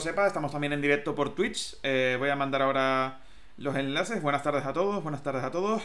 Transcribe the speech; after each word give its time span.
sepa, 0.00 0.26
estamos 0.26 0.50
también 0.52 0.72
en 0.72 0.80
directo 0.80 1.14
por 1.14 1.34
Twitch. 1.34 1.76
Eh, 1.82 2.16
voy 2.18 2.30
a 2.30 2.36
mandar 2.36 2.62
ahora 2.62 3.20
los 3.58 3.76
enlaces. 3.76 4.22
Buenas 4.22 4.42
tardes 4.42 4.64
a 4.64 4.72
todos, 4.72 5.02
buenas 5.02 5.22
tardes 5.22 5.44
a 5.44 5.50
todos. 5.50 5.82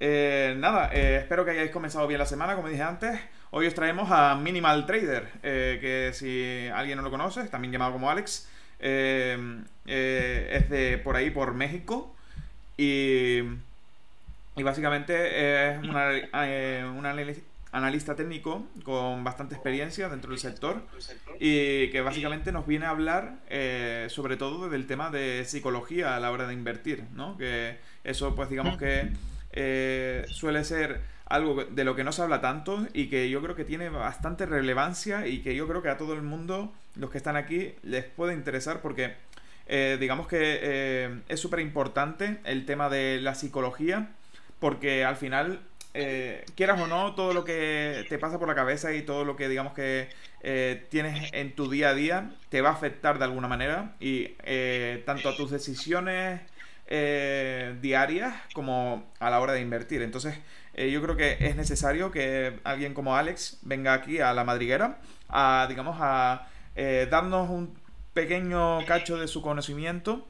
Eh, 0.00 0.54
nada, 0.58 0.90
eh, 0.92 1.16
espero 1.16 1.44
que 1.44 1.50
hayáis 1.50 1.70
comenzado 1.70 2.06
bien 2.06 2.18
la 2.18 2.26
semana, 2.26 2.54
como 2.54 2.68
dije 2.68 2.82
antes. 2.82 3.20
Hoy 3.50 3.66
os 3.66 3.74
traemos 3.74 4.10
a 4.10 4.34
Minimal 4.36 4.86
Trader, 4.86 5.28
que 5.42 6.10
si 6.12 6.68
alguien 6.68 6.98
no 6.98 7.02
lo 7.02 7.10
conoce, 7.10 7.44
también 7.48 7.72
llamado 7.72 7.92
como 7.92 8.10
Alex, 8.10 8.48
es 8.78 9.30
de 9.86 11.00
por 11.02 11.16
ahí, 11.16 11.30
por 11.30 11.54
México. 11.54 12.14
Y, 12.76 13.38
y 14.54 14.62
básicamente 14.62 15.72
es 15.72 15.78
una, 15.78 16.10
una 16.94 17.14
analista 17.72 18.14
técnico 18.16 18.66
con 18.82 19.24
bastante 19.24 19.54
experiencia 19.54 20.08
dentro 20.08 20.30
del 20.30 20.38
sector 20.38 20.82
y 21.38 21.90
que 21.90 22.00
básicamente 22.00 22.52
nos 22.52 22.66
viene 22.66 22.86
a 22.86 22.90
hablar 22.90 23.36
eh, 23.48 24.06
sobre 24.10 24.36
todo 24.36 24.68
del 24.68 24.86
tema 24.86 25.10
de 25.10 25.44
psicología 25.44 26.16
a 26.16 26.20
la 26.20 26.30
hora 26.30 26.46
de 26.46 26.54
invertir, 26.54 27.04
¿no? 27.14 27.36
Que 27.36 27.78
eso 28.04 28.34
pues 28.34 28.48
digamos 28.48 28.78
que 28.78 29.10
eh, 29.52 30.24
suele 30.28 30.64
ser 30.64 31.00
algo 31.26 31.64
de 31.64 31.84
lo 31.84 31.94
que 31.94 32.04
no 32.04 32.12
se 32.12 32.22
habla 32.22 32.40
tanto 32.40 32.86
y 32.94 33.08
que 33.08 33.28
yo 33.28 33.42
creo 33.42 33.54
que 33.54 33.64
tiene 33.64 33.90
bastante 33.90 34.46
relevancia 34.46 35.26
y 35.26 35.40
que 35.40 35.54
yo 35.54 35.68
creo 35.68 35.82
que 35.82 35.90
a 35.90 35.98
todo 35.98 36.14
el 36.14 36.22
mundo, 36.22 36.72
los 36.96 37.10
que 37.10 37.18
están 37.18 37.36
aquí, 37.36 37.74
les 37.82 38.04
puede 38.04 38.32
interesar 38.32 38.80
porque 38.80 39.14
eh, 39.66 39.98
digamos 40.00 40.26
que 40.26 41.20
es 41.28 41.38
súper 41.38 41.60
importante 41.60 42.40
el 42.44 42.64
tema 42.64 42.88
de 42.88 43.20
la 43.20 43.34
psicología 43.34 44.08
porque 44.58 45.04
al 45.04 45.16
final 45.16 45.60
eh, 46.00 46.44
quieras 46.54 46.80
o 46.80 46.86
no, 46.86 47.16
todo 47.16 47.32
lo 47.32 47.44
que 47.44 48.06
te 48.08 48.20
pasa 48.20 48.38
por 48.38 48.46
la 48.46 48.54
cabeza 48.54 48.94
y 48.94 49.02
todo 49.02 49.24
lo 49.24 49.34
que 49.34 49.48
digamos 49.48 49.72
que 49.72 50.08
eh, 50.42 50.86
tienes 50.90 51.32
en 51.32 51.56
tu 51.56 51.68
día 51.68 51.88
a 51.88 51.94
día 51.94 52.30
te 52.50 52.60
va 52.60 52.68
a 52.68 52.72
afectar 52.74 53.18
de 53.18 53.24
alguna 53.24 53.48
manera 53.48 53.96
y 53.98 54.36
eh, 54.44 55.02
tanto 55.06 55.28
a 55.28 55.36
tus 55.36 55.50
decisiones 55.50 56.40
diarias 57.82 58.34
como 58.54 59.10
a 59.18 59.28
la 59.28 59.40
hora 59.40 59.52
de 59.52 59.60
invertir. 59.60 60.00
Entonces 60.00 60.38
yo 60.74 61.02
creo 61.02 61.16
que 61.16 61.36
es 61.40 61.54
necesario 61.54 62.10
que 62.10 62.60
alguien 62.64 62.94
como 62.94 63.14
Alex 63.16 63.58
venga 63.62 63.92
aquí 63.92 64.20
a 64.20 64.32
la 64.32 64.44
madriguera 64.44 64.98
a, 65.28 65.66
digamos, 65.68 65.98
a 66.00 66.48
darnos 67.10 67.50
un 67.50 67.78
pequeño 68.14 68.86
cacho 68.86 69.18
de 69.18 69.28
su 69.28 69.42
conocimiento 69.42 70.26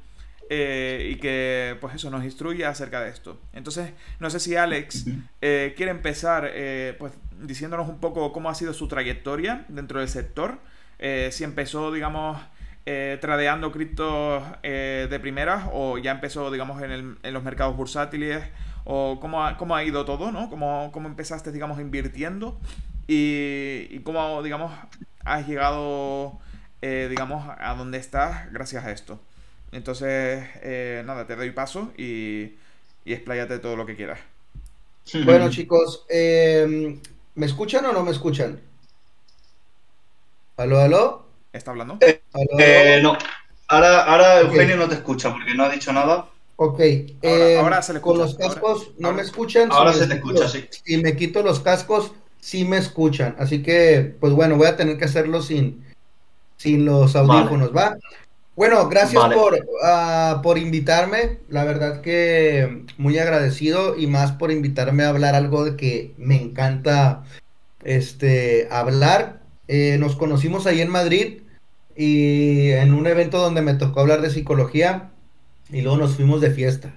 eh, 0.51 1.11
y 1.13 1.17
que 1.17 1.77
pues 1.79 1.95
eso 1.95 2.09
nos 2.11 2.25
instruye 2.25 2.65
acerca 2.65 3.03
de 3.03 3.11
esto. 3.11 3.39
Entonces, 3.53 3.93
no 4.19 4.31
sé 4.31 4.41
si 4.41 4.57
Alex 4.57 5.05
eh, 5.43 5.75
quiere 5.77 5.91
empezar 5.91 6.51
eh, 6.55 6.97
pues 6.99 7.13
diciéndonos 7.39 7.87
un 7.87 8.01
poco 8.01 8.33
cómo 8.33 8.49
ha 8.49 8.55
sido 8.55 8.73
su 8.73 8.89
trayectoria 8.89 9.67
dentro 9.69 10.01
del 10.01 10.09
sector, 10.09 10.59
si 10.99 11.45
empezó, 11.45 11.93
digamos, 11.93 12.41
tradeando 13.21 13.71
criptos 13.71 14.43
de 14.63 15.19
primeras 15.21 15.69
o 15.73 15.99
ya 15.99 16.11
empezó, 16.11 16.51
digamos, 16.51 16.83
en, 16.83 17.19
los 17.23 17.43
mercados 17.45 17.77
bursátiles 17.77 18.43
o 18.85 19.21
cómo 19.21 19.45
ha, 19.45 19.57
cómo 19.59 19.77
ha 19.77 19.85
ido 19.85 20.05
todo, 20.05 20.33
¿no? 20.33 20.51
Cómo, 20.51 20.91
cómo 20.93 21.09
empezaste, 21.09 21.53
digamos, 21.53 21.79
invirtiendo 21.79 22.59
y, 23.07 23.87
y 23.91 24.01
cómo, 24.03 24.43
digamos, 24.43 24.73
has 25.25 25.47
llegado, 25.47 26.41
digamos, 26.81 27.49
a 27.59 27.75
donde 27.75 27.99
estás 27.99 28.51
gracias 28.51 28.85
a 28.85 28.91
esto. 28.91 29.21
Entonces, 29.73 30.45
eh, 30.63 31.03
nada, 31.05 31.27
te 31.27 31.37
doy 31.37 31.51
paso 31.51 31.93
y, 31.97 32.55
y 33.05 33.13
expláyate 33.13 33.59
todo 33.59 33.77
lo 33.77 33.87
que 33.87 33.97
quieras. 33.97 34.19
Bueno, 35.25 35.49
chicos, 35.51 36.05
em, 36.09 37.01
¿me 37.35 37.47
escuchan 37.47 37.85
o 37.87 37.93
no 37.93 38.03
me 38.03 38.11
escuchan? 38.11 38.61
¿Aló, 40.57 40.81
aló? 40.81 41.27
¿Está 41.53 41.71
hablando? 41.71 41.99
Eh, 42.01 42.21
eh, 42.59 43.01
no. 43.03 43.17
Ahora, 43.69 44.05
ahora 44.05 44.41
Eugenio 44.41 44.77
no 44.77 44.89
te 44.89 44.97
escucha 44.97 45.33
porque 45.33 45.55
no 45.55 45.65
ha 45.65 45.69
dicho 45.71 45.93
nada. 45.93 46.28
Ok. 46.57 46.81
Ahora, 47.59 47.81
se 47.83 47.93
le 47.93 47.99
escucha. 47.99 48.01
Con 48.01 48.19
los 48.19 48.34
cascos 48.37 48.91
no 48.99 49.12
me 49.12 49.23
escuchan. 49.23 49.71
Ahora 49.71 49.93
se 49.93 50.07
te 50.07 50.15
escucha, 50.15 50.49
sí. 50.49 50.67
Si 50.71 50.97
me 50.99 51.17
quito 51.17 51.43
los 51.43 51.61
cascos, 51.61 52.12
sí 52.41 52.65
me 52.65 52.78
escuchan. 52.78 53.37
Así 53.39 53.62
que, 53.62 54.17
pues 54.21 54.33
bueno, 54.33 54.57
voy 54.57 54.67
a 54.67 54.77
tener 54.77 54.99
que 54.99 55.05
hacerlo 55.05 55.41
sin, 55.41 55.84
sin 56.57 56.84
los 56.84 57.15
audífonos, 57.15 57.75
¿va? 57.75 57.97
Bueno, 58.59 58.89
gracias 58.89 59.23
por, 59.35 59.55
uh, 59.55 60.43
por 60.43 60.59
invitarme. 60.59 61.39
La 61.49 61.63
verdad 61.63 62.01
que 62.01 62.87
muy 62.97 63.17
agradecido 63.17 63.97
y 63.97 64.09
más 64.09 64.33
por 64.33 64.51
invitarme 64.51 65.05
a 65.05 65.11
hablar 65.11 65.37
algo 65.37 65.65
de 65.65 65.77
que 65.77 66.13
me 66.19 66.43
encanta 66.43 67.23
este, 67.85 68.67
hablar. 68.73 69.43
Eh, 69.69 69.97
nos 70.01 70.17
conocimos 70.17 70.67
ahí 70.67 70.81
en 70.81 70.91
Madrid 70.91 71.43
y 71.95 72.73
en 72.73 72.95
un 72.95 73.07
evento 73.07 73.39
donde 73.39 73.63
me 73.63 73.75
tocó 73.75 74.01
hablar 74.01 74.23
de 74.23 74.31
psicología 74.31 75.13
y 75.71 75.83
luego 75.83 75.97
nos 75.97 76.17
fuimos 76.17 76.41
de 76.41 76.51
fiesta. 76.51 76.97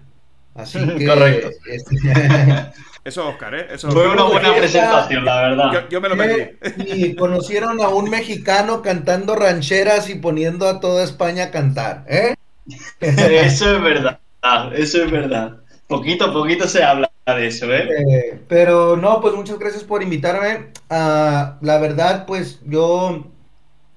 Así 0.56 0.79
que... 0.97 1.06
Correcto. 1.06 1.50
Este, 1.66 1.95
eso, 3.03 3.28
Oscar, 3.28 3.56
¿eh? 3.56 3.67
Eso, 3.72 3.91
Fue 3.91 4.07
una 4.07 4.23
buena 4.23 4.53
presentación, 4.56 5.25
la 5.25 5.41
verdad. 5.41 5.88
Yo, 5.89 6.01
me 6.01 6.09
lo 6.09 6.17
perdí. 6.17 6.57
Y 6.88 7.16
conocieron 7.16 7.81
a 7.81 7.89
un 7.89 8.09
mexicano 8.09 8.81
cantando 8.81 9.35
rancheras 9.35 10.09
y 10.09 10.16
poniendo 10.16 10.67
a 10.67 10.79
toda 10.79 11.03
España 11.03 11.45
a 11.45 11.51
cantar, 11.51 12.06
¿eh? 12.07 12.35
Eso 13.00 13.75
es 13.75 13.81
verdad, 13.81 14.19
eso 14.73 15.03
es 15.03 15.12
verdad. 15.12 15.57
Poquito 15.88 16.31
poquito 16.31 16.68
se 16.68 16.83
habla 16.83 17.12
de 17.25 17.47
eso, 17.47 17.66
¿eh? 17.73 17.88
eh 17.89 18.39
pero 18.47 18.95
no, 18.95 19.19
pues 19.19 19.33
muchas 19.33 19.59
gracias 19.59 19.83
por 19.83 20.01
invitarme. 20.01 20.72
Uh, 20.89 21.57
la 21.62 21.78
verdad, 21.81 22.25
pues 22.25 22.62
yo, 22.66 23.25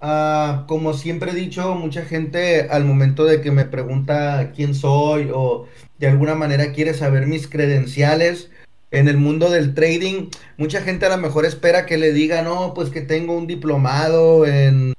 uh, 0.03 0.67
como 0.67 0.93
siempre 0.95 1.31
he 1.31 1.35
dicho, 1.35 1.75
mucha 1.75 2.05
gente 2.05 2.69
al 2.69 2.85
momento 2.85 3.25
de 3.25 3.41
que 3.41 3.53
me 3.53 3.65
pregunta 3.65 4.51
quién 4.57 4.75
soy 4.75 5.31
o 5.33 5.69
de 6.05 6.11
alguna 6.11 6.35
manera 6.35 6.73
quiere 6.73 6.93
saber 6.93 7.27
mis 7.27 7.49
credenciales, 7.49 8.51
en 8.91 9.09
el 9.09 9.17
mundo 9.17 9.51
del 9.51 9.75
trading, 9.75 10.29
mucha 10.59 10.83
gente 10.83 11.07
a 11.07 11.09
lo 11.09 11.17
mejor 11.17 11.47
espera 11.47 11.87
que 11.87 11.97
le 11.97 12.13
diga, 12.13 12.43
no, 12.43 12.75
pues 12.75 12.91
que 12.91 13.01
tengo 13.01 13.37
un 13.37 13.47
diplomado 13.47 14.47
en 14.47 14.93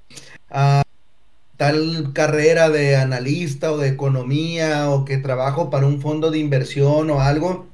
ah, 0.49 0.81
tal 1.57 2.11
carrera 2.13 2.71
de 2.71 2.95
analista 2.95 3.71
o 3.71 3.77
de 3.77 3.87
economía 3.87 4.89
o 4.89 5.05
que 5.05 5.17
trabajo 5.17 5.69
para 5.69 5.85
un 5.85 6.01
fondo 6.01 6.31
de 6.31 6.39
inversión 6.39 7.11
o 7.11 7.21
algo. 7.21 7.67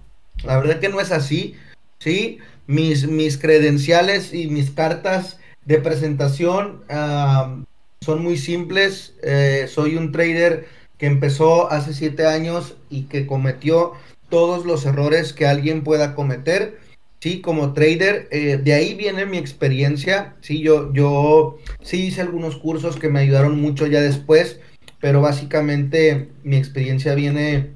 La 0.44 0.58
verdad 0.58 0.82
que 0.82 0.90
no 0.90 1.00
es 1.00 1.14
así, 1.14 1.56
¿sí? 2.00 2.40
Mis, 2.68 3.08
mis 3.08 3.38
credenciales 3.38 4.34
y 4.34 4.48
mis 4.48 4.72
cartas 4.72 5.40
de 5.64 5.78
presentación 5.78 6.84
ah, 6.90 7.56
son 8.02 8.22
muy 8.22 8.38
simples. 8.38 9.16
Eh, 9.24 9.68
soy 9.70 9.96
un 9.96 10.12
trader 10.12 10.68
que 11.02 11.08
empezó 11.08 11.72
hace 11.72 11.96
siete 11.96 12.28
años 12.28 12.76
y 12.88 13.06
que 13.06 13.26
cometió 13.26 13.94
todos 14.30 14.68
los 14.68 14.86
errores 14.86 15.34
que 15.34 15.48
alguien 15.48 15.84
pueda 15.84 16.14
cometer. 16.14 16.78
Sí, 17.20 17.42
como 17.42 17.74
trader, 17.74 18.28
eh, 18.30 18.60
de 18.64 18.74
ahí 18.74 18.94
viene 18.94 19.26
mi 19.26 19.40
experiencia. 19.40 20.36
Sí, 20.42 20.62
yo, 20.62 20.94
yo 20.94 21.58
sí 21.82 22.06
hice 22.06 22.22
algunos 22.22 22.56
cursos 22.56 22.98
que 22.98 23.10
me 23.10 23.20
ayudaron 23.20 23.60
mucho 23.60 23.88
ya 23.88 24.00
después, 24.00 24.60
pero 25.00 25.22
básicamente 25.22 26.30
mi 26.44 26.58
experiencia 26.58 27.16
viene 27.16 27.72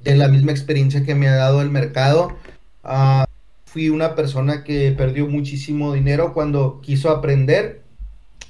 de 0.00 0.14
la 0.14 0.28
misma 0.28 0.52
experiencia 0.52 1.02
que 1.02 1.14
me 1.14 1.28
ha 1.28 1.36
dado 1.36 1.62
el 1.62 1.70
mercado. 1.70 2.36
Ah, 2.82 3.24
fui 3.64 3.88
una 3.88 4.14
persona 4.14 4.64
que 4.64 4.92
perdió 4.92 5.26
muchísimo 5.28 5.94
dinero 5.94 6.34
cuando 6.34 6.82
quiso 6.82 7.08
aprender. 7.08 7.84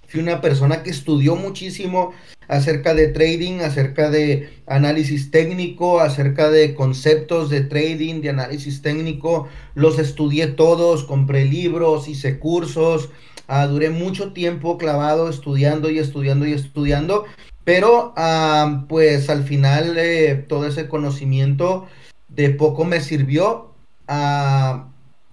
Fui 0.09 0.21
una 0.21 0.41
persona 0.41 0.83
que 0.83 0.91
estudió 0.91 1.37
muchísimo 1.37 2.13
acerca 2.49 2.95
de 2.95 3.09
trading, 3.09 3.61
acerca 3.61 4.11
de 4.11 4.51
análisis 4.67 5.31
técnico, 5.31 6.01
acerca 6.01 6.51
de 6.51 6.75
conceptos 6.75 7.51
de 7.51 7.63
trading, 7.63 8.21
de 8.21 8.31
análisis 8.31 8.83
técnico. 8.83 9.49
Los 9.75 9.99
estudié 9.99 10.49
todos, 10.49 11.05
compré 11.05 11.45
libros, 11.45 12.09
hice 12.09 12.39
cursos, 12.39 13.11
ah, 13.49 13.67
duré 13.67 13.91
mucho 13.91 14.33
tiempo 14.33 14.79
clavado 14.79 15.29
estudiando 15.29 15.91
y 15.91 15.99
estudiando 15.99 16.47
y 16.47 16.53
estudiando, 16.53 17.25
pero 17.65 18.13
ah, 18.17 18.85
pues 18.89 19.31
al 19.31 19.45
final 19.45 19.97
eh, 19.99 20.45
todo 20.49 20.67
ese 20.67 20.89
conocimiento 20.89 21.87
de 22.29 22.51
poco 22.51 22.85
me 22.85 23.01
sirvió. 23.01 23.71
Uh, 24.07 24.85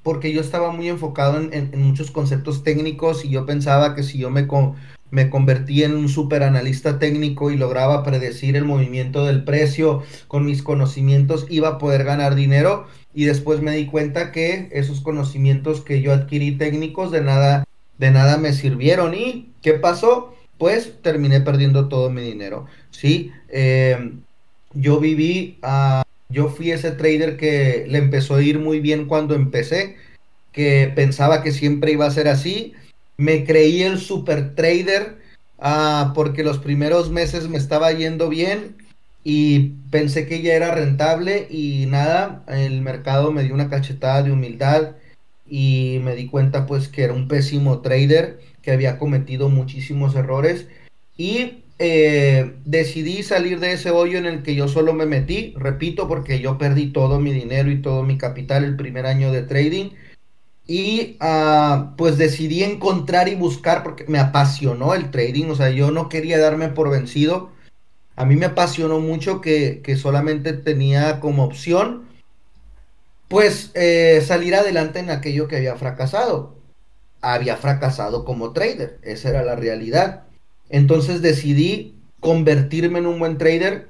porque 0.03 0.31
yo 0.33 0.41
estaba 0.41 0.71
muy 0.71 0.89
enfocado 0.89 1.38
en, 1.38 1.53
en, 1.53 1.81
muchos 1.81 2.12
conceptos 2.12 2.63
técnicos 2.63 3.24
y 3.25 3.30
yo 3.30 3.45
pensaba 3.45 3.95
que 3.95 4.03
si 4.03 4.18
yo 4.18 4.30
me, 4.30 4.47
me 5.11 5.29
convertí 5.29 5.83
en 5.83 5.95
un 5.95 6.09
super 6.09 6.41
analista 6.41 6.97
técnico 6.97 7.51
y 7.51 7.57
lograba 7.57 8.03
predecir 8.03 8.55
el 8.55 8.65
movimiento 8.65 9.25
del 9.25 9.43
precio 9.43 10.03
con 10.27 10.45
mis 10.45 10.63
conocimientos, 10.63 11.45
iba 11.49 11.67
a 11.67 11.77
poder 11.77 12.03
ganar 12.03 12.33
dinero 12.33 12.87
y 13.13 13.25
después 13.25 13.61
me 13.61 13.75
di 13.75 13.85
cuenta 13.85 14.31
que 14.31 14.69
esos 14.71 15.01
conocimientos 15.01 15.81
que 15.81 16.01
yo 16.01 16.13
adquirí 16.13 16.57
técnicos 16.57 17.11
de 17.11 17.21
nada, 17.21 17.65
de 17.97 18.11
nada 18.11 18.37
me 18.37 18.53
sirvieron 18.53 19.13
y 19.13 19.51
¿qué 19.61 19.73
pasó? 19.73 20.33
Pues 20.57 21.01
terminé 21.01 21.41
perdiendo 21.41 21.89
todo 21.89 22.09
mi 22.09 22.21
dinero, 22.21 22.65
¿sí? 22.91 23.31
Eh, 23.49 24.13
yo 24.73 24.99
viví, 24.99 25.59
uh, 25.63 26.03
yo 26.29 26.47
fui 26.47 26.71
ese 26.71 26.91
trader 26.91 27.35
que 27.35 27.85
le 27.87 27.97
empezó 27.97 28.35
a 28.35 28.41
ir 28.41 28.59
muy 28.59 28.79
bien 28.79 29.05
cuando 29.05 29.35
empecé, 29.35 29.97
que 30.51 30.91
pensaba 30.95 31.43
que 31.43 31.51
siempre 31.51 31.91
iba 31.91 32.05
a 32.05 32.11
ser 32.11 32.27
así, 32.27 32.73
me 33.21 33.45
creí 33.45 33.83
el 33.83 34.00
super 34.00 34.56
trader 34.56 35.19
ah, 35.59 36.12
porque 36.15 36.44
los 36.44 36.57
primeros 36.57 37.12
meses 37.12 37.47
me 37.47 37.59
estaba 37.59 37.91
yendo 37.91 38.29
bien 38.29 38.77
y 39.23 39.73
pensé 39.91 40.27
que 40.27 40.41
ya 40.41 40.56
era 40.56 40.73
rentable 40.73 41.45
y 41.51 41.85
nada, 41.85 42.44
el 42.47 42.81
mercado 42.81 43.31
me 43.31 43.44
dio 43.44 43.53
una 43.53 43.69
cachetada 43.69 44.23
de 44.23 44.31
humildad 44.31 44.95
y 45.47 46.00
me 46.01 46.15
di 46.15 46.27
cuenta 46.27 46.65
pues 46.65 46.88
que 46.88 47.03
era 47.03 47.13
un 47.13 47.27
pésimo 47.27 47.81
trader, 47.81 48.39
que 48.63 48.71
había 48.71 48.97
cometido 48.97 49.50
muchísimos 49.50 50.15
errores 50.15 50.65
y 51.15 51.63
eh, 51.77 52.53
decidí 52.65 53.21
salir 53.21 53.59
de 53.59 53.73
ese 53.73 53.91
hoyo 53.91 54.18
en 54.18 54.25
el 54.25 54.41
que 54.41 54.56
yo 54.56 54.68
solo 54.68 54.94
me 54.94 55.06
metí, 55.06 55.53
repito, 55.57 56.07
porque 56.07 56.39
yo 56.39 56.57
perdí 56.57 56.88
todo 56.88 57.19
mi 57.19 57.31
dinero 57.31 57.69
y 57.69 57.83
todo 57.83 58.01
mi 58.01 58.18
capital 58.18 58.63
el 58.63 58.75
primer 58.75 59.06
año 59.06 59.31
de 59.31 59.44
trading 59.44 59.91
y 60.71 61.18
uh, 61.19 61.97
pues 61.97 62.18
decidí 62.18 62.63
encontrar 62.63 63.27
y 63.27 63.35
buscar 63.35 63.83
porque 63.83 64.06
me 64.07 64.19
apasionó 64.19 64.94
el 64.94 65.12
trading, 65.12 65.50
o 65.50 65.56
sea, 65.56 65.69
yo 65.69 65.91
no 65.91 66.07
quería 66.07 66.39
darme 66.39 66.69
por 66.69 66.89
vencido. 66.89 67.51
A 68.15 68.23
mí 68.23 68.38
me 68.38 68.45
apasionó 68.45 69.01
mucho 69.01 69.41
que, 69.41 69.81
que 69.83 69.97
solamente 69.97 70.53
tenía 70.53 71.19
como 71.19 71.44
opción 71.44 72.07
pues 73.27 73.71
eh, 73.73 74.23
salir 74.25 74.56
adelante 74.56 75.00
en 75.00 75.09
aquello 75.09 75.50
que 75.50 75.57
había 75.57 75.75
fracasado. 75.75 76.56
Había 77.19 77.57
fracasado 77.57 78.23
como 78.23 78.53
trader, 78.53 78.97
esa 79.03 79.27
era 79.27 79.44
la 79.44 79.57
realidad. 79.57 80.23
Entonces 80.69 81.21
decidí 81.21 82.00
convertirme 82.21 83.00
en 83.00 83.07
un 83.07 83.19
buen 83.19 83.38
trader 83.38 83.89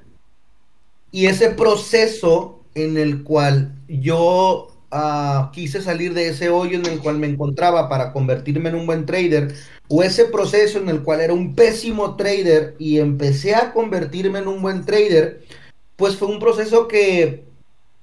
y 1.12 1.26
ese 1.26 1.50
proceso 1.50 2.64
en 2.74 2.96
el 2.96 3.22
cual 3.22 3.76
yo 3.86 4.71
uh, 4.92 5.50
quise 5.50 5.80
salir 5.80 6.14
de 6.14 6.28
ese 6.28 6.50
hoyo 6.50 6.78
en 6.78 6.86
el 6.86 7.00
cual 7.00 7.18
me 7.18 7.26
encontraba 7.26 7.88
para 7.88 8.12
convertirme 8.12 8.68
en 8.68 8.76
un 8.76 8.86
buen 8.86 9.06
trader, 9.06 9.54
o 9.88 10.02
ese 10.02 10.26
proceso 10.26 10.78
en 10.78 10.88
el 10.88 11.02
cual 11.02 11.20
era 11.20 11.32
un 11.32 11.54
pésimo 11.54 12.16
trader 12.16 12.74
y 12.78 12.98
empecé 12.98 13.54
a 13.54 13.72
convertirme 13.72 14.38
en 14.38 14.48
un 14.48 14.62
buen 14.62 14.84
trader, 14.84 15.42
pues 15.96 16.16
fue 16.16 16.28
un 16.28 16.38
proceso 16.38 16.88
que 16.88 17.44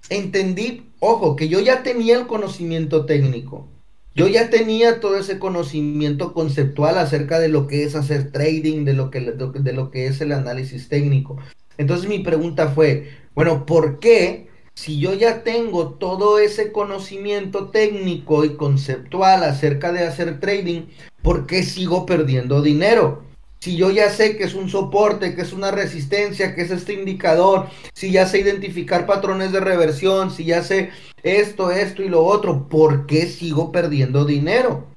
entendí, 0.10 0.88
ojo, 1.00 1.36
que 1.36 1.48
yo 1.48 1.60
ya 1.60 1.84
tenía 1.84 2.18
el 2.18 2.28
conocimiento 2.28 3.06
técnico. 3.06 3.68
Yo 4.16 4.28
ya 4.28 4.50
tenía 4.50 5.00
todo 5.00 5.18
ese 5.18 5.40
conocimiento 5.40 6.34
conceptual 6.34 6.98
acerca 6.98 7.40
de 7.40 7.48
lo 7.48 7.68
que 7.68 7.84
es 7.84 7.96
hacer 7.96 8.32
trading, 8.32 8.84
de 8.84 8.94
lo 8.94 9.12
que, 9.12 9.22
de 9.22 9.74
lo 9.74 9.92
que 9.92 10.08
es 10.08 10.20
el 10.20 10.34
análisis 10.34 10.90
técnico. 10.90 11.38
Entonces 11.78 12.10
mi 12.10 12.20
pregunta 12.20 12.68
fue, 12.68 13.12
bueno, 13.34 13.66
¿por 13.66 14.00
qué 14.00 14.49
si 14.80 14.98
yo 14.98 15.14
ya 15.14 15.44
tengo 15.44 15.90
todo 15.90 16.40
ese 16.40 16.72
conocimiento 16.72 17.68
técnico 17.68 18.46
y 18.46 18.56
conceptual 18.56 19.44
acerca 19.44 19.92
de 19.92 20.08
hacer 20.08 20.40
trading, 20.40 20.84
¿por 21.22 21.48
qué 21.48 21.64
sigo 21.64 22.06
perdiendo 22.06 22.62
dinero? 22.62 23.24
Si 23.60 23.76
yo 23.76 23.92
ya 23.92 24.10
sé 24.10 24.38
que 24.38 24.46
es 24.46 24.54
un 24.54 24.70
soporte, 24.70 25.36
que 25.36 25.42
es 25.42 25.52
una 25.52 25.72
resistencia, 25.72 26.56
que 26.56 26.62
es 26.62 26.72
este 26.72 26.94
indicador, 26.94 27.68
si 27.94 28.10
ya 28.14 28.26
sé 28.26 28.40
identificar 28.40 29.06
patrones 29.06 29.52
de 29.52 29.60
reversión, 29.60 30.32
si 30.32 30.46
ya 30.46 30.64
sé 30.64 30.92
esto, 31.24 31.72
esto 31.72 32.02
y 32.02 32.08
lo 32.08 32.24
otro, 32.24 32.70
¿por 32.70 33.06
qué 33.06 33.26
sigo 33.26 33.74
perdiendo 33.74 34.24
dinero? 34.24 34.88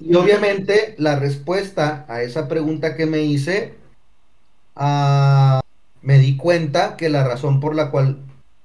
Y 0.00 0.14
obviamente 0.14 0.94
la 0.96 1.18
respuesta 1.18 2.06
a 2.08 2.22
esa 2.22 2.48
pregunta 2.48 2.96
que 2.96 3.04
me 3.04 3.20
hice, 3.24 3.74
uh, 4.74 5.60
me 6.06 6.20
di 6.20 6.36
cuenta 6.36 6.96
que 6.96 7.08
la 7.08 7.24
razón 7.24 7.58
por 7.58 7.74
la 7.74 7.90
cual 7.90 8.20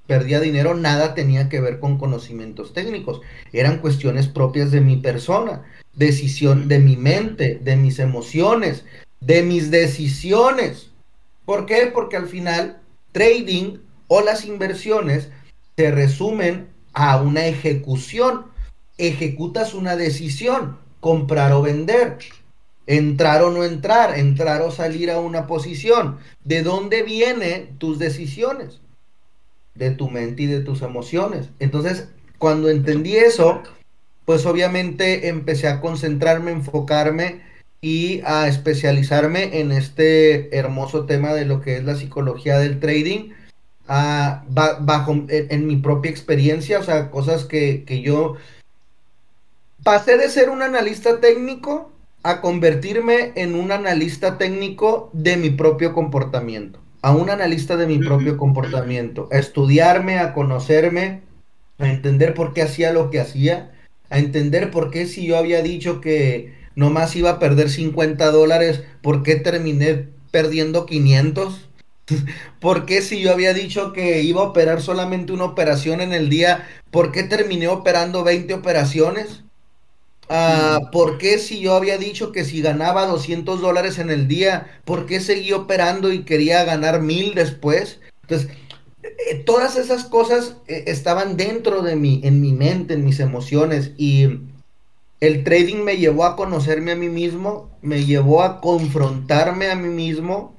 perdía 0.05 0.39
dinero 0.39 0.75
nada 0.75 1.15
tenía 1.15 1.49
que 1.49 1.59
ver 1.59 1.79
con 1.79 1.97
conocimientos 1.97 2.71
técnicos, 2.71 3.21
eran 3.51 3.79
cuestiones 3.79 4.27
propias 4.27 4.69
de 4.69 4.79
mi 4.79 4.97
persona, 4.97 5.63
decisión 5.95 6.67
de 6.67 6.77
mi 6.77 6.97
mente, 6.97 7.59
de 7.63 7.77
mis 7.77 7.97
emociones, 7.97 8.85
de 9.21 9.41
mis 9.41 9.71
decisiones. 9.71 10.91
¿Por 11.43 11.65
qué? 11.65 11.89
Porque 11.91 12.15
al 12.15 12.27
final 12.27 12.79
trading 13.11 13.79
o 14.07 14.21
las 14.21 14.45
inversiones 14.45 15.29
se 15.75 15.89
resumen 15.89 16.67
a 16.93 17.19
una 17.19 17.47
ejecución. 17.47 18.45
Ejecutas 18.99 19.73
una 19.73 19.95
decisión, 19.95 20.77
comprar 20.99 21.53
o 21.53 21.63
vender 21.63 22.19
entrar 22.87 23.43
o 23.43 23.51
no 23.51 23.63
entrar, 23.63 24.17
entrar 24.17 24.61
o 24.61 24.71
salir 24.71 25.11
a 25.11 25.19
una 25.19 25.47
posición. 25.47 26.17
¿De 26.43 26.63
dónde 26.63 27.03
vienen 27.03 27.77
tus 27.77 27.99
decisiones? 27.99 28.81
De 29.75 29.91
tu 29.91 30.09
mente 30.09 30.43
y 30.43 30.47
de 30.47 30.61
tus 30.61 30.81
emociones. 30.81 31.49
Entonces, 31.59 32.09
cuando 32.37 32.69
entendí 32.69 33.15
eso, 33.15 33.61
pues 34.25 34.45
obviamente 34.45 35.27
empecé 35.27 35.67
a 35.67 35.79
concentrarme, 35.79 36.51
enfocarme 36.51 37.41
y 37.81 38.21
a 38.25 38.47
especializarme 38.47 39.59
en 39.59 39.71
este 39.71 40.55
hermoso 40.57 41.05
tema 41.05 41.33
de 41.33 41.45
lo 41.45 41.61
que 41.61 41.77
es 41.77 41.83
la 41.83 41.95
psicología 41.95 42.59
del 42.59 42.79
trading. 42.79 43.31
bajo 43.87 45.25
en, 45.27 45.67
mi 45.67 45.77
propia 45.77 46.11
experiencia, 46.11 46.79
o 46.79 46.83
sea, 46.83 47.09
cosas 47.09 47.45
que, 47.45 47.83
que 47.85 48.01
yo 48.01 48.35
pasé 49.83 50.17
de 50.17 50.29
ser 50.29 50.49
un 50.49 50.61
analista 50.61 51.19
técnico 51.19 51.90
a 52.23 52.41
convertirme 52.41 53.31
en 53.35 53.55
un 53.55 53.71
analista 53.71 54.37
técnico 54.37 55.09
de 55.13 55.37
mi 55.37 55.49
propio 55.49 55.93
comportamiento, 55.93 56.79
a 57.01 57.11
un 57.15 57.29
analista 57.29 57.77
de 57.77 57.87
mi 57.87 57.97
propio 57.97 58.37
comportamiento, 58.37 59.27
a 59.31 59.37
estudiarme, 59.37 60.19
a 60.19 60.33
conocerme, 60.33 61.21
a 61.79 61.89
entender 61.89 62.33
por 62.33 62.53
qué 62.53 62.61
hacía 62.61 62.93
lo 62.93 63.09
que 63.09 63.19
hacía, 63.19 63.71
a 64.09 64.19
entender 64.19 64.69
por 64.71 64.91
qué 64.91 65.07
si 65.07 65.25
yo 65.25 65.37
había 65.37 65.63
dicho 65.63 66.01
que 66.01 66.53
nomás 66.75 67.15
iba 67.15 67.31
a 67.31 67.39
perder 67.39 67.69
50 67.69 68.31
dólares, 68.31 68.83
por 69.01 69.23
qué 69.23 69.35
terminé 69.35 70.07
perdiendo 70.31 70.85
500. 70.85 71.69
¿Por 72.59 72.85
qué 72.85 73.01
si 73.01 73.21
yo 73.21 73.31
había 73.31 73.53
dicho 73.53 73.93
que 73.93 74.21
iba 74.21 74.41
a 74.41 74.45
operar 74.45 74.81
solamente 74.81 75.33
una 75.33 75.45
operación 75.45 76.01
en 76.01 76.13
el 76.13 76.29
día, 76.29 76.67
por 76.89 77.11
qué 77.11 77.23
terminé 77.23 77.67
operando 77.67 78.23
20 78.23 78.53
operaciones? 78.53 79.43
Ah, 80.33 80.79
¿Por 80.93 81.17
qué 81.17 81.37
si 81.39 81.59
yo 81.59 81.75
había 81.75 81.97
dicho 81.97 82.31
que 82.31 82.45
si 82.45 82.61
ganaba 82.61 83.05
200 83.05 83.59
dólares 83.59 83.99
en 83.99 84.09
el 84.09 84.29
día, 84.29 84.79
por 84.85 85.05
qué 85.05 85.19
seguí 85.19 85.51
operando 85.51 86.13
y 86.13 86.23
quería 86.23 86.63
ganar 86.63 87.01
mil 87.01 87.35
después? 87.35 87.99
Entonces, 88.21 88.49
eh, 89.03 89.43
todas 89.45 89.75
esas 89.75 90.05
cosas 90.05 90.55
eh, 90.67 90.85
estaban 90.87 91.35
dentro 91.35 91.81
de 91.81 91.97
mí, 91.97 92.21
en 92.23 92.39
mi 92.39 92.53
mente, 92.53 92.93
en 92.93 93.03
mis 93.03 93.19
emociones 93.19 93.91
y 93.97 94.39
el 95.19 95.43
trading 95.43 95.83
me 95.83 95.97
llevó 95.97 96.23
a 96.23 96.37
conocerme 96.37 96.93
a 96.93 96.95
mí 96.95 97.09
mismo, 97.09 97.69
me 97.81 98.05
llevó 98.05 98.41
a 98.41 98.61
confrontarme 98.61 99.69
a 99.69 99.75
mí 99.75 99.89
mismo 99.89 100.55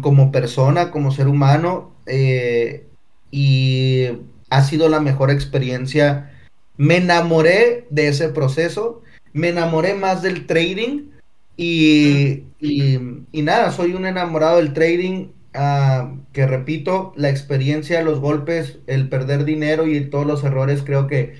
como 0.00 0.32
persona, 0.32 0.90
como 0.90 1.12
ser 1.12 1.28
humano 1.28 1.92
eh, 2.06 2.86
y 3.30 4.06
ha 4.48 4.64
sido 4.64 4.88
la 4.88 5.00
mejor 5.00 5.30
experiencia 5.30 6.32
me 6.78 6.96
enamoré 6.96 7.86
de 7.90 8.08
ese 8.08 8.30
proceso, 8.30 9.02
me 9.34 9.48
enamoré 9.48 9.94
más 9.94 10.22
del 10.22 10.46
trading 10.46 11.10
y, 11.56 12.44
y, 12.60 13.42
nada, 13.42 13.72
soy 13.72 13.92
un 13.92 14.06
enamorado 14.06 14.56
del 14.56 14.72
trading. 14.72 15.28
Ah, 15.54 16.12
que 16.32 16.46
repito, 16.46 17.12
la 17.16 17.30
experiencia, 17.30 18.02
los 18.02 18.20
golpes, 18.20 18.78
el 18.86 19.08
perder 19.08 19.44
dinero 19.44 19.88
y 19.88 20.08
todos 20.08 20.26
los 20.26 20.44
errores, 20.44 20.82
creo 20.84 21.08
que 21.08 21.34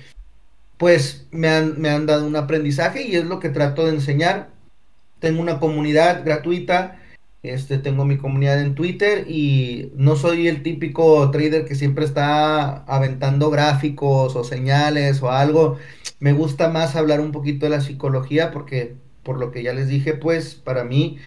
pues 0.77 1.27
me 1.31 1.47
han, 1.47 1.79
me 1.79 1.89
han 1.89 2.05
dado 2.05 2.25
un 2.25 2.35
aprendizaje 2.35 3.03
y 3.03 3.15
es 3.15 3.25
lo 3.25 3.39
que 3.39 3.49
trato 3.49 3.85
de 3.85 3.93
enseñar. 3.93 4.49
Tengo 5.19 5.41
una 5.41 5.59
comunidad 5.59 6.23
gratuita 6.25 6.99
este, 7.41 7.77
tengo 7.77 8.03
mi 8.03 8.17
comunidad 8.17 8.61
en 8.61 8.75
Twitter 8.75 9.25
y 9.29 9.91
no 9.95 10.17
soy 10.17 10.47
el 10.49 10.61
típico 10.61 11.31
trader 11.31 11.65
que 11.65 11.75
siempre 11.75 12.03
está 12.03 12.83
aventando 12.83 13.49
gráficos 13.49 14.35
o 14.35 14.43
señales 14.43 15.21
o 15.21 15.31
algo. 15.31 15.77
Me 16.19 16.33
gusta 16.33 16.69
más 16.69 16.95
hablar 16.97 17.21
un 17.21 17.31
poquito 17.31 17.65
de 17.65 17.69
la 17.69 17.81
psicología 17.81 18.51
porque, 18.51 18.95
por 19.23 19.39
lo 19.39 19.51
que 19.51 19.63
ya 19.63 19.73
les 19.73 19.87
dije, 19.87 20.13
pues 20.13 20.55
para 20.55 20.83
mí 20.83 21.19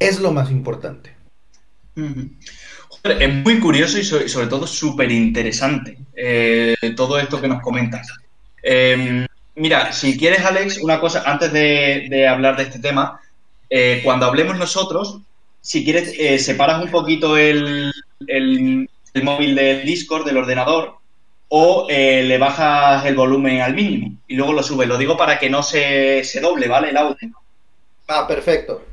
es 0.00 0.18
lo 0.18 0.32
más 0.32 0.50
importante. 0.50 1.14
es 1.94 3.34
muy 3.44 3.60
curioso 3.60 3.98
y 3.98 4.04
sobre, 4.04 4.48
todo 4.48 4.66
súper 4.66 5.12
interesante 5.12 5.98
eh, 6.16 6.74
todo 6.96 7.20
esto 7.20 7.40
que 7.40 7.46
nos 7.46 7.62
comentas. 7.62 8.08
Em, 8.60 9.24
mira, 9.54 9.92
si 9.92 10.18
quieres, 10.18 10.40
Alex, 10.40 10.78
una 10.78 10.98
cosa, 10.98 11.22
antes 11.26 11.52
de 11.52 12.26
hablar 12.26 12.56
de 12.56 12.64
este 12.64 12.80
tema, 12.80 13.20
eh, 13.74 14.02
cuando 14.04 14.26
hablemos 14.26 14.58
nosotros, 14.58 15.20
si 15.62 15.82
quieres, 15.82 16.14
eh, 16.18 16.38
separas 16.38 16.84
un 16.84 16.90
poquito 16.90 17.38
el, 17.38 17.90
móvil 19.22 19.54
del 19.54 19.86
Discord, 19.86 20.26
del 20.26 20.36
ordenador, 20.36 20.96
o 21.48 21.86
eh, 21.88 22.22
le 22.22 22.36
bajas 22.36 23.06
el 23.06 23.14
volumen 23.14 23.62
al 23.62 23.72
mínimo 23.72 24.18
y 24.28 24.36
luego 24.36 24.52
lo 24.52 24.62
subes. 24.62 24.86
Lo 24.86 24.98
digo 24.98 25.16
para 25.16 25.38
que 25.38 25.48
no 25.48 25.62
se, 25.62 26.22
doble, 26.42 26.68
¿vale? 26.68 26.90
El 26.90 26.98
audio. 26.98 27.16
Ah, 28.08 28.26
perfecto. 28.28 28.84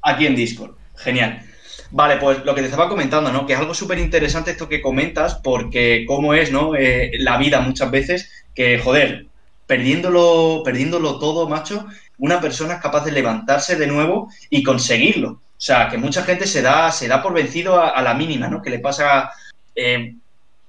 Aquí 0.00 0.24
en 0.24 0.36
Discord. 0.36 0.74
Genial. 0.96 1.42
Vale, 1.90 2.16
pues 2.16 2.42
lo 2.46 2.54
que 2.54 2.62
te 2.62 2.68
estaba 2.68 2.88
comentando, 2.88 3.30
¿no? 3.30 3.44
Que 3.44 3.52
es 3.52 3.58
algo 3.58 3.74
súper 3.74 3.98
interesante 3.98 4.52
esto 4.52 4.70
que 4.70 4.80
comentas, 4.80 5.34
porque 5.34 6.06
cómo 6.08 6.32
es, 6.32 6.50
¿no? 6.50 6.72
la 7.18 7.36
vida 7.36 7.60
muchas 7.60 7.90
veces, 7.90 8.46
que, 8.54 8.78
joder, 8.78 9.26
perdiéndolo, 9.66 10.62
perdiéndolo 10.64 11.18
todo, 11.18 11.46
macho, 11.46 11.86
una 12.18 12.40
persona 12.40 12.74
es 12.74 12.80
capaz 12.80 13.04
de 13.04 13.12
levantarse 13.12 13.76
de 13.76 13.86
nuevo 13.86 14.28
y 14.50 14.62
conseguirlo. 14.62 15.30
O 15.30 15.60
sea, 15.60 15.88
que 15.88 15.98
mucha 15.98 16.22
gente 16.24 16.46
se 16.46 16.62
da, 16.62 16.90
se 16.92 17.08
da 17.08 17.22
por 17.22 17.32
vencido 17.32 17.80
a, 17.80 18.00
la 18.02 18.14
mínima, 18.14 18.48
¿no? 18.48 18.60
Que 18.60 18.70
le 18.70 18.78
pasa 18.80 19.30
eh, 19.74 20.14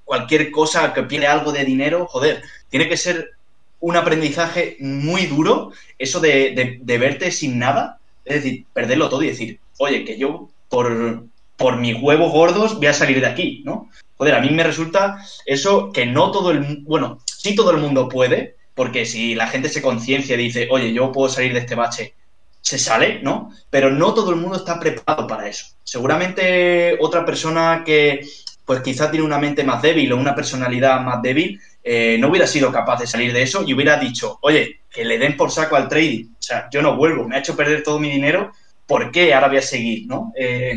cualquier 0.04 0.50
cosa, 0.50 0.94
que 0.94 1.02
pierde 1.02 1.26
algo 1.26 1.52
de 1.52 1.64
dinero, 1.64 2.06
joder, 2.06 2.42
tiene 2.70 2.88
que 2.88 2.96
ser 2.96 3.32
un 3.80 3.96
aprendizaje 3.96 4.76
muy 4.80 5.26
duro 5.26 5.72
eso 5.98 6.20
de, 6.20 6.80
verte 6.82 7.30
sin 7.30 7.58
nada, 7.58 7.98
es 8.24 8.42
decir, 8.42 8.64
perderlo 8.72 9.08
todo 9.08 9.22
y 9.22 9.28
decir, 9.28 9.60
oye, 9.78 10.04
que 10.04 10.16
yo 10.16 10.48
por, 10.68 11.24
por 11.56 11.76
mis 11.76 12.00
huevos 12.00 12.32
gordos 12.32 12.76
voy 12.76 12.86
a 12.86 12.92
salir 12.92 13.20
de 13.20 13.26
aquí, 13.26 13.62
¿no? 13.64 13.90
Joder, 14.16 14.34
a 14.34 14.40
mí 14.40 14.50
me 14.50 14.64
resulta 14.64 15.18
eso 15.44 15.92
que 15.92 16.06
no 16.06 16.30
todo 16.30 16.50
el 16.50 16.82
bueno, 16.84 17.18
sí 17.26 17.54
todo 17.54 17.70
el 17.70 17.78
mundo 17.78 18.08
puede, 18.08 18.56
porque 18.76 19.06
si 19.06 19.34
la 19.34 19.48
gente 19.48 19.70
se 19.70 19.80
conciencia 19.80 20.34
y 20.34 20.38
dice, 20.38 20.68
oye, 20.70 20.92
yo 20.92 21.10
puedo 21.10 21.30
salir 21.30 21.54
de 21.54 21.60
este 21.60 21.74
bache, 21.74 22.14
se 22.60 22.78
sale, 22.78 23.20
¿no? 23.22 23.50
Pero 23.70 23.90
no 23.90 24.12
todo 24.12 24.30
el 24.30 24.36
mundo 24.36 24.58
está 24.58 24.78
preparado 24.78 25.26
para 25.26 25.48
eso. 25.48 25.66
Seguramente 25.82 26.98
otra 27.00 27.24
persona 27.24 27.82
que, 27.86 28.20
pues 28.66 28.82
quizá 28.82 29.10
tiene 29.10 29.24
una 29.24 29.38
mente 29.38 29.64
más 29.64 29.80
débil 29.80 30.12
o 30.12 30.18
una 30.18 30.34
personalidad 30.34 31.00
más 31.00 31.22
débil, 31.22 31.58
eh, 31.82 32.18
no 32.20 32.28
hubiera 32.28 32.46
sido 32.46 32.70
capaz 32.70 33.00
de 33.00 33.06
salir 33.06 33.32
de 33.32 33.42
eso 33.42 33.64
y 33.66 33.72
hubiera 33.72 33.96
dicho, 33.96 34.38
oye, 34.42 34.80
que 34.90 35.06
le 35.06 35.16
den 35.16 35.38
por 35.38 35.50
saco 35.50 35.76
al 35.76 35.88
trading. 35.88 36.26
O 36.38 36.42
sea, 36.42 36.68
yo 36.70 36.82
no 36.82 36.96
vuelvo, 36.96 37.26
me 37.26 37.36
ha 37.36 37.38
hecho 37.38 37.56
perder 37.56 37.82
todo 37.82 37.98
mi 37.98 38.10
dinero, 38.10 38.52
¿por 38.86 39.10
qué 39.10 39.32
ahora 39.32 39.48
voy 39.48 39.56
a 39.56 39.62
seguir, 39.62 40.06
¿no? 40.06 40.34
Eh, 40.38 40.74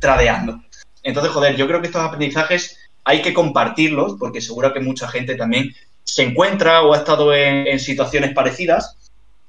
tradeando. 0.00 0.64
Entonces, 1.04 1.32
joder, 1.32 1.54
yo 1.54 1.68
creo 1.68 1.80
que 1.80 1.86
estos 1.86 2.02
aprendizajes 2.02 2.76
hay 3.04 3.22
que 3.22 3.34
compartirlos 3.34 4.16
porque 4.18 4.40
seguro 4.40 4.72
que 4.72 4.80
mucha 4.80 5.06
gente 5.06 5.36
también 5.36 5.72
se 6.04 6.22
encuentra 6.22 6.82
o 6.82 6.94
ha 6.94 6.98
estado 6.98 7.34
en, 7.34 7.78
situaciones 7.80 8.32
parecidas 8.32 8.96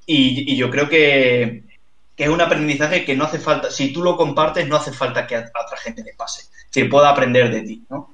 y, 0.06 0.56
yo 0.56 0.72
creo 0.72 0.90
que, 0.90 1.64
es 2.18 2.30
un 2.30 2.40
aprendizaje 2.40 3.04
que 3.04 3.16
no 3.16 3.26
hace 3.26 3.40
falta, 3.40 3.70
si 3.70 3.92
tú 3.92 4.02
lo 4.02 4.16
compartes, 4.16 4.68
no 4.68 4.78
hace 4.78 4.94
falta 4.94 5.28
que 5.28 5.36
a, 5.36 5.52
otra 5.66 5.78
gente 5.78 6.02
le 6.02 6.14
pase, 6.14 6.46
si 6.70 6.86
pueda 6.86 7.10
aprender 7.10 7.52
de 7.52 7.62
ti, 7.62 7.84
¿no? 7.90 8.14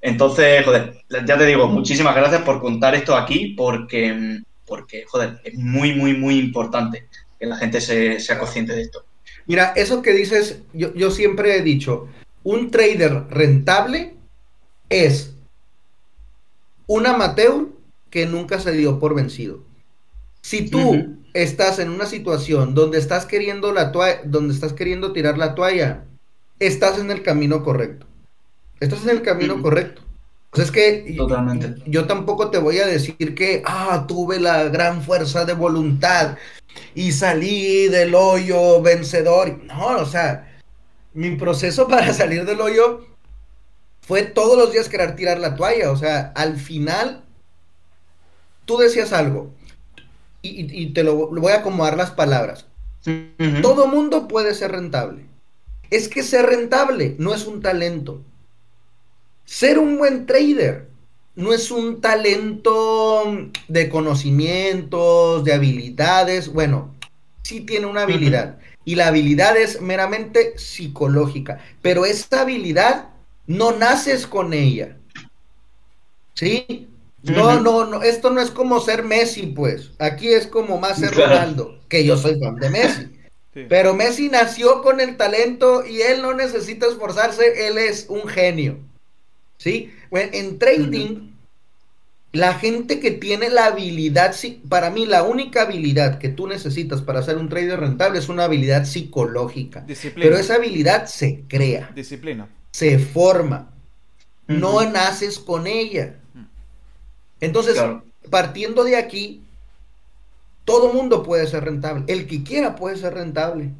Entonces, 0.00 0.64
joder, 0.64 1.02
ya 1.26 1.36
te 1.36 1.44
digo, 1.44 1.66
muchísimas 1.66 2.14
gracias 2.14 2.42
por 2.42 2.60
contar 2.60 2.94
esto 2.94 3.14
aquí 3.14 3.48
porque, 3.48 4.40
porque 4.64 5.04
joder, 5.06 5.40
es 5.44 5.54
muy, 5.58 5.94
muy, 5.94 6.16
muy 6.16 6.38
importante 6.38 7.06
que 7.38 7.46
la 7.46 7.56
gente 7.56 7.80
sea 7.80 8.38
consciente 8.38 8.74
de 8.74 8.82
esto. 8.82 9.04
Mira, 9.46 9.72
eso 9.76 10.00
que 10.00 10.12
dices, 10.12 10.62
yo, 10.72 10.94
yo 10.94 11.10
siempre 11.10 11.56
he 11.56 11.62
dicho, 11.62 12.08
un 12.44 12.70
trader 12.70 13.24
rentable 13.28 14.14
es 14.88 15.34
un 16.86 17.06
amateur 17.06 17.68
que 18.10 18.26
nunca 18.26 18.60
se 18.60 18.72
dio 18.72 18.98
por 18.98 19.14
vencido. 19.14 19.62
Si 20.42 20.68
tú 20.68 21.18
estás 21.34 21.78
en 21.78 21.90
una 21.90 22.06
situación 22.06 22.74
donde 22.74 22.98
estás 22.98 23.26
queriendo 23.26 23.72
la 23.72 23.92
toalla, 23.92 24.20
donde 24.24 24.54
estás 24.54 24.72
queriendo 24.72 25.12
tirar 25.12 25.38
la 25.38 25.54
toalla, 25.54 26.04
estás 26.58 26.98
en 26.98 27.10
el 27.10 27.22
camino 27.22 27.62
correcto. 27.62 28.06
Estás 28.80 29.02
en 29.04 29.10
el 29.10 29.22
camino 29.22 29.60
correcto. 29.60 30.02
Pues 30.50 30.66
es 30.66 30.72
que 30.72 31.14
Totalmente. 31.16 31.76
Yo, 31.86 32.06
tampoco 32.06 32.50
te 32.50 32.58
voy 32.58 32.78
a 32.78 32.86
decir 32.86 33.34
que 33.34 33.62
ah, 33.64 34.04
tuve 34.08 34.40
la 34.40 34.64
gran 34.64 35.02
fuerza 35.02 35.44
de 35.44 35.54
voluntad 35.54 36.36
y 36.94 37.12
salí 37.12 37.86
del 37.88 38.14
hoyo 38.14 38.82
vencedor. 38.82 39.62
No, 39.64 39.98
o 39.98 40.06
sea, 40.06 40.58
mi 41.14 41.36
proceso 41.36 41.86
para 41.88 42.12
salir 42.12 42.44
del 42.46 42.60
hoyo 42.60 43.06
fue 44.00 44.22
todos 44.22 44.58
los 44.58 44.72
días 44.72 44.88
querer 44.88 45.14
tirar 45.14 45.38
la 45.38 45.54
toalla. 45.54 45.92
O 45.92 45.96
sea, 45.96 46.32
al 46.34 46.56
final, 46.56 47.22
tú 48.70 48.78
decías 48.78 49.12
algo 49.12 49.50
y, 50.42 50.92
te 50.92 51.02
lo, 51.02 51.26
voy 51.26 51.52
a 51.52 51.56
acomodar 51.56 51.96
las 51.96 52.12
palabras. 52.12 52.66
Todo 53.62 53.88
mundo 53.88 54.28
puede 54.28 54.54
ser 54.54 54.70
rentable. 54.70 55.24
Es 55.90 56.08
que 56.08 56.22
ser 56.22 56.46
rentable 56.46 57.16
no 57.18 57.34
es 57.34 57.46
un 57.46 57.60
talento. 57.60 58.22
Ser 59.44 59.80
un 59.80 59.98
buen 59.98 60.24
trader 60.26 60.86
no 61.34 61.52
es 61.52 61.72
un 61.72 62.00
talento 62.00 63.24
de 63.66 63.88
conocimientos, 63.88 65.42
de 65.42 65.52
habilidades. 65.52 66.52
Bueno, 66.52 66.94
sí 67.42 67.62
tiene 67.62 67.86
una 67.86 68.02
habilidad. 68.02 68.60
Y 68.84 68.94
la 68.94 69.08
habilidad 69.08 69.56
es 69.56 69.80
meramente 69.80 70.56
psicológica. 70.58 71.58
Pero 71.82 72.04
esta 72.04 72.42
habilidad 72.42 73.08
no 73.48 73.72
naces 73.72 74.28
con 74.28 74.52
ella. 74.52 74.96
¿Sí? 76.34 76.89
No, 77.22 77.60
no, 77.60 77.84
no, 77.84 78.02
esto 78.02 78.30
no 78.30 78.40
es 78.40 78.50
como 78.50 78.80
ser 78.80 79.04
Messi, 79.04 79.46
pues. 79.46 79.90
Aquí 79.98 80.28
es 80.28 80.46
como 80.46 80.78
más 80.78 80.98
ser 80.98 81.14
Ronaldo, 81.14 81.78
que 81.88 82.04
yo 82.04 82.16
soy 82.16 82.38
fan 82.40 82.56
de 82.56 82.70
Messi. 82.70 83.08
Pero 83.68 83.94
Messi 83.94 84.28
nació 84.28 84.80
con 84.80 85.00
el 85.00 85.16
talento 85.16 85.84
y 85.84 86.02
él 86.02 86.22
no 86.22 86.34
necesita 86.34 86.86
esforzarse, 86.86 87.66
él 87.66 87.78
es 87.78 88.06
un 88.08 88.26
genio. 88.26 88.78
¿Sí? 89.58 89.92
Bueno, 90.10 90.30
en 90.32 90.58
trading, 90.58 91.32
la 92.32 92.54
gente 92.54 93.00
que 93.00 93.10
tiene 93.10 93.50
la 93.50 93.66
habilidad, 93.66 94.34
para 94.68 94.90
mí 94.90 95.04
la 95.04 95.24
única 95.24 95.62
habilidad 95.62 96.18
que 96.18 96.28
tú 96.28 96.46
necesitas 96.46 97.02
para 97.02 97.22
ser 97.22 97.36
un 97.36 97.48
trader 97.48 97.80
rentable 97.80 98.20
es 98.20 98.28
una 98.28 98.44
habilidad 98.44 98.86
psicológica. 98.86 99.84
Pero 100.14 100.38
esa 100.38 100.54
habilidad 100.54 101.06
se 101.06 101.42
crea. 101.48 101.90
Disciplina. 101.94 102.48
Se 102.70 102.98
forma. 102.98 103.74
No 104.46 104.82
naces 104.88 105.38
con 105.38 105.66
ella. 105.66 106.19
Entonces, 107.40 107.80
partiendo 108.30 108.84
de 108.84 108.96
aquí, 108.96 109.42
todo 110.64 110.92
mundo 110.92 111.22
puede 111.22 111.46
ser 111.46 111.64
rentable. 111.64 112.04
El 112.06 112.26
que 112.26 112.42
quiera 112.42 112.76
puede 112.76 112.96
ser 112.96 113.14
rentable. 113.14 113.72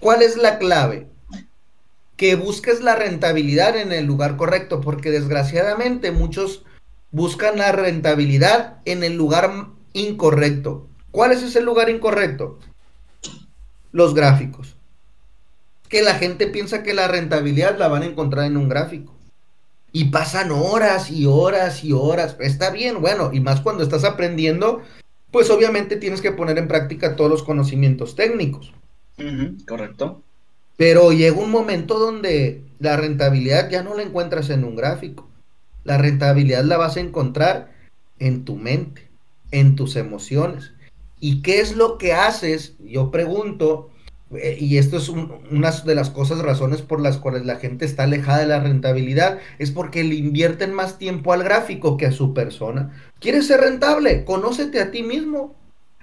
¿Cuál 0.00 0.22
es 0.22 0.36
la 0.36 0.58
clave? 0.58 1.06
Que 2.16 2.34
busques 2.34 2.80
la 2.82 2.96
rentabilidad 2.96 3.76
en 3.76 3.92
el 3.92 4.04
lugar 4.04 4.36
correcto, 4.36 4.80
porque 4.80 5.10
desgraciadamente 5.10 6.10
muchos 6.12 6.64
buscan 7.10 7.58
la 7.58 7.72
rentabilidad 7.72 8.78
en 8.84 9.04
el 9.04 9.16
lugar 9.16 9.68
incorrecto. 9.92 10.86
¿Cuál 11.10 11.32
es 11.32 11.42
ese 11.42 11.60
lugar 11.60 11.90
incorrecto? 11.90 12.58
Los 13.92 14.14
gráficos. 14.14 14.76
Que 15.88 16.02
la 16.02 16.14
gente 16.14 16.46
piensa 16.46 16.82
que 16.82 16.94
la 16.94 17.08
rentabilidad 17.08 17.78
la 17.78 17.88
van 17.88 18.02
a 18.02 18.06
encontrar 18.06 18.46
en 18.46 18.56
un 18.56 18.68
gráfico. 18.68 19.14
Y 19.92 20.06
pasan 20.06 20.52
horas 20.52 21.10
y 21.10 21.26
horas 21.26 21.82
y 21.84 21.92
horas. 21.92 22.36
Está 22.40 22.70
bien, 22.70 23.00
bueno, 23.00 23.30
y 23.32 23.40
más 23.40 23.60
cuando 23.60 23.82
estás 23.82 24.04
aprendiendo, 24.04 24.82
pues 25.30 25.50
obviamente 25.50 25.96
tienes 25.96 26.20
que 26.20 26.32
poner 26.32 26.58
en 26.58 26.68
práctica 26.68 27.16
todos 27.16 27.30
los 27.30 27.42
conocimientos 27.42 28.14
técnicos. 28.16 28.72
correcto. 29.66 30.22
Pero 30.76 31.12
llega 31.12 31.36
un 31.36 31.50
momento 31.50 31.98
donde 31.98 32.62
la 32.78 32.96
rentabilidad 32.96 33.68
ya 33.68 33.82
no 33.82 33.94
la 33.94 34.02
encuentras 34.02 34.48
en 34.50 34.64
un 34.64 34.76
gráfico. 34.76 35.28
La 35.84 35.98
rentabilidad 35.98 36.64
la 36.64 36.78
vas 36.78 36.96
a 36.96 37.00
encontrar 37.00 37.72
en 38.18 38.44
tu 38.44 38.56
mente, 38.56 39.08
en 39.50 39.76
tus 39.76 39.96
emociones. 39.96 40.72
¿Y 41.20 41.42
qué 41.42 41.60
es 41.60 41.76
lo 41.76 41.98
que 41.98 42.14
haces? 42.14 42.74
Yo 42.78 43.10
pregunto, 43.10 43.90
eh, 44.36 44.56
y 44.60 44.78
esto 44.78 44.96
es 44.98 45.08
una 45.08 45.70
de 45.70 45.94
las 45.94 46.10
cosas, 46.10 46.38
razones 46.38 46.82
por 46.82 47.00
las 47.00 47.18
cuales 47.18 47.44
la 47.44 47.56
gente 47.56 47.84
está 47.84 48.04
alejada 48.04 48.40
de 48.40 48.46
la 48.46 48.60
rentabilidad, 48.60 49.38
es 49.58 49.70
porque 49.70 50.04
le 50.04 50.14
invierten 50.14 50.72
más 50.72 50.98
tiempo 50.98 51.32
al 51.32 51.42
gráfico 51.42 51.96
que 51.96 52.06
a 52.06 52.12
su 52.12 52.32
persona. 52.32 52.92
¿Quieres 53.18 53.46
ser 53.46 53.60
rentable? 53.60 54.24
Conócete 54.24 54.80
a 54.80 54.90
ti 54.90 55.02
mismo. 55.02 55.56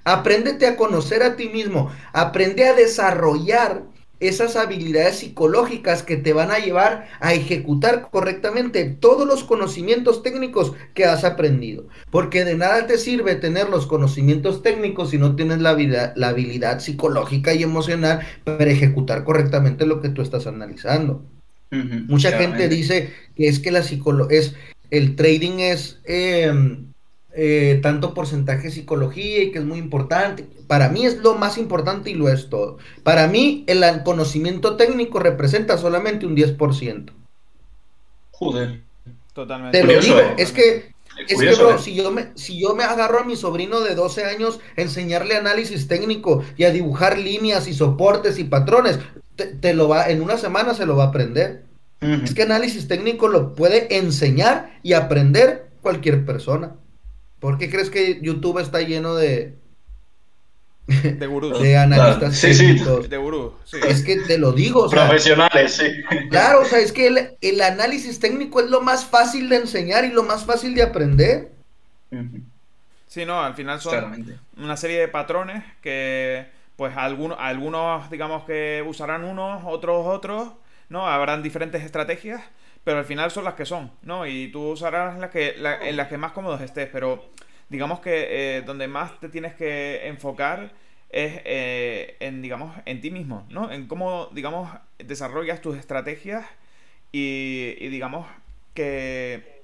Apréndete 0.03 0.67
a 0.67 0.75
conocer 0.75 1.24
a 1.24 1.36
ti 1.36 1.50
mismo. 1.50 1.91
Aprende 2.13 2.65
a 2.65 2.74
desarrollar 2.74 3.84
esas 4.19 4.55
habilidades 4.55 5.19
psicológicas 5.19 6.03
que 6.03 6.17
te 6.17 6.33
van 6.33 6.51
a 6.51 6.59
llevar 6.59 7.07
a 7.19 7.33
ejecutar 7.33 8.09
correctamente 8.12 8.86
todos 8.86 9.27
los 9.27 9.43
conocimientos 9.43 10.24
técnicos 10.24 10.74
que 10.93 11.05
has 11.05 11.24
aprendido. 11.24 11.88
Porque 12.09 12.45
de 12.45 12.55
nada 12.55 12.88
te 12.88 12.97
sirve 12.97 13.36
tener 13.36 13.69
los 13.69 13.86
conocimientos 13.86 14.63
técnicos 14.63 15.12
si 15.12 15.17
no 15.17 15.36
tienes 15.36 15.59
la, 15.59 15.77
la 16.15 16.27
habilidad 16.29 16.79
psicológica 16.79 17.53
y 17.53 17.63
emocional 17.63 18.21
para 18.43 18.65
ejecutar 18.65 19.24
correctamente 19.24 19.86
lo 19.86 20.01
que 20.01 20.09
tú 20.09 20.21
estás 20.21 20.47
analizando. 20.47 21.24
Mucha 21.69 22.31
gente 22.31 22.69
dice 22.69 23.13
que 23.36 23.47
es 23.47 23.59
que 23.59 23.71
la 23.71 23.79
es 24.29 24.55
el 24.89 25.15
trading 25.15 25.59
es 25.59 26.00
em, 26.05 26.93
eh, 27.39 27.77
tanto 27.84 28.15
porcentaje 28.15 28.63
de 28.63 28.72
psicología 28.72 29.44
y 29.44 29.51
que 29.51 29.60
es 29.60 29.63
muy 29.63 29.77
importante. 29.77 30.48
Para 30.65 30.89
mí 30.89 31.06
es 31.06 31.17
lo 31.17 31.36
más 31.36 31.60
importante 31.60 32.10
y 32.10 32.15
lo 32.15 32.29
es 32.29 32.50
todo. 32.50 32.79
Para 33.03 33.27
mí 33.27 33.63
el 33.67 33.84
conocimiento 34.03 34.75
técnico 34.75 35.20
representa 35.20 35.77
solamente 35.77 36.25
un 36.25 36.36
10%. 36.36 37.12
Joder. 38.32 38.82
Totalmente. 39.34 39.79
Te 39.79 39.86
lo 39.86 40.01
digo, 40.01 40.17
¿eh? 40.17 40.34
es 40.39 40.51
que, 40.51 40.96
es 41.27 41.39
que 41.39 41.53
bro, 41.53 41.75
¿eh? 41.75 41.79
si, 41.79 41.94
yo 41.94 42.10
me, 42.10 42.29
si 42.34 42.60
yo 42.60 42.74
me 42.74 42.84
agarro 42.84 43.20
a 43.20 43.24
mi 43.24 43.36
sobrino 43.36 43.82
de 43.82 43.94
12 43.94 44.25
años 44.25 44.60
enseñarle 44.75 45.36
análisis 45.36 45.88
técnico 45.88 46.44
y 46.58 46.63
a 46.63 46.72
dibujar 46.72 47.20
líneas 47.20 47.67
y 47.67 47.75
soportes 47.75 48.39
y 48.39 48.46
patrones, 48.46 48.98
te, 49.62 49.74
lo 49.75 49.88
va, 49.88 50.10
en 50.10 50.24
una 50.24 50.39
semana 50.39 50.74
se 50.74 50.88
lo 50.88 50.96
va 50.96 51.03
a 51.03 51.08
aprender. 51.10 51.65
Es 52.01 52.34
que 52.34 52.41
análisis 52.41 52.88
técnico 52.88 53.27
lo 53.27 53.53
puede 53.53 53.96
enseñar 53.98 54.79
y 54.82 54.94
aprender 54.94 55.70
cualquier 55.82 56.25
persona. 56.25 56.74
¿Por 57.39 57.58
qué 57.58 57.70
crees 57.70 57.89
que 57.89 58.20
YouTube 58.22 58.60
está 58.60 58.82
lleno 58.82 59.15
de, 59.15 59.56
de 60.88 61.27
gurús. 61.27 61.60
De 61.60 61.77
analistas 61.77 62.38
sí, 62.38 62.53
sí. 62.53 62.79
De 63.10 63.17
gurús, 63.17 63.53
sí. 63.65 63.77
Es 63.86 64.03
que 64.03 64.22
te 64.22 64.38
lo 64.38 64.53
digo. 64.53 64.84
O 64.84 64.89
sea, 64.89 65.08
Profesionales, 65.08 65.75
sí. 65.75 65.86
Claro, 66.29 66.62
o 66.62 66.65
sea, 66.65 66.79
es 66.79 66.94
que 66.94 67.08
el, 67.08 67.38
el, 67.41 67.62
análisis 67.62 68.20
técnico 68.20 68.62
es 68.62 68.70
lo 68.70 68.79
más 68.79 69.06
fácil 69.06 69.50
de 69.50 69.58
enseñar 69.58 70.06
y 70.06 70.12
lo 70.12 70.24
más 70.24 70.46
fácil 70.46 70.74
de 70.74 70.84
aprender. 70.84 71.51
Sí, 73.08 73.25
no, 73.25 73.41
al 73.41 73.53
final 73.53 73.82
son 73.82 74.39
una 74.56 74.77
serie 74.77 75.00
de 75.00 75.08
patrones 75.10 75.62
que, 75.82 76.48
pues, 76.77 76.96
algunos, 76.96 77.38
algunos, 77.39 78.10
digamos 78.10 78.46
que 78.46 78.82
usarán 78.88 79.25
unos, 79.25 79.63
otros 79.65 80.08
otros, 80.08 80.53
¿no? 80.88 81.06
Habrán 81.06 81.44
diferentes 81.44 81.84
estrategias, 81.84 82.41
pero 82.88 83.00
al 83.00 83.06
final 83.06 83.29
son 83.32 83.44
las 83.44 83.56
que 83.56 83.65
son, 83.65 83.91
¿no? 84.03 84.25
Y 84.25 84.48
tú 84.48 84.70
usarás 84.70 85.20
las 85.20 85.29
que, 85.29 85.56
en 85.82 85.98
las 85.98 86.08
que 86.08 86.17
más 86.17 86.32
cómodos 86.32 86.62
estés, 86.62 86.88
pero 86.89 87.32
digamos 87.67 88.00
que 88.00 88.27
eh, 88.29 88.62
donde 88.62 88.88
más 88.88 89.20
te 89.20 89.27
tienes 89.27 89.56
que 89.56 90.08
enfocar 90.08 90.72
es 91.10 91.41
eh, 91.44 92.15
en, 92.22 92.41
digamos, 92.41 92.74
en 92.86 93.01
ti 93.01 93.12
mismo, 93.12 93.46
¿no? 93.50 93.70
En 93.74 93.88
cómo, 93.88 94.29
digamos, 94.32 94.72
desarrollas 95.00 95.60
tus 95.60 95.75
estrategias 95.75 96.46
y, 97.12 97.75
y 97.77 97.89
digamos, 97.89 98.25
que 98.74 99.63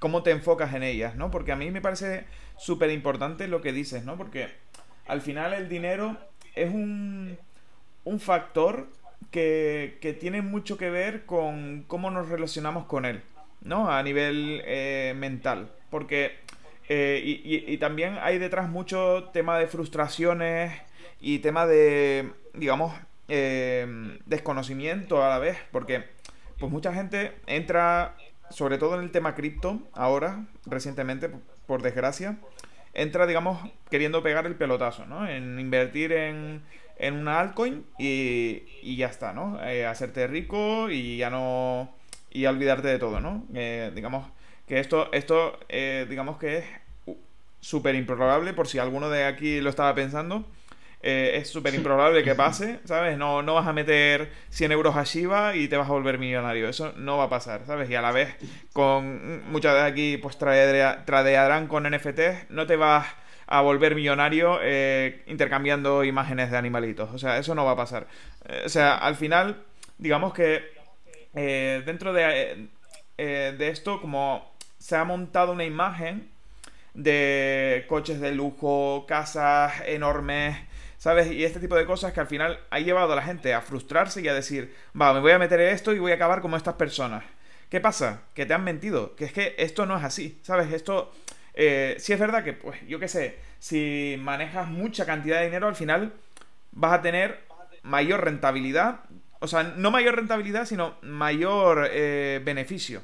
cómo 0.00 0.24
te 0.24 0.32
enfocas 0.32 0.74
en 0.74 0.82
ellas, 0.82 1.14
¿no? 1.14 1.30
Porque 1.30 1.52
a 1.52 1.56
mí 1.56 1.70
me 1.70 1.80
parece 1.80 2.24
súper 2.58 2.90
importante 2.90 3.46
lo 3.46 3.60
que 3.60 3.72
dices, 3.72 4.04
¿no? 4.04 4.16
Porque 4.16 4.48
al 5.06 5.20
final 5.20 5.52
el 5.52 5.68
dinero 5.68 6.16
es 6.56 6.74
un, 6.74 7.38
un 8.02 8.18
factor 8.18 8.88
que, 9.30 9.98
que, 10.00 10.12
tiene 10.12 10.42
mucho 10.42 10.76
que 10.76 10.90
ver 10.90 11.26
con 11.26 11.84
cómo 11.86 12.10
nos 12.10 12.28
relacionamos 12.28 12.86
con 12.86 13.04
él, 13.04 13.22
¿no? 13.62 13.90
A 13.90 14.02
nivel 14.02 14.62
eh, 14.64 15.14
mental. 15.16 15.70
Porque 15.90 16.38
eh, 16.92 17.22
y, 17.24 17.78
también 17.78 18.18
hay 18.20 18.38
detrás 18.38 18.68
mucho 18.68 19.30
tema 19.32 19.56
de 19.58 19.68
frustraciones 19.68 20.72
y 21.20 21.38
tema 21.38 21.64
de, 21.64 22.32
digamos, 22.52 22.92
eh, 23.28 24.18
desconocimiento 24.26 25.24
a 25.24 25.28
la 25.28 25.38
vez. 25.38 25.56
Porque 25.70 26.04
pues 26.58 26.72
mucha 26.72 26.92
gente 26.92 27.36
entra, 27.46 28.16
sobre 28.50 28.76
todo 28.76 28.96
en 28.96 29.02
el 29.02 29.12
tema 29.12 29.36
cripto, 29.36 29.78
ahora, 29.92 30.46
recientemente, 30.66 31.30
por 31.66 31.80
desgracia, 31.80 32.38
entra, 32.92 33.28
digamos, 33.28 33.70
queriendo 33.88 34.24
pegar 34.24 34.46
el 34.46 34.56
pelotazo, 34.56 35.06
¿no? 35.06 35.28
En 35.28 35.60
invertir 35.60 36.10
en, 36.10 36.62
en 37.00 37.14
una 37.14 37.40
altcoin 37.40 37.84
y, 37.98 38.62
y 38.82 38.96
ya 38.96 39.06
está, 39.06 39.32
¿no? 39.32 39.58
Eh, 39.64 39.86
hacerte 39.86 40.26
rico 40.26 40.90
y 40.90 41.16
ya 41.16 41.30
no... 41.30 41.94
y 42.30 42.46
olvidarte 42.46 42.88
de 42.88 42.98
todo, 42.98 43.20
¿no? 43.20 43.44
digamos 43.94 44.26
que 44.66 44.78
esto, 44.78 45.10
esto 45.12 45.58
digamos 46.08 46.38
que 46.38 46.58
es 46.58 46.64
súper 47.60 47.94
improbable, 47.94 48.52
por 48.52 48.68
si 48.68 48.78
alguno 48.78 49.10
de 49.10 49.24
aquí 49.24 49.60
lo 49.60 49.70
estaba 49.70 49.94
pensando. 49.94 50.44
Eh, 51.02 51.36
es 51.36 51.48
súper 51.48 51.74
improbable 51.74 52.22
que 52.22 52.34
pase, 52.34 52.80
¿sabes? 52.84 53.16
No, 53.16 53.40
no 53.40 53.54
vas 53.54 53.66
a 53.66 53.72
meter 53.72 54.30
100 54.50 54.72
euros 54.72 54.96
a 54.96 55.04
Shiba 55.04 55.56
y 55.56 55.66
te 55.66 55.78
vas 55.78 55.88
a 55.88 55.92
volver 55.92 56.18
millonario. 56.18 56.68
Eso 56.68 56.92
no 56.96 57.16
va 57.16 57.24
a 57.24 57.28
pasar, 57.30 57.62
¿sabes? 57.66 57.88
Y 57.88 57.94
a 57.94 58.02
la 58.02 58.12
vez, 58.12 58.36
con 58.74 59.50
muchas 59.50 59.74
de 59.74 59.80
aquí, 59.80 60.16
pues 60.18 60.36
tradearán 60.36 61.68
con 61.68 61.90
NFT, 61.90 62.50
no 62.50 62.66
te 62.66 62.76
vas 62.76 63.06
a 63.50 63.60
volver 63.60 63.94
millonario 63.94 64.58
eh, 64.62 65.22
intercambiando 65.26 66.02
imágenes 66.04 66.50
de 66.50 66.56
animalitos. 66.56 67.10
O 67.12 67.18
sea, 67.18 67.36
eso 67.36 67.54
no 67.54 67.66
va 67.66 67.72
a 67.72 67.76
pasar. 67.76 68.06
Eh, 68.48 68.62
o 68.64 68.68
sea, 68.68 68.96
al 68.96 69.16
final, 69.16 69.62
digamos 69.98 70.32
que 70.32 70.80
dentro 71.32 72.12
de, 72.12 72.68
de 73.16 73.68
esto, 73.68 74.00
como 74.00 74.50
se 74.78 74.96
ha 74.96 75.04
montado 75.04 75.52
una 75.52 75.64
imagen 75.64 76.28
de 76.94 77.84
coches 77.88 78.20
de 78.20 78.32
lujo, 78.32 79.04
casas 79.06 79.74
enormes, 79.86 80.56
¿sabes? 80.98 81.30
Y 81.30 81.44
este 81.44 81.60
tipo 81.60 81.76
de 81.76 81.86
cosas 81.86 82.12
que 82.12 82.20
al 82.20 82.26
final 82.26 82.60
ha 82.70 82.80
llevado 82.80 83.12
a 83.12 83.16
la 83.16 83.22
gente 83.22 83.54
a 83.54 83.60
frustrarse 83.60 84.20
y 84.20 84.28
a 84.28 84.34
decir, 84.34 84.74
va, 85.00 85.12
me 85.12 85.20
voy 85.20 85.32
a 85.32 85.38
meter 85.38 85.60
en 85.60 85.68
esto 85.68 85.92
y 85.92 85.98
voy 85.98 86.12
a 86.12 86.16
acabar 86.16 86.40
como 86.40 86.56
estas 86.56 86.74
personas. 86.74 87.24
¿Qué 87.68 87.80
pasa? 87.80 88.22
Que 88.34 88.46
te 88.46 88.54
han 88.54 88.64
mentido, 88.64 89.14
que 89.14 89.24
es 89.24 89.32
que 89.32 89.54
esto 89.58 89.86
no 89.86 89.96
es 89.96 90.02
así, 90.02 90.40
¿sabes? 90.42 90.72
Esto, 90.72 91.12
eh, 91.54 91.96
sí 91.98 92.12
es 92.12 92.18
verdad 92.18 92.44
que, 92.44 92.52
pues, 92.52 92.78
yo 92.86 92.98
qué 92.98 93.08
sé, 93.08 93.38
si 93.58 94.16
manejas 94.20 94.68
mucha 94.68 95.06
cantidad 95.06 95.38
de 95.38 95.46
dinero, 95.46 95.68
al 95.68 95.76
final 95.76 96.12
vas 96.72 96.92
a 96.92 97.02
tener 97.02 97.40
mayor 97.82 98.24
rentabilidad, 98.24 99.00
o 99.40 99.46
sea, 99.46 99.62
no 99.62 99.90
mayor 99.90 100.16
rentabilidad, 100.16 100.66
sino 100.66 100.96
mayor 101.02 101.88
eh, 101.90 102.40
beneficio. 102.44 103.02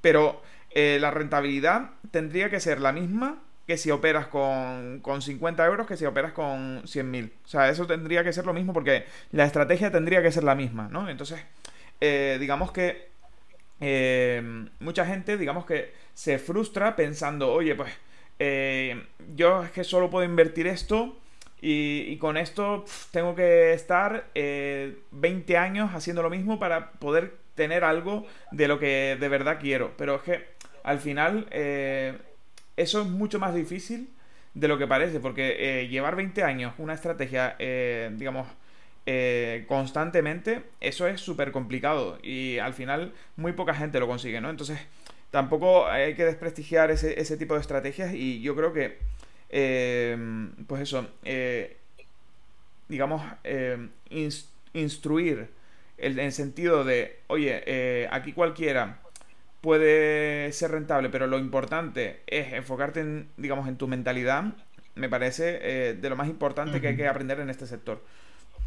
Pero 0.00 0.42
eh, 0.70 0.98
la 1.00 1.10
rentabilidad 1.10 1.90
tendría 2.10 2.50
que 2.50 2.60
ser 2.60 2.80
la 2.80 2.92
misma 2.92 3.42
que 3.66 3.76
si 3.76 3.90
operas 3.90 4.26
con, 4.26 5.00
con 5.00 5.22
50 5.22 5.64
euros 5.64 5.86
que 5.86 5.96
si 5.96 6.04
operas 6.04 6.32
con 6.32 6.82
100.000. 6.82 7.30
O 7.44 7.48
sea, 7.48 7.68
eso 7.68 7.86
tendría 7.86 8.24
que 8.24 8.32
ser 8.32 8.44
lo 8.44 8.52
mismo 8.52 8.72
porque 8.72 9.04
la 9.32 9.44
estrategia 9.44 9.92
tendría 9.92 10.22
que 10.22 10.32
ser 10.32 10.42
la 10.42 10.54
misma, 10.54 10.88
¿no? 10.90 11.08
Entonces, 11.08 11.40
digamos 12.00 12.72
que 12.72 13.10
mucha 14.80 15.06
gente, 15.06 15.36
digamos 15.36 15.66
que 15.66 15.92
se 16.20 16.38
frustra 16.38 16.96
pensando, 16.96 17.50
oye, 17.50 17.74
pues 17.74 17.90
yo 19.34 19.64
es 19.64 19.70
que 19.70 19.84
solo 19.84 20.10
puedo 20.10 20.26
invertir 20.26 20.66
esto 20.66 21.16
y, 21.62 22.16
con 22.18 22.36
esto 22.36 22.84
tengo 23.10 23.34
que 23.34 23.72
estar 23.72 24.26
20 24.34 25.56
años 25.56 25.94
haciendo 25.94 26.22
lo 26.22 26.28
mismo 26.28 26.58
para 26.58 26.90
poder 26.92 27.38
tener 27.54 27.84
algo 27.84 28.26
de 28.50 28.68
lo 28.68 28.78
que 28.78 29.16
de 29.18 29.28
verdad 29.30 29.58
quiero. 29.58 29.92
Pero 29.96 30.16
es 30.16 30.22
que 30.22 30.44
al 30.82 30.98
final 30.98 31.46
eh, 31.50 32.18
eso 32.76 33.00
es 33.00 33.06
mucho 33.06 33.38
más 33.38 33.54
difícil 33.54 34.10
de 34.52 34.68
lo 34.68 34.76
que 34.76 34.86
parece, 34.86 35.20
porque 35.20 35.56
eh, 35.58 35.88
llevar 35.88 36.16
20 36.16 36.42
años 36.42 36.74
una 36.76 36.92
estrategia, 36.92 37.56
eh, 37.58 38.10
digamos, 38.12 38.46
constantemente, 39.66 40.62
eso 40.80 41.08
es 41.08 41.20
súper 41.20 41.50
complicado 41.50 42.20
y 42.22 42.58
al 42.58 42.74
final 42.74 43.12
muy 43.34 43.52
poca 43.52 43.74
gente 43.74 43.98
lo 43.98 44.06
consigue, 44.06 44.40
¿no? 44.40 44.50
Entonces, 44.50 44.78
tampoco 45.30 45.86
hay 45.86 46.14
que 46.14 46.24
desprestigiar 46.24 46.90
ese, 46.90 47.36
tipo 47.36 47.54
de 47.54 47.60
estrategias 47.60 48.14
y 48.14 48.40
yo 48.40 48.56
creo 48.56 48.72
que, 48.72 48.98
pues 50.66 50.82
eso, 50.82 51.08
digamos, 52.88 53.22
instruir 54.74 55.48
en 55.98 56.18
el 56.18 56.32
sentido 56.32 56.84
de, 56.84 57.18
oye, 57.28 58.08
aquí 58.10 58.32
cualquiera 58.32 59.00
puede 59.60 60.52
ser 60.52 60.70
rentable, 60.70 61.10
pero 61.10 61.26
lo 61.26 61.38
importante 61.38 62.20
es 62.26 62.52
enfocarte 62.52 63.00
en, 63.00 63.28
digamos, 63.36 63.68
en 63.68 63.76
tu 63.76 63.88
mentalidad, 63.88 64.44
me 64.94 65.08
parece 65.08 65.58
eh, 65.62 65.94
de 65.94 66.10
lo 66.10 66.16
más 66.16 66.28
importante 66.28 66.80
que 66.80 66.88
hay 66.88 66.96
que 66.96 67.06
aprender 67.06 67.40
en 67.40 67.50
este 67.50 67.66
sector. 67.66 68.02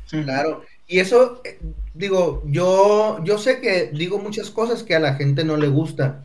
Claro, 0.09 0.63
y 0.87 0.99
eso, 0.99 1.41
eh, 1.43 1.59
digo, 1.93 2.43
yo, 2.45 3.23
yo 3.23 3.37
sé 3.37 3.61
que 3.61 3.89
digo 3.93 4.19
muchas 4.19 4.49
cosas 4.51 4.83
que 4.83 4.95
a 4.95 4.99
la 4.99 5.15
gente 5.15 5.43
no 5.43 5.57
le 5.57 5.69
gusta. 5.69 6.23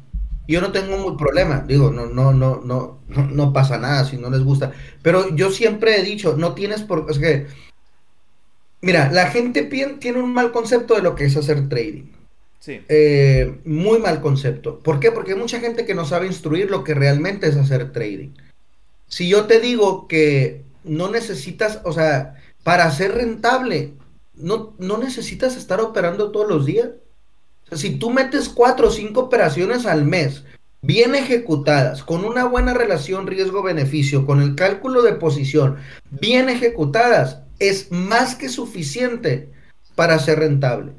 Yo 0.48 0.62
no 0.62 0.72
tengo 0.72 0.96
un 0.96 1.16
problema, 1.18 1.62
digo, 1.68 1.90
no, 1.90 2.06
no, 2.06 2.32
no, 2.32 2.62
no, 2.64 3.00
no, 3.06 3.52
pasa 3.52 3.76
nada 3.76 4.06
si 4.06 4.16
no 4.16 4.30
les 4.30 4.42
gusta. 4.42 4.72
Pero 5.02 5.36
yo 5.36 5.50
siempre 5.50 6.00
he 6.00 6.02
dicho, 6.02 6.36
no 6.38 6.54
tienes 6.54 6.80
por, 6.80 7.06
es 7.10 7.18
que, 7.18 7.46
mira, 8.80 9.12
la 9.12 9.26
gente 9.26 9.64
tiene 10.00 10.22
un 10.22 10.32
mal 10.32 10.50
concepto 10.50 10.94
de 10.94 11.02
lo 11.02 11.14
que 11.14 11.26
es 11.26 11.36
hacer 11.36 11.68
trading. 11.68 12.06
Eh, 12.66 13.60
muy 13.64 13.98
mal 13.98 14.20
concepto. 14.20 14.78
¿Por 14.80 15.00
qué? 15.00 15.12
Porque 15.12 15.32
hay 15.32 15.38
mucha 15.38 15.60
gente 15.60 15.84
que 15.84 15.94
no 15.94 16.04
sabe 16.04 16.26
instruir 16.26 16.70
lo 16.70 16.82
que 16.82 16.94
realmente 16.94 17.46
es 17.46 17.56
hacer 17.56 17.92
trading. 17.92 18.30
Si 19.06 19.28
yo 19.28 19.46
te 19.46 19.60
digo 19.60 20.08
que 20.08 20.64
no 20.84 21.10
necesitas, 21.10 21.80
o 21.84 21.92
sea, 21.92 22.36
para 22.62 22.90
ser 22.90 23.14
rentable, 23.14 23.94
no, 24.34 24.74
no 24.78 24.98
necesitas 24.98 25.56
estar 25.56 25.80
operando 25.80 26.30
todos 26.30 26.48
los 26.48 26.66
días. 26.66 26.88
Si 27.72 27.98
tú 27.98 28.10
metes 28.10 28.48
cuatro 28.48 28.88
o 28.88 28.90
cinco 28.90 29.22
operaciones 29.22 29.86
al 29.86 30.04
mes, 30.04 30.44
bien 30.82 31.14
ejecutadas, 31.14 32.02
con 32.02 32.24
una 32.24 32.44
buena 32.44 32.74
relación 32.74 33.26
riesgo-beneficio, 33.26 34.26
con 34.26 34.40
el 34.40 34.54
cálculo 34.54 35.02
de 35.02 35.14
posición, 35.14 35.76
bien 36.10 36.48
ejecutadas, 36.48 37.42
es 37.58 37.90
más 37.90 38.34
que 38.34 38.48
suficiente 38.48 39.50
para 39.94 40.18
ser 40.18 40.38
rentable. 40.38 40.92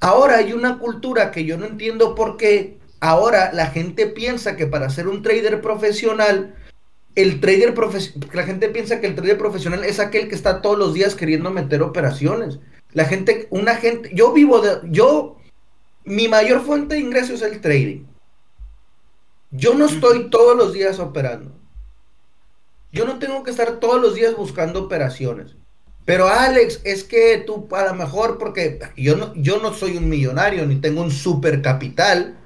Ahora 0.00 0.38
hay 0.38 0.52
una 0.52 0.78
cultura 0.78 1.30
que 1.30 1.44
yo 1.44 1.58
no 1.58 1.66
entiendo 1.66 2.14
por 2.14 2.36
qué 2.36 2.78
ahora 3.00 3.52
la 3.52 3.66
gente 3.66 4.06
piensa 4.06 4.56
que 4.56 4.66
para 4.66 4.88
ser 4.90 5.08
un 5.08 5.22
trader 5.22 5.60
profesional, 5.60 6.54
el 7.16 7.40
trader 7.40 7.74
la 8.32 8.42
gente 8.44 8.68
piensa 8.68 9.00
que 9.00 9.08
el 9.08 9.14
trader 9.14 9.36
profesional 9.36 9.84
es 9.84 9.98
aquel 9.98 10.28
que 10.28 10.34
está 10.34 10.62
todos 10.62 10.78
los 10.78 10.94
días 10.94 11.14
queriendo 11.14 11.50
meter 11.50 11.82
operaciones. 11.82 12.60
La 12.92 13.04
gente, 13.04 13.46
una 13.50 13.76
gente, 13.76 14.10
yo 14.14 14.32
vivo 14.32 14.60
de, 14.60 14.78
yo, 14.90 15.36
mi 16.04 16.28
mayor 16.28 16.62
fuente 16.64 16.94
de 16.94 17.00
ingresos 17.00 17.42
es 17.42 17.52
el 17.52 17.60
trading. 17.60 18.04
Yo 19.50 19.74
no 19.74 19.86
estoy 19.86 20.30
todos 20.30 20.56
los 20.56 20.72
días 20.72 20.98
operando. 20.98 21.52
Yo 22.92 23.04
no 23.04 23.18
tengo 23.18 23.42
que 23.42 23.50
estar 23.50 23.80
todos 23.80 24.00
los 24.00 24.14
días 24.14 24.36
buscando 24.36 24.82
operaciones. 24.82 25.56
Pero 26.04 26.28
Alex, 26.28 26.80
es 26.84 27.04
que 27.04 27.38
tú 27.46 27.68
a 27.72 27.84
lo 27.84 27.94
mejor, 27.94 28.38
porque 28.38 28.80
yo 28.96 29.16
no, 29.16 29.34
yo 29.34 29.60
no 29.60 29.72
soy 29.74 29.96
un 29.96 30.08
millonario 30.08 30.66
ni 30.66 30.76
tengo 30.76 31.02
un 31.02 31.10
super 31.10 31.62
capital, 31.62 32.36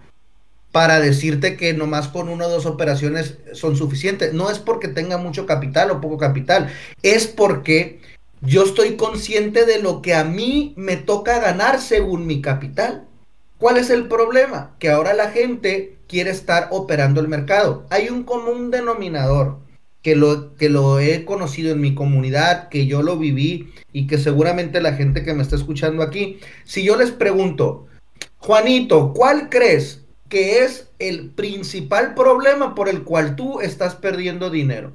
para 0.74 0.98
decirte 0.98 1.56
que 1.56 1.72
nomás 1.72 2.08
con 2.08 2.28
una 2.28 2.48
o 2.48 2.50
dos 2.50 2.66
operaciones 2.66 3.38
son 3.52 3.76
suficientes. 3.76 4.34
No 4.34 4.50
es 4.50 4.58
porque 4.58 4.88
tenga 4.88 5.18
mucho 5.18 5.46
capital 5.46 5.92
o 5.92 6.00
poco 6.00 6.18
capital, 6.18 6.68
es 7.00 7.28
porque 7.28 8.00
yo 8.40 8.64
estoy 8.64 8.96
consciente 8.96 9.66
de 9.66 9.80
lo 9.80 10.02
que 10.02 10.14
a 10.14 10.24
mí 10.24 10.74
me 10.76 10.96
toca 10.96 11.38
ganar 11.38 11.80
según 11.80 12.26
mi 12.26 12.42
capital. 12.42 13.06
¿Cuál 13.64 13.78
es 13.78 13.88
el 13.88 14.08
problema? 14.08 14.76
Que 14.78 14.90
ahora 14.90 15.14
la 15.14 15.30
gente 15.30 15.96
quiere 16.06 16.28
estar 16.28 16.68
operando 16.70 17.22
el 17.22 17.28
mercado. 17.28 17.86
Hay 17.88 18.10
un 18.10 18.24
común 18.24 18.70
denominador 18.70 19.56
que 20.02 20.14
lo, 20.16 20.54
que 20.56 20.68
lo 20.68 21.00
he 21.00 21.24
conocido 21.24 21.72
en 21.72 21.80
mi 21.80 21.94
comunidad, 21.94 22.68
que 22.68 22.86
yo 22.86 23.00
lo 23.00 23.16
viví 23.16 23.72
y 23.90 24.06
que 24.06 24.18
seguramente 24.18 24.82
la 24.82 24.92
gente 24.92 25.24
que 25.24 25.32
me 25.32 25.42
está 25.42 25.56
escuchando 25.56 26.02
aquí, 26.02 26.40
si 26.64 26.84
yo 26.84 26.94
les 26.96 27.10
pregunto, 27.10 27.86
Juanito, 28.36 29.14
¿cuál 29.14 29.48
crees 29.48 30.04
que 30.28 30.62
es 30.62 30.90
el 30.98 31.30
principal 31.30 32.12
problema 32.12 32.74
por 32.74 32.90
el 32.90 33.02
cual 33.02 33.34
tú 33.34 33.62
estás 33.62 33.94
perdiendo 33.94 34.50
dinero. 34.50 34.92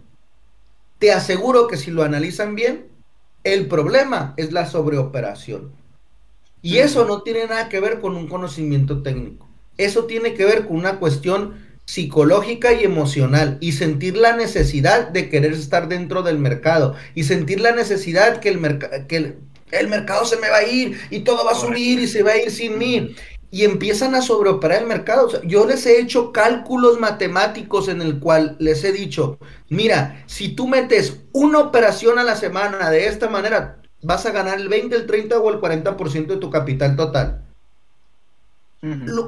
Te 1.00 1.12
aseguro 1.12 1.68
que 1.68 1.78
si 1.78 1.90
lo 1.90 2.04
analizan 2.04 2.54
bien, 2.54 2.86
el 3.44 3.68
problema 3.68 4.36
es 4.38 4.52
la 4.52 4.68
sobreoperación. 4.68 5.79
Y 6.62 6.78
eso 6.78 7.06
no 7.06 7.22
tiene 7.22 7.45
nada 7.45 7.69
que 7.69 7.80
ver 7.80 8.00
con 8.00 8.15
un 8.15 8.28
conocimiento 8.28 9.02
técnico. 9.02 9.48
Eso 9.78 10.06
tiene 10.06 10.34
que 10.34 10.45
ver 10.45 10.67
con 10.67 10.78
una 10.78 11.00
cuestión 11.00 11.69
psicológica 11.86 12.74
y 12.74 12.84
emocional 12.84 13.58
y 13.62 13.72
sentir 13.72 14.15
la 14.17 14.36
necesidad 14.36 15.08
de 15.08 15.30
querer 15.30 15.54
estar 15.54 15.88
dentro 15.88 16.22
del 16.22 16.38
mercado 16.38 16.95
y 17.15 17.24
sentir 17.24 17.62
la 17.62 17.72
necesidad 17.72 18.39
que 18.39 18.50
el, 18.50 18.80
que 19.08 19.38
el 19.72 19.88
mercado 19.88 20.26
se 20.26 20.38
me 20.38 20.50
va 20.50 20.58
a 20.58 20.67
ir 20.67 21.00
y 21.10 21.22
todo 21.22 21.45
va 21.45 21.54
a 21.54 21.56
subir 21.56 22.00
y 22.00 22.08
se 22.08 22.22
va 22.22 22.32
a 22.32 22.38
ir 22.38 22.52
sin 22.52 22.78
mí 22.78 23.15
y 23.52 23.63
empiezan 23.63 24.15
a 24.15 24.22
sobreoperar 24.22 24.82
el 24.82 24.88
mercado. 24.88 25.41
yo 25.43 25.65
les 25.65 25.86
he 25.86 26.00
hecho 26.00 26.32
cálculos 26.32 27.00
matemáticos 27.00 27.88
en 27.88 28.02
el 28.02 28.19
cual 28.19 28.56
les 28.60 28.84
he 28.84 28.91
dicho, 28.91 29.39
mira, 29.69 30.24
si 30.28 30.50
tú 30.50 30.67
metes 30.67 31.22
una 31.32 31.60
operación 31.60 32.19
a 32.19 32.24
la 32.24 32.36
semana 32.36 32.89
de 32.91 33.08
esta 33.08 33.30
manera, 33.30 33.82
vas 34.02 34.26
a 34.26 34.32
ganar 34.32 34.60
el 34.60 34.70
20, 34.70 34.96
el 34.96 35.06
30 35.06 35.40
o 35.40 35.50
el 35.50 35.60
40% 35.60 36.28
de 36.28 36.38
tu 36.38 36.50
capital 36.50 36.96
total. 36.96 37.42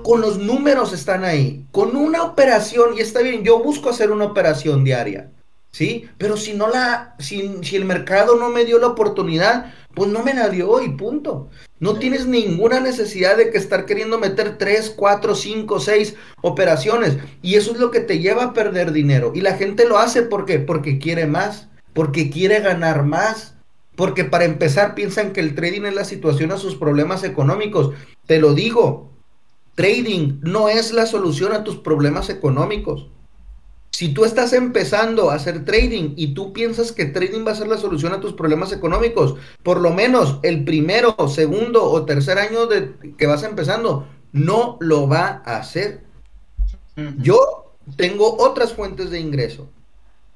con 0.04 0.22
los 0.22 0.38
números 0.38 0.94
están 0.94 1.24
ahí. 1.24 1.66
Con 1.72 1.96
una 1.96 2.24
operación, 2.24 2.98
y 2.98 3.02
está 3.02 3.22
bien, 3.22 3.44
yo 3.44 3.60
busco 3.60 3.90
hacer 3.90 4.12
una 4.12 4.26
operación 4.26 4.84
diaria. 4.84 5.30
¿sí? 5.72 6.10
Pero 6.18 6.38
si 6.38 6.54
no 6.54 6.70
la, 6.70 7.16
si, 7.20 7.60
si, 7.64 7.76
el 7.76 7.86
mercado 7.86 8.36
no 8.36 8.50
me 8.50 8.66
dio 8.66 8.78
la 8.78 8.88
oportunidad, 8.88 9.74
pues 9.96 10.10
no 10.10 10.24
me 10.24 10.34
la 10.34 10.50
dio 10.50 10.82
y 10.82 10.90
punto. 10.90 11.50
No 11.80 11.98
tienes 11.98 12.28
ninguna 12.28 12.80
necesidad 12.80 13.38
de 13.38 13.50
que 13.50 13.58
estar 13.58 13.86
queriendo 13.86 14.20
meter 14.20 14.58
3, 14.58 14.94
4, 14.96 15.36
5, 15.36 15.80
6 15.80 16.16
operaciones. 16.42 17.18
Y 17.42 17.56
eso 17.56 17.72
es 17.72 17.80
lo 17.80 17.92
que 17.92 18.02
te 18.02 18.20
lleva 18.20 18.44
a 18.44 18.54
perder 18.54 18.92
dinero. 18.92 19.32
Y 19.34 19.42
la 19.42 19.56
gente 19.56 19.88
lo 19.88 19.98
hace 19.98 20.22
¿por 20.22 20.46
porque 20.66 21.00
quiere 21.00 21.26
más, 21.26 21.68
porque 21.94 22.30
quiere 22.30 22.60
ganar 22.60 23.04
más. 23.04 23.51
Porque 23.96 24.24
para 24.24 24.46
empezar 24.46 24.96
piensan 24.96 25.34
que 25.34 25.42
el 25.42 25.56
trading 25.56 25.84
es 25.84 25.94
la 25.94 26.06
situación 26.06 26.52
a 26.52 26.58
sus 26.58 26.76
problemas 26.76 27.24
económicos. 27.24 27.94
Te 28.26 28.40
lo 28.40 28.54
digo, 28.54 29.12
trading 29.76 30.40
no 30.42 30.70
es 30.70 30.94
la 30.94 31.06
solución 31.06 31.54
a 31.54 31.64
tus 31.64 31.78
problemas 31.78 32.30
económicos. 32.30 33.08
Si 33.92 34.14
tú 34.14 34.26
estás 34.26 34.54
empezando 34.54 35.30
a 35.30 35.36
hacer 35.36 35.66
trading 35.66 36.14
y 36.16 36.34
tú 36.34 36.54
piensas 36.54 36.92
que 36.92 37.06
trading 37.06 37.46
va 37.46 37.52
a 37.52 37.56
ser 37.56 37.68
la 37.68 37.78
solución 37.78 38.14
a 38.14 38.22
tus 38.22 38.34
problemas 38.34 38.72
económicos, 38.72 39.36
por 39.64 39.80
lo 39.80 39.92
menos 39.92 40.40
el 40.44 40.64
primero, 40.64 41.16
segundo 41.28 41.84
o 41.84 42.06
tercer 42.06 42.40
año 42.40 42.68
de 42.68 42.96
que 43.18 43.28
vas 43.28 43.44
empezando, 43.44 44.08
no 44.32 44.78
lo 44.80 45.08
va 45.08 45.44
a 45.46 45.58
hacer. 45.58 46.04
Yo 47.18 47.76
tengo 47.98 48.38
otras 48.38 48.74
fuentes 48.74 49.10
de 49.12 49.20
ingreso 49.20 49.70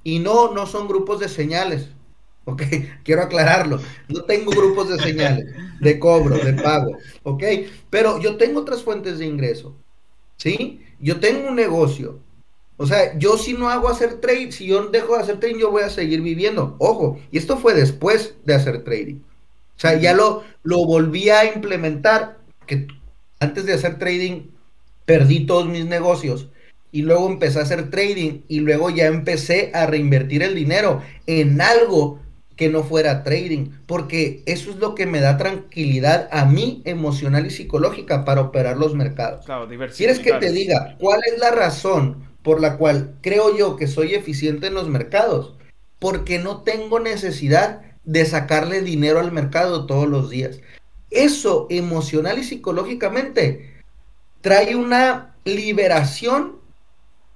y 0.04 0.20
no, 0.20 0.52
no 0.52 0.68
son 0.68 0.88
grupos 0.88 1.20
de 1.20 1.30
señales. 1.30 1.90
Ok, 2.46 2.62
quiero 3.04 3.24
aclararlo. 3.24 3.80
No 4.08 4.24
tengo 4.24 4.52
grupos 4.52 4.90
de 4.90 5.00
señales, 5.00 5.46
de 5.80 6.00
cobro, 6.00 6.38
de 6.38 6.54
pago. 6.54 6.98
Ok, 7.24 7.44
pero 7.90 8.20
yo 8.22 8.38
tengo 8.38 8.62
otras 8.62 8.84
fuentes 8.84 9.20
de 9.20 9.26
ingreso. 9.26 9.76
¿Sí? 10.38 10.82
Yo 11.00 11.20
tengo 11.20 11.50
un 11.50 11.56
negocio 11.56 12.20
o 12.78 12.86
sea, 12.86 13.18
yo 13.18 13.38
si 13.38 13.54
no 13.54 13.70
hago 13.70 13.88
hacer 13.88 14.20
trade, 14.20 14.52
si 14.52 14.68
yo 14.68 14.88
dejo 14.88 15.16
de 15.16 15.24
hacer 15.24 15.40
trading, 15.40 15.60
yo 15.60 15.72
voy 15.72 15.84
a 15.84 15.90
seguir 15.90 16.22
viviendo. 16.22 16.76
Ojo, 16.80 17.20
y 17.32 17.38
esto 17.38 17.58
fue 17.58 17.74
después 17.74 18.36
de 18.44 18.54
hacer 18.54 18.84
trading. 18.84 19.16
O 19.16 19.80
sea, 19.80 19.98
ya 19.98 20.14
lo, 20.14 20.44
lo 20.64 20.86
volví 20.86 21.30
a 21.30 21.54
implementar, 21.54 22.40
que 22.66 22.88
antes 23.40 23.66
de 23.66 23.74
hacer 23.74 23.98
trading 23.98 24.48
perdí 25.06 25.46
todos 25.46 25.68
mis 25.68 25.86
negocios 25.86 26.50
y 26.92 27.04
luego 27.04 27.28
empecé 27.30 27.60
a 27.60 27.64
hacer 27.64 27.90
trading 27.90 28.42
y 28.48 28.60
luego 28.62 28.90
ya 28.90 29.06
empecé 29.06 29.72
a 29.74 29.86
reinvertir 29.86 30.44
el 30.44 30.56
dinero 30.56 31.02
en 31.28 31.62
algo 31.62 32.20
que 32.56 32.70
no 32.70 32.84
fuera 32.84 33.24
trading, 33.24 33.72
porque 33.86 34.44
eso 34.46 34.72
es 34.72 34.78
lo 34.78 34.96
que 34.96 35.06
me 35.06 35.20
da 35.20 35.38
tranquilidad 35.38 36.30
a 36.32 36.46
mí 36.46 36.82
emocional 36.86 37.46
y 37.46 37.50
psicológica 37.50 38.24
para 38.24 38.42
operar 38.42 38.78
los 38.78 38.96
mercados. 38.96 39.46
Claro, 39.46 39.68
¿Quieres 39.96 40.20
que 40.20 40.34
te 40.34 40.52
diga 40.52 40.96
cuál 41.00 41.20
es 41.26 41.40
la 41.40 41.52
razón 41.52 42.26
por 42.46 42.62
la 42.62 42.78
cual 42.78 43.16
creo 43.22 43.58
yo 43.58 43.76
que 43.76 43.88
soy 43.88 44.14
eficiente 44.14 44.68
en 44.68 44.76
los 44.76 44.88
mercados, 44.88 45.56
porque 45.98 46.38
no 46.38 46.62
tengo 46.62 47.00
necesidad 47.00 47.82
de 48.04 48.24
sacarle 48.26 48.82
dinero 48.82 49.20
al 49.20 49.32
mercado 49.32 49.88
todos 49.88 50.08
los 50.08 50.30
días. 50.30 50.60
Eso 51.10 51.66
emocional 51.72 52.38
y 52.38 52.44
psicológicamente 52.44 53.74
trae 54.42 54.76
una 54.76 55.36
liberación 55.44 56.58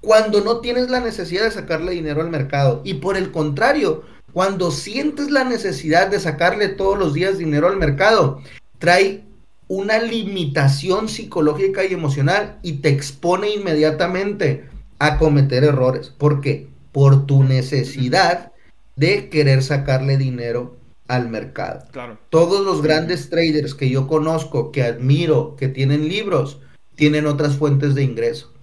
cuando 0.02 0.42
no 0.42 0.60
tienes 0.60 0.92
la 0.92 1.00
necesidad 1.00 1.44
de 1.44 1.52
sacarle 1.52 1.94
dinero 1.94 2.22
al 2.22 2.30
mercado. 2.30 2.82
Y 2.84 2.96
por 2.96 3.18
el 3.18 3.32
contrario, 3.32 4.04
cuando 4.34 4.72
sientes 4.72 5.32
la 5.32 5.44
necesidad 5.44 6.08
de 6.08 6.20
sacarle 6.20 6.70
todos 6.70 6.98
los 6.98 7.14
días 7.14 7.38
dinero 7.38 7.68
al 7.68 7.78
mercado, 7.78 8.42
trae 8.78 9.24
una 9.68 10.00
limitación 10.00 11.10
psicológica 11.10 11.86
y 11.86 11.94
emocional 11.94 12.58
y 12.64 12.74
te 12.74 12.90
expone 12.90 13.52
inmediatamente 13.52 14.68
a 14.98 15.18
cometer 15.18 15.64
errores. 15.64 16.10
¿Por 16.10 16.42
qué? 16.42 16.68
Por 16.92 17.26
tu 17.26 17.44
necesidad 17.44 18.52
de 18.96 19.30
querer 19.30 19.64
sacarle 19.64 20.18
dinero 20.18 20.76
al 21.08 21.30
mercado. 21.30 21.86
Claro. 21.92 22.20
Todos 22.30 22.66
los 22.66 22.82
grandes 22.82 23.30
traders 23.30 23.74
que 23.74 23.90
yo 23.90 24.08
conozco, 24.08 24.72
que 24.72 24.84
admiro, 24.84 25.56
que 25.56 25.68
tienen 25.68 26.08
libros, 26.08 26.60
tienen 26.96 27.26
otras 27.26 27.56
fuentes 27.56 27.96
de 27.96 28.04
ingreso. 28.04 28.54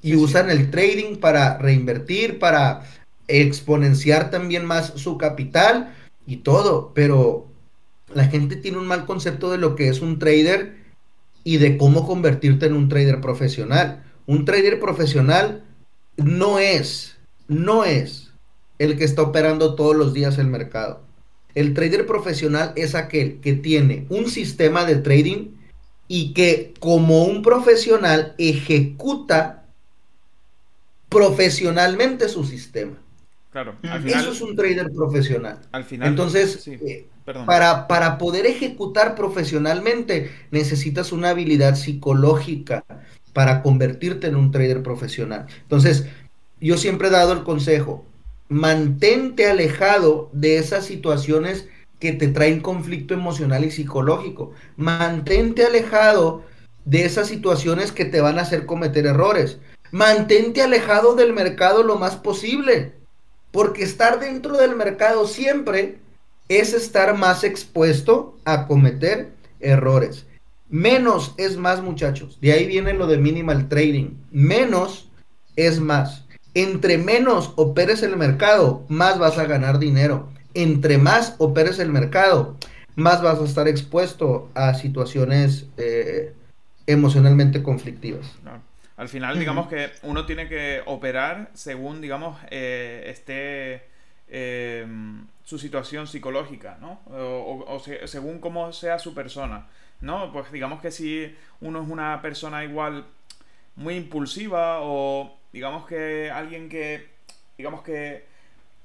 Y 0.00 0.16
usan 0.16 0.50
el 0.50 0.70
trading 0.70 1.16
para 1.16 1.58
reinvertir, 1.58 2.38
para 2.38 2.82
exponenciar 3.40 4.30
también 4.30 4.64
más 4.64 4.92
su 4.96 5.18
capital 5.18 5.94
y 6.26 6.38
todo. 6.38 6.92
Pero 6.94 7.48
la 8.14 8.26
gente 8.26 8.56
tiene 8.56 8.78
un 8.78 8.86
mal 8.86 9.06
concepto 9.06 9.50
de 9.50 9.58
lo 9.58 9.74
que 9.74 9.88
es 9.88 10.00
un 10.00 10.18
trader 10.18 10.76
y 11.44 11.56
de 11.56 11.76
cómo 11.76 12.06
convertirte 12.06 12.66
en 12.66 12.74
un 12.74 12.88
trader 12.88 13.20
profesional. 13.20 14.04
Un 14.26 14.44
trader 14.44 14.78
profesional 14.80 15.64
no 16.16 16.58
es, 16.58 17.16
no 17.48 17.84
es 17.84 18.32
el 18.78 18.96
que 18.96 19.04
está 19.04 19.22
operando 19.22 19.74
todos 19.74 19.96
los 19.96 20.12
días 20.12 20.38
el 20.38 20.46
mercado. 20.46 21.00
El 21.54 21.74
trader 21.74 22.06
profesional 22.06 22.72
es 22.76 22.94
aquel 22.94 23.40
que 23.40 23.52
tiene 23.52 24.06
un 24.08 24.28
sistema 24.28 24.84
de 24.84 24.96
trading 24.96 25.52
y 26.08 26.32
que 26.32 26.74
como 26.80 27.24
un 27.24 27.42
profesional 27.42 28.34
ejecuta 28.38 29.66
profesionalmente 31.08 32.28
su 32.28 32.44
sistema. 32.44 32.96
Claro, 33.52 33.76
Eso 34.06 34.32
es 34.32 34.40
un 34.40 34.56
trader 34.56 34.90
profesional. 34.92 35.60
Al 35.72 35.84
final. 35.84 36.08
Entonces, 36.08 36.66
eh, 36.66 37.06
para, 37.46 37.86
para 37.86 38.18
poder 38.18 38.46
ejecutar 38.46 39.14
profesionalmente 39.14 40.30
necesitas 40.50 41.12
una 41.12 41.30
habilidad 41.30 41.76
psicológica, 41.76 42.84
para 43.32 43.62
convertirte 43.62 44.26
en 44.26 44.36
un 44.36 44.50
trader 44.50 44.82
profesional. 44.82 45.46
Entonces, 45.62 46.06
yo 46.60 46.76
siempre 46.76 47.08
he 47.08 47.10
dado 47.10 47.32
el 47.32 47.42
consejo, 47.42 48.04
mantente 48.48 49.46
alejado 49.46 50.30
de 50.32 50.58
esas 50.58 50.84
situaciones 50.84 51.68
que 51.98 52.12
te 52.12 52.28
traen 52.28 52.60
conflicto 52.60 53.14
emocional 53.14 53.64
y 53.64 53.70
psicológico. 53.70 54.52
Mantente 54.76 55.64
alejado 55.64 56.44
de 56.84 57.04
esas 57.04 57.28
situaciones 57.28 57.92
que 57.92 58.04
te 58.04 58.20
van 58.20 58.38
a 58.38 58.42
hacer 58.42 58.66
cometer 58.66 59.06
errores. 59.06 59.58
Mantente 59.92 60.62
alejado 60.62 61.14
del 61.14 61.32
mercado 61.32 61.82
lo 61.82 61.96
más 61.98 62.16
posible, 62.16 62.94
porque 63.52 63.84
estar 63.84 64.18
dentro 64.18 64.56
del 64.56 64.74
mercado 64.74 65.26
siempre 65.28 65.98
es 66.48 66.74
estar 66.74 67.16
más 67.16 67.44
expuesto 67.44 68.36
a 68.44 68.66
cometer 68.66 69.30
errores. 69.60 70.26
Menos 70.68 71.34
es 71.36 71.56
más, 71.56 71.82
muchachos. 71.82 72.38
De 72.40 72.52
ahí 72.52 72.66
viene 72.66 72.94
lo 72.94 73.06
de 73.06 73.18
minimal 73.18 73.68
trading. 73.68 74.16
Menos 74.30 75.10
es 75.54 75.80
más. 75.80 76.24
Entre 76.54 76.98
menos 76.98 77.52
operes 77.56 78.02
el 78.02 78.16
mercado, 78.16 78.84
más 78.88 79.18
vas 79.18 79.38
a 79.38 79.44
ganar 79.44 79.78
dinero. 79.78 80.28
Entre 80.54 80.98
más 80.98 81.34
operes 81.38 81.78
el 81.78 81.90
mercado, 81.90 82.56
más 82.96 83.22
vas 83.22 83.38
a 83.38 83.44
estar 83.44 83.68
expuesto 83.68 84.50
a 84.54 84.74
situaciones 84.74 85.66
eh, 85.76 86.34
emocionalmente 86.86 87.62
conflictivas. 87.62 88.26
Al 89.02 89.08
final, 89.08 89.36
digamos 89.36 89.66
que 89.66 89.90
uno 90.04 90.26
tiene 90.26 90.46
que 90.46 90.80
operar 90.86 91.50
según, 91.54 92.00
digamos, 92.00 92.38
eh, 92.52 93.02
esté 93.08 93.82
eh, 94.28 94.86
su 95.42 95.58
situación 95.58 96.06
psicológica, 96.06 96.78
¿no? 96.80 97.00
O, 97.10 97.82
según 98.04 98.38
cómo 98.38 98.72
sea 98.72 99.00
su 99.00 99.12
persona, 99.12 99.66
¿no? 100.00 100.32
Pues 100.32 100.52
digamos 100.52 100.80
que 100.80 100.92
si 100.92 101.34
uno 101.60 101.82
es 101.82 101.88
una 101.88 102.22
persona 102.22 102.62
igual 102.62 103.04
muy 103.74 103.96
impulsiva 103.96 104.78
o 104.82 105.36
digamos 105.52 105.84
que 105.88 106.30
alguien 106.30 106.68
que, 106.68 107.08
digamos 107.58 107.82
que... 107.82 108.24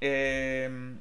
Eh, 0.00 0.96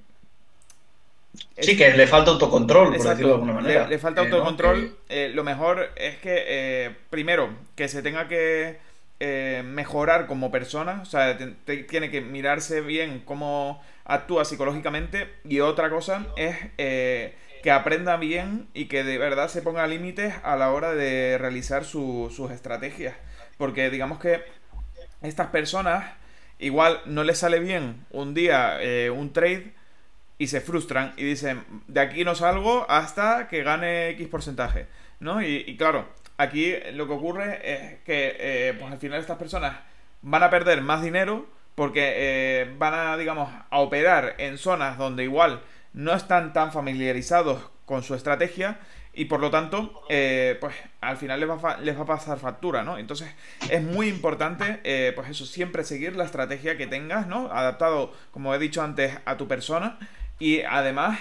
sí, 1.58 1.75
que 1.75 1.89
le 1.89 2.06
falta 2.06 2.30
autocontrol, 2.30 2.95
por 2.95 3.03
decirlo 3.03 3.30
de 3.30 3.34
alguna 3.34 3.53
manera. 3.53 3.88
Le, 3.88 3.97
falta 3.97 4.21
autocontrol. 4.21 4.95
lo 5.10 5.43
mejor 5.43 5.89
es 5.95 6.17
que, 6.17 6.95
primero, 7.10 7.49
que 7.75 7.88
se 7.88 8.03
tenga 8.03 8.27
que 8.27 8.86
eh, 9.19 9.63
mejorar 9.65 10.27
como 10.27 10.51
persona, 10.51 10.99
o 11.01 11.06
sea, 11.06 11.36
tiene 11.65 12.12
que 12.12 12.21
mirarse 12.21 12.82
bien 12.82 13.23
cómo 13.25 13.82
actúa 14.06 14.45
psicológicamente. 14.45 15.34
Y 15.43 15.60
otra 15.60 15.89
cosa 15.89 16.27
es 16.36 16.56
eh, 16.77 17.36
que 17.63 17.71
aprenda 17.71 18.17
bien 18.17 18.67
y 18.75 18.86
que 18.86 19.03
de 19.03 19.17
verdad 19.17 19.47
se 19.47 19.63
ponga 19.63 19.88
límites 19.88 20.36
a 20.43 20.56
la 20.56 20.71
hora 20.71 20.93
de 20.93 21.38
realizar 21.39 21.84
sus 21.84 22.51
estrategias, 22.51 23.15
porque 23.58 23.89
digamos 23.89 24.19
que 24.19 24.43
estas 25.23 25.47
personas 25.47 26.13
igual 26.60 27.01
no 27.06 27.23
les 27.23 27.39
sale 27.39 27.60
bien 27.60 28.06
un 28.12 28.36
día 28.36 28.77
eh, 28.82 29.10
un 29.10 29.34
trade 29.34 29.73
y 30.38 30.47
se 30.47 30.62
frustran 30.62 31.13
y 31.17 31.23
dicen, 31.23 31.63
de 31.88 32.01
aquí 32.01 32.23
no 32.23 32.36
salgo 32.36 32.86
hasta 32.88 33.47
que 33.47 33.63
gane 33.63 34.10
X 34.10 34.27
porcentaje, 34.27 34.86
¿no? 35.19 35.41
y 35.41 35.75
claro, 35.75 36.08
aquí 36.38 36.73
lo 36.93 37.08
que 37.08 37.13
ocurre 37.13 37.60
es 37.63 38.00
que 38.04 38.36
eh, 38.39 38.76
pues 38.80 38.91
al 38.91 39.00
final 39.00 39.19
estas 39.19 39.38
personas 39.38 39.78
van 40.21 40.43
a 40.43 40.50
perder 40.50 40.82
más 40.82 41.02
dinero 41.02 41.47
porque 41.76 42.13
eh, 42.15 42.76
van 42.78 42.93
a, 42.93 43.17
digamos, 43.17 43.50
a 43.69 43.80
operar 43.80 44.36
en 44.38 44.58
zonas 44.58 44.97
donde 44.97 45.23
igual 45.23 45.62
no 45.93 46.13
están 46.13 46.54
tan 46.54 46.71
familiarizados 46.71 47.69
con 47.86 48.04
su 48.04 48.15
estrategia 48.15 48.80
y 49.13 49.26
por 49.26 49.39
lo 49.39 49.50
tanto, 49.50 50.04
eh, 50.10 50.58
pues 50.60 50.76
al 51.02 51.17
final 51.17 51.39
les 51.39 51.50
va, 51.50 51.73
a 51.73 51.78
les 51.78 51.97
va, 51.97 52.04
a 52.04 52.06
pasar 52.06 52.38
factura, 52.38 52.84
¿no? 52.84 53.00
Entonces 53.00 53.34
es 53.69 53.82
muy 53.82 54.08
importante, 54.10 55.13
pues 55.15 55.30
eso, 55.30 55.45
siempre 55.45 55.84
seguir 55.84 56.15
la 56.15 56.23
estrategia 56.23 56.78
que 56.78 56.86
tengas, 56.86 57.26
¿no? 57.26 57.52
Adaptado, 57.52 58.13
como 58.30 58.54
he 58.54 58.60
dicho 58.60 58.84
antes, 58.84 59.17
a 59.26 59.38
tu 59.38 59.47
persona 59.47 59.97
y 60.38 60.62
además, 60.62 61.17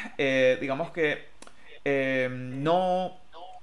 digamos 0.60 0.90
que 0.90 1.28
no 2.28 3.18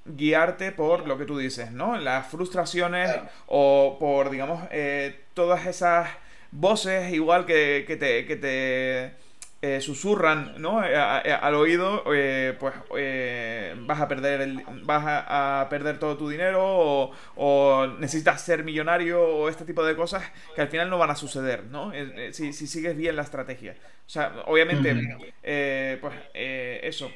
guiarte 0.06 0.72
por 0.72 1.08
lo 1.08 1.18
que 1.18 1.26
tú 1.26 1.38
dices, 1.38 1.72
¿no? 1.72 1.98
Las 1.98 2.28
frustraciones 2.28 3.12
o 3.48 3.98
por, 4.00 4.30
digamos, 4.30 4.63
eh, 4.72 5.22
todas 5.34 5.66
esas 5.66 6.10
voces 6.52 7.13
igual 7.13 7.46
que, 7.46 7.86
que 7.88 7.96
te, 7.96 8.26
que 8.26 8.36
te 8.36 9.13
eh, 9.62 9.80
susurran, 9.80 10.56
¿no? 10.58 10.84
Eh, 10.86 10.94
al 10.96 11.56
oído, 11.56 12.04
pues 12.04 12.74
vas 13.78 14.02
a 14.02 14.08
perder 14.10 14.42
el, 14.42 14.62
vas 14.84 15.04
a, 15.06 15.68
perder 15.70 16.00
todo 16.00 16.18
tu 16.18 16.28
dinero 16.30 17.12
o, 17.36 17.88
necesitas 18.00 18.42
ser 18.42 18.66
millonario 18.66 19.24
o 19.24 19.48
este 19.48 19.63
tipo 19.63 19.86
de 19.86 19.96
cosas 19.96 20.24
que 20.54 20.62
al 20.62 20.68
final 20.68 20.89
no 20.89 20.98
van 20.98 21.12
a 21.12 21.16
suceder, 21.16 21.63
¿no? 21.66 21.94
Si, 22.32 22.52
si, 22.52 22.68
sigues 22.68 22.98
bien 22.98 23.16
la 23.16 23.22
estrategia. 23.22 23.76
O 24.06 24.10
sea, 24.10 24.34
obviamente, 24.48 25.98
pues 26.02 26.13
eso 26.34 27.10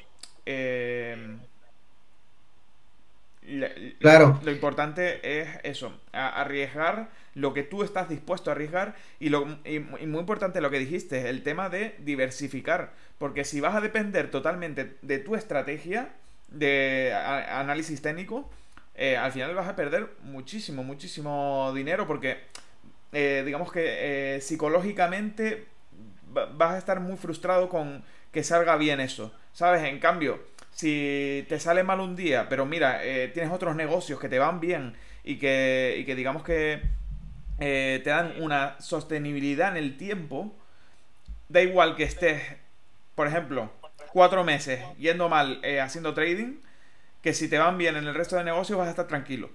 claro. 3.99 4.39
Lo, 4.43 4.51
importante 4.51 5.41
es 5.41 5.47
eso, 5.63 5.93
arriesgar 6.11 7.09
lo 7.33 7.53
que 7.53 7.63
tú 7.63 7.83
estás 7.83 8.09
dispuesto 8.09 8.49
a 8.49 8.53
arriesgar 8.53 8.95
y, 9.19 9.29
lo, 9.29 9.45
muy 9.45 10.01
importante 10.01 10.61
lo 10.61 10.69
que 10.69 10.79
dijiste, 10.79 11.29
el 11.29 11.43
tema 11.43 11.69
de 11.69 11.95
diversificar, 11.99 12.93
porque 13.17 13.43
si 13.43 13.61
vas 13.61 13.75
a 13.75 13.81
depender 13.81 14.31
totalmente 14.31 14.97
de 15.01 15.19
tu 15.19 15.35
estrategia 15.35 16.09
de 16.49 17.13
análisis 17.13 18.01
técnico, 18.01 18.49
eh, 18.95 19.15
al 19.15 19.31
final 19.31 19.53
vas 19.53 19.67
a 19.67 19.75
perder 19.75 20.09
muchísimo, 20.23 20.83
muchísimo 20.83 21.71
dinero 21.75 22.07
porque 22.07 22.39
eh, 23.13 23.43
digamos 23.45 23.71
que 23.71 24.35
eh, 24.35 24.41
psicológicamente 24.41 25.67
vas 26.33 26.73
a 26.73 26.77
estar 26.79 26.99
muy 26.99 27.15
frustrado 27.15 27.69
con 27.69 28.03
que 28.31 28.43
salga 28.43 28.75
bien 28.75 28.99
eso, 28.99 29.31
¿sabes? 29.53 29.83
En 29.83 29.99
cambio, 29.99 30.39
si 30.77 31.43
te 31.49 31.59
sale 31.59 31.83
mal 31.83 31.99
un 31.99 32.15
día, 32.15 32.47
pero 32.49 32.67
mira, 32.67 33.03
eh, 33.03 33.29
tienes 33.29 33.51
otros 33.51 33.75
negocios 33.75 34.19
que 34.19 34.29
te 34.29 34.37
van 34.37 34.59
bien 34.59 34.95
y 35.23 35.37
que, 35.37 35.95
y 35.97 36.05
que 36.05 36.13
digamos 36.13 36.43
que 36.43 36.81
eh, 37.59 37.99
te 38.03 38.11
dan 38.11 38.35
una 38.39 38.79
sostenibilidad 38.79 39.69
en 39.69 39.77
el 39.77 39.97
tiempo, 39.97 40.55
da 41.49 41.63
igual 41.63 41.95
que 41.95 42.03
estés, 42.03 42.43
por 43.15 43.25
ejemplo, 43.25 43.71
cuatro 44.13 44.43
meses 44.43 44.79
yendo 44.99 45.29
mal 45.29 45.59
eh, 45.63 45.81
haciendo 45.81 46.13
trading, 46.13 46.59
que 47.23 47.33
si 47.33 47.49
te 47.49 47.57
van 47.57 47.79
bien 47.79 47.95
en 47.95 48.05
el 48.05 48.13
resto 48.13 48.35
de 48.35 48.43
negocios 48.43 48.77
vas 48.77 48.87
a 48.87 48.91
estar 48.91 49.07
tranquilo. 49.07 49.49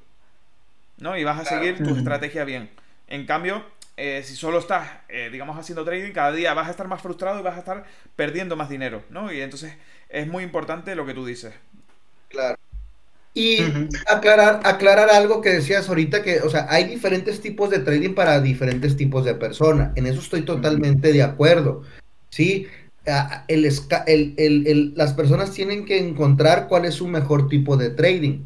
¿No? 0.99 1.17
Y 1.17 1.23
vas 1.23 1.39
a 1.39 1.45
seguir 1.45 1.79
tu 1.85 1.97
estrategia 1.97 2.45
bien. 2.45 2.69
En 3.07 3.27
cambio, 3.27 3.65
si 3.97 4.37
solo 4.37 4.59
estás, 4.59 4.89
digamos, 5.33 5.59
haciendo 5.59 5.85
trading, 5.85 6.13
cada 6.13 6.33
día 6.33 6.55
vas 6.55 6.69
a 6.69 6.71
estar 6.71 6.87
más 6.87 7.01
frustrado 7.01 7.41
y 7.41 7.43
vas 7.43 7.57
a 7.57 7.61
estar 7.61 7.85
perdiendo 8.15 8.57
más 8.57 8.69
dinero, 8.69 9.03
¿no? 9.11 9.33
Y 9.33 9.41
entonces 9.41 9.75
es 10.13 10.29
muy 10.29 10.45
importante 10.45 10.95
lo 10.95 11.07
que 11.07 11.15
tú 11.15 11.25
dices. 11.25 11.53
Claro. 12.29 12.57
Y 13.35 13.59
aclarar, 14.09 14.61
aclarar 14.65 15.09
algo 15.09 15.41
que 15.41 15.49
decías 15.49 15.89
ahorita, 15.89 16.23
que, 16.23 16.41
o 16.41 16.51
sea, 16.51 16.67
hay 16.69 16.85
diferentes 16.85 17.41
tipos 17.41 17.71
de 17.71 17.79
trading 17.79 18.15
para 18.15 18.41
diferentes 18.43 18.95
tipos 18.95 19.25
de 19.25 19.35
personas. 19.35 19.93
En 19.97 20.07
eso 20.07 20.21
estoy 20.21 20.43
totalmente 20.43 21.15
de 21.15 21.23
acuerdo. 21.23 21.83
Sí, 22.29 22.67
el, 23.49 24.35
el, 24.37 24.93
las 24.95 25.15
personas 25.15 25.51
tienen 25.53 25.87
que 25.87 25.99
encontrar 25.99 26.69
cuál 26.69 26.85
es 26.85 26.95
su 26.95 27.09
mejor 27.09 27.49
tipo 27.49 27.79
de 27.79 27.89
trading. 27.89 28.41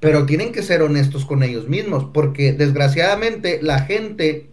Pero 0.00 0.26
tienen 0.26 0.52
que 0.52 0.62
ser 0.62 0.82
honestos 0.82 1.24
con 1.24 1.42
ellos 1.42 1.68
mismos, 1.68 2.06
porque 2.12 2.52
desgraciadamente 2.52 3.58
la 3.62 3.80
gente 3.80 4.48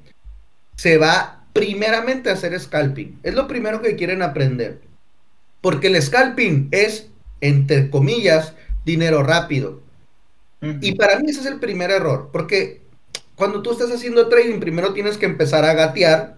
se 0.75 0.97
va 0.97 1.45
primeramente 1.51 2.29
a 2.29 2.33
hacer 2.33 2.57
scalping. 2.57 3.19
Es 3.23 3.33
lo 3.33 3.47
primero 3.47 3.81
que 3.81 3.95
quieren 3.97 4.21
aprender. 4.21 4.81
Porque 5.67 5.87
el 5.87 6.01
scalping 6.01 6.69
es, 6.71 7.09
entre 7.41 7.89
comillas, 7.89 8.53
dinero 8.85 9.21
rápido. 9.21 9.81
Y 10.61 10.95
para 10.95 11.19
mí 11.19 11.29
ese 11.29 11.41
es 11.41 11.45
el 11.45 11.59
primer 11.59 11.91
error, 11.91 12.29
porque 12.31 12.83
cuando 13.35 13.61
tú 13.61 13.73
estás 13.73 13.91
haciendo 13.91 14.29
trading, 14.29 14.61
primero 14.61 14.93
tienes 14.93 15.17
que 15.17 15.25
empezar 15.25 15.65
a 15.65 15.73
gatear 15.73 16.37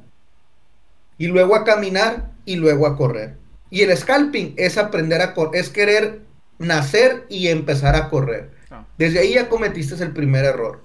y 1.20 1.28
luego 1.28 1.56
a 1.56 1.64
caminar 1.64 2.32
y 2.44 2.56
luego 2.56 2.88
a 2.88 2.98
correr. 2.98 3.36
Y 3.70 3.82
el 3.82 3.96
scalping 3.96 4.56
es 4.58 4.80
aprender 4.80 5.22
a 5.22 5.36
correr, 5.36 5.62
es 5.62 5.70
querer 5.70 6.22
nacer 6.58 7.28
y 7.30 7.50
empezar 7.50 7.96
a 7.96 8.10
correr. 8.10 8.50
Ah. 8.72 8.88
Desde 8.98 9.20
ahí 9.20 9.36
ya 9.36 9.48
cometiste 9.48 10.04
el 10.04 10.12
primer 10.12 10.44
error. 10.44 10.84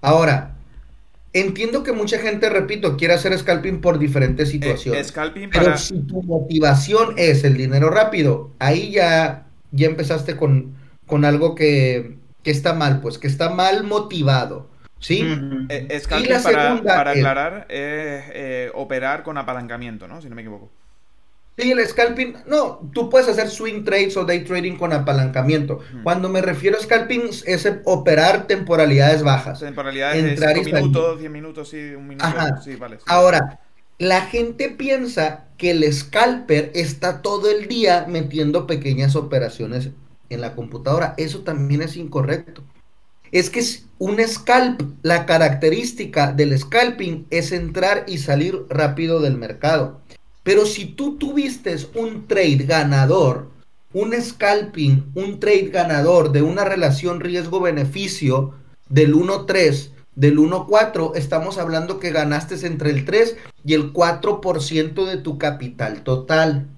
Ahora, 0.00 0.54
Entiendo 1.32 1.84
que 1.84 1.92
mucha 1.92 2.18
gente, 2.18 2.50
repito, 2.50 2.96
quiere 2.96 3.14
hacer 3.14 3.36
scalping 3.38 3.80
por 3.80 3.98
diferentes 3.98 4.48
eh, 4.48 4.52
situaciones. 4.52 5.12
Pero 5.52 5.76
si 5.76 6.00
tu 6.00 6.22
motivación 6.22 7.14
es 7.16 7.44
el 7.44 7.56
dinero 7.56 7.90
rápido, 7.90 8.50
ahí 8.58 8.90
ya, 8.90 9.46
ya 9.70 9.86
empezaste 9.86 10.36
con, 10.36 10.74
con 11.06 11.24
algo 11.24 11.54
que, 11.54 12.16
está 12.44 12.74
mal, 12.74 13.00
pues, 13.00 13.18
que 13.18 13.28
está 13.28 13.50
mal 13.50 13.84
motivado. 13.84 14.68
¿Sí? 14.98 15.22
Eh, 15.70 15.98
scalping, 16.00 16.42
para, 16.42 17.12
aclarar, 17.12 17.66
es 17.70 18.24
eh, 18.34 18.70
operar 18.74 19.22
con 19.22 19.38
apalancamiento, 19.38 20.08
¿no? 20.08 20.20
Si 20.20 20.28
no 20.28 20.34
me 20.34 20.42
equivoco. 20.42 20.70
Sí, 21.60 21.70
el 21.70 21.86
scalping, 21.86 22.34
no, 22.46 22.90
tú 22.92 23.10
puedes 23.10 23.28
hacer 23.28 23.48
swing 23.48 23.84
trades 23.84 24.16
o 24.16 24.24
day 24.24 24.44
trading 24.44 24.76
con 24.76 24.92
apalancamiento. 24.92 25.80
Cuando 26.02 26.28
me 26.28 26.42
refiero 26.42 26.78
a 26.78 26.80
scalping 26.80 27.22
es 27.46 27.68
operar 27.84 28.46
temporalidades 28.46 29.22
bajas. 29.22 29.60
Temporalidades 29.60 30.40
de 30.40 30.54
5 30.54 30.76
minutos, 30.76 31.18
10 31.20 31.30
minutos, 31.30 31.68
sí, 31.68 31.78
un 31.96 32.08
minuto. 32.08 32.26
Sí, 32.62 32.76
vale, 32.76 32.98
Ahora, 33.06 33.60
la 33.98 34.22
gente 34.22 34.70
piensa 34.70 35.44
que 35.58 35.72
el 35.72 35.92
scalper 35.92 36.72
está 36.74 37.20
todo 37.20 37.50
el 37.50 37.68
día 37.68 38.06
metiendo 38.08 38.66
pequeñas 38.66 39.14
operaciones 39.14 39.90
en 40.30 40.40
la 40.40 40.54
computadora. 40.54 41.14
Eso 41.18 41.40
también 41.40 41.82
es 41.82 41.96
incorrecto. 41.96 42.62
Es 43.30 43.50
que 43.50 43.62
un 43.98 44.18
scalp, 44.26 44.82
la 45.02 45.26
característica 45.26 46.32
del 46.32 46.58
scalping 46.58 47.26
es 47.30 47.52
entrar 47.52 48.04
y 48.08 48.18
salir 48.18 48.64
rápido 48.70 49.20
del 49.20 49.36
mercado. 49.36 49.99
Pero 50.42 50.66
si 50.66 50.86
tú 50.86 51.16
tuviste 51.16 51.76
un 51.94 52.26
trade 52.26 52.64
ganador, 52.66 53.50
un 53.92 54.12
scalping, 54.20 55.10
un 55.14 55.40
trade 55.40 55.68
ganador 55.68 56.32
de 56.32 56.42
una 56.42 56.64
relación 56.64 57.20
riesgo-beneficio 57.20 58.54
del 58.88 59.14
1-3, 59.14 59.90
del 60.14 60.38
1-4, 60.38 61.12
estamos 61.14 61.58
hablando 61.58 61.98
que 61.98 62.10
ganaste 62.10 62.66
entre 62.66 62.90
el 62.90 63.04
3 63.04 63.36
y 63.64 63.74
el 63.74 63.92
4% 63.92 65.06
de 65.06 65.16
tu 65.18 65.38
capital 65.38 66.02
total. 66.02 66.68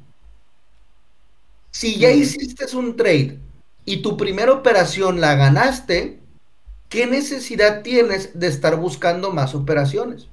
Si 1.71 1.99
ya 1.99 2.11
hiciste 2.11 2.77
un 2.77 2.97
trade 2.97 3.39
y 3.85 4.03
tu 4.03 4.17
primera 4.17 4.53
operación 4.53 5.21
la 5.21 5.35
ganaste, 5.37 6.21
¿qué 6.89 7.07
necesidad 7.07 7.83
tienes 7.83 8.39
de 8.39 8.47
estar 8.49 8.77
buscando 8.77 9.33
más 9.33 9.55
operaciones? 9.55 10.29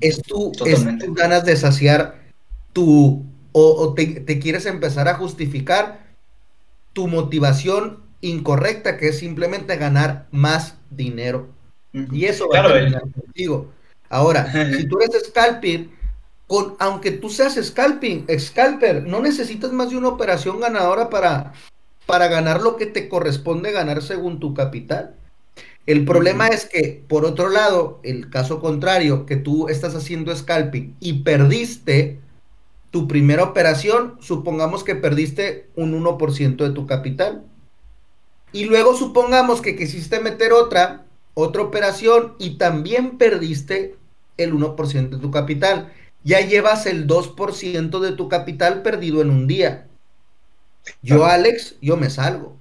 es, 0.00 0.22
tu, 0.22 0.52
es 0.64 0.86
tu 0.98 1.14
ganas 1.14 1.44
de 1.44 1.56
saciar 1.56 2.25
tu, 2.76 3.24
o, 3.52 3.94
te, 3.94 4.38
quieres 4.38 4.66
empezar 4.66 5.08
a 5.08 5.14
justificar 5.14 6.04
tu 6.92 7.08
motivación 7.08 8.02
incorrecta, 8.20 8.98
que 8.98 9.08
es 9.08 9.18
simplemente 9.18 9.78
ganar 9.78 10.26
más 10.30 10.74
dinero. 10.90 11.48
Y 12.12 12.26
eso 12.26 12.50
va 12.50 12.60
a 12.60 12.68
terminar 12.70 13.00
contigo. 13.00 13.72
Ahora, 14.10 14.52
si 14.76 14.86
tú 14.86 14.98
eres 15.00 15.28
scalping, 15.28 15.90
con, 16.46 16.76
aunque 16.78 17.12
tú 17.12 17.30
seas 17.30 17.54
scalping, 17.54 18.26
scalper, 18.38 19.04
no 19.04 19.22
necesitas 19.22 19.72
más 19.72 19.88
de 19.88 19.96
una 19.96 20.08
operación 20.08 20.60
ganadora 20.60 21.08
para, 21.08 21.54
para 22.04 22.28
ganar 22.28 22.60
lo 22.60 22.76
que 22.76 22.84
te 22.84 23.08
corresponde 23.08 23.72
ganar 23.72 24.02
según 24.02 24.38
tu 24.38 24.52
capital. 24.52 25.14
El 25.86 26.04
problema 26.04 26.48
es 26.48 26.66
que, 26.66 27.02
por 27.08 27.24
otro 27.24 27.48
lado, 27.48 28.00
el 28.02 28.28
caso 28.28 28.60
contrario, 28.60 29.24
que 29.24 29.36
tú 29.36 29.70
estás 29.70 29.94
haciendo 29.94 30.36
scalping 30.36 30.94
y 31.00 31.22
perdiste 31.22 32.20
tu 32.90 33.08
primera 33.08 33.42
operación, 33.42 34.16
supongamos 34.20 34.84
que 34.84 34.94
perdiste 34.94 35.68
un 35.74 36.02
1% 36.02 36.56
de 36.56 36.70
tu 36.70 36.86
capital. 36.86 37.44
Y 38.52 38.64
luego 38.64 38.94
supongamos 38.96 39.60
que 39.60 39.76
quisiste 39.76 40.20
meter 40.20 40.52
otra, 40.52 41.04
otra 41.34 41.62
operación 41.62 42.34
y 42.38 42.56
también 42.56 43.18
perdiste 43.18 43.96
el 44.36 44.54
1% 44.54 45.08
de 45.10 45.18
tu 45.18 45.30
capital. 45.30 45.92
Ya 46.24 46.40
llevas 46.40 46.86
el 46.86 47.06
2% 47.06 48.00
de 48.00 48.12
tu 48.12 48.28
capital 48.28 48.82
perdido 48.82 49.20
en 49.20 49.30
un 49.30 49.46
día. 49.46 49.86
Yo, 51.02 51.26
Alex, 51.26 51.76
yo 51.80 51.96
me 51.96 52.10
salgo. 52.10 52.56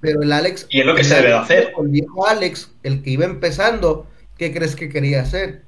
Pero 0.00 0.22
el 0.22 0.32
Alex. 0.32 0.66
Y 0.68 0.80
es 0.80 0.86
lo 0.86 0.94
que 0.94 1.04
se 1.04 1.14
debe 1.14 1.32
hacer. 1.32 1.72
El 1.78 1.88
viejo 1.88 2.26
Alex, 2.26 2.72
el 2.82 3.02
que 3.02 3.10
iba 3.10 3.24
empezando, 3.24 4.06
¿qué 4.36 4.52
crees 4.52 4.74
que 4.74 4.88
quería 4.88 5.22
hacer? 5.22 5.62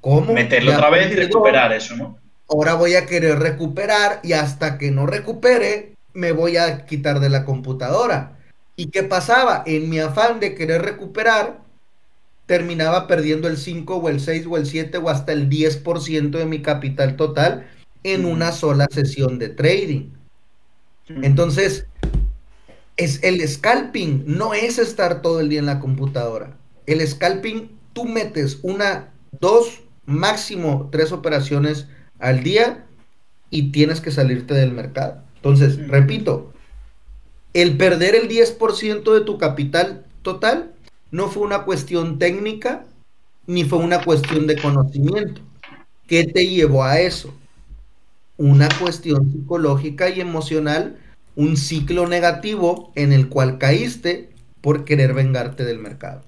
¿Cómo? 0.00 0.32
Meterlo 0.32 0.72
otra 0.72 0.90
vez 0.90 1.12
y 1.12 1.14
recuperar 1.14 1.72
eso, 1.72 1.94
¿no? 1.96 2.18
Ahora 2.48 2.74
voy 2.74 2.94
a 2.94 3.06
querer 3.06 3.38
recuperar 3.38 4.20
y 4.22 4.32
hasta 4.32 4.78
que 4.78 4.90
no 4.90 5.06
recupere, 5.06 5.94
me 6.12 6.32
voy 6.32 6.56
a 6.56 6.84
quitar 6.86 7.20
de 7.20 7.30
la 7.30 7.44
computadora. 7.44 8.38
¿Y 8.76 8.90
qué 8.90 9.02
pasaba? 9.02 9.62
En 9.66 9.88
mi 9.88 9.98
afán 9.98 10.40
de 10.40 10.54
querer 10.54 10.82
recuperar, 10.82 11.62
terminaba 12.46 13.06
perdiendo 13.06 13.48
el 13.48 13.56
5 13.56 13.96
o 13.96 14.08
el 14.08 14.20
6 14.20 14.46
o 14.48 14.56
el 14.56 14.66
7 14.66 14.98
o 14.98 15.08
hasta 15.08 15.32
el 15.32 15.48
10% 15.48 16.30
de 16.30 16.44
mi 16.44 16.60
capital 16.60 17.16
total 17.16 17.66
en 18.02 18.24
una 18.26 18.52
sola 18.52 18.86
sesión 18.90 19.38
de 19.38 19.48
trading. 19.48 20.10
Entonces, 21.08 21.86
es 22.96 23.22
el 23.22 23.46
scalping 23.46 24.24
no 24.26 24.54
es 24.54 24.78
estar 24.78 25.20
todo 25.22 25.40
el 25.40 25.48
día 25.48 25.58
en 25.58 25.66
la 25.66 25.80
computadora. 25.80 26.56
El 26.86 27.06
scalping, 27.06 27.78
tú 27.92 28.04
metes 28.04 28.58
una, 28.62 29.12
dos, 29.40 29.82
máximo 30.06 30.90
tres 30.92 31.12
operaciones 31.12 31.88
al 32.24 32.42
día 32.42 32.86
y 33.50 33.70
tienes 33.70 34.00
que 34.00 34.10
salirte 34.10 34.54
del 34.54 34.72
mercado. 34.72 35.22
Entonces, 35.36 35.88
repito, 35.88 36.52
el 37.52 37.76
perder 37.76 38.14
el 38.14 38.28
10% 38.28 39.12
de 39.12 39.20
tu 39.20 39.38
capital 39.38 40.06
total 40.22 40.72
no 41.10 41.28
fue 41.28 41.42
una 41.42 41.64
cuestión 41.64 42.18
técnica 42.18 42.86
ni 43.46 43.64
fue 43.64 43.78
una 43.78 44.02
cuestión 44.02 44.46
de 44.46 44.56
conocimiento. 44.56 45.42
¿Qué 46.06 46.24
te 46.24 46.48
llevó 46.48 46.84
a 46.84 46.98
eso? 46.98 47.34
Una 48.38 48.68
cuestión 48.80 49.30
psicológica 49.30 50.08
y 50.08 50.20
emocional 50.20 50.96
un 51.36 51.56
ciclo 51.56 52.06
negativo 52.06 52.92
en 52.94 53.12
el 53.12 53.28
cual 53.28 53.58
caíste 53.58 54.30
por 54.60 54.84
querer 54.84 55.14
vengarte 55.14 55.64
del 55.64 55.78
mercado. 55.78 56.22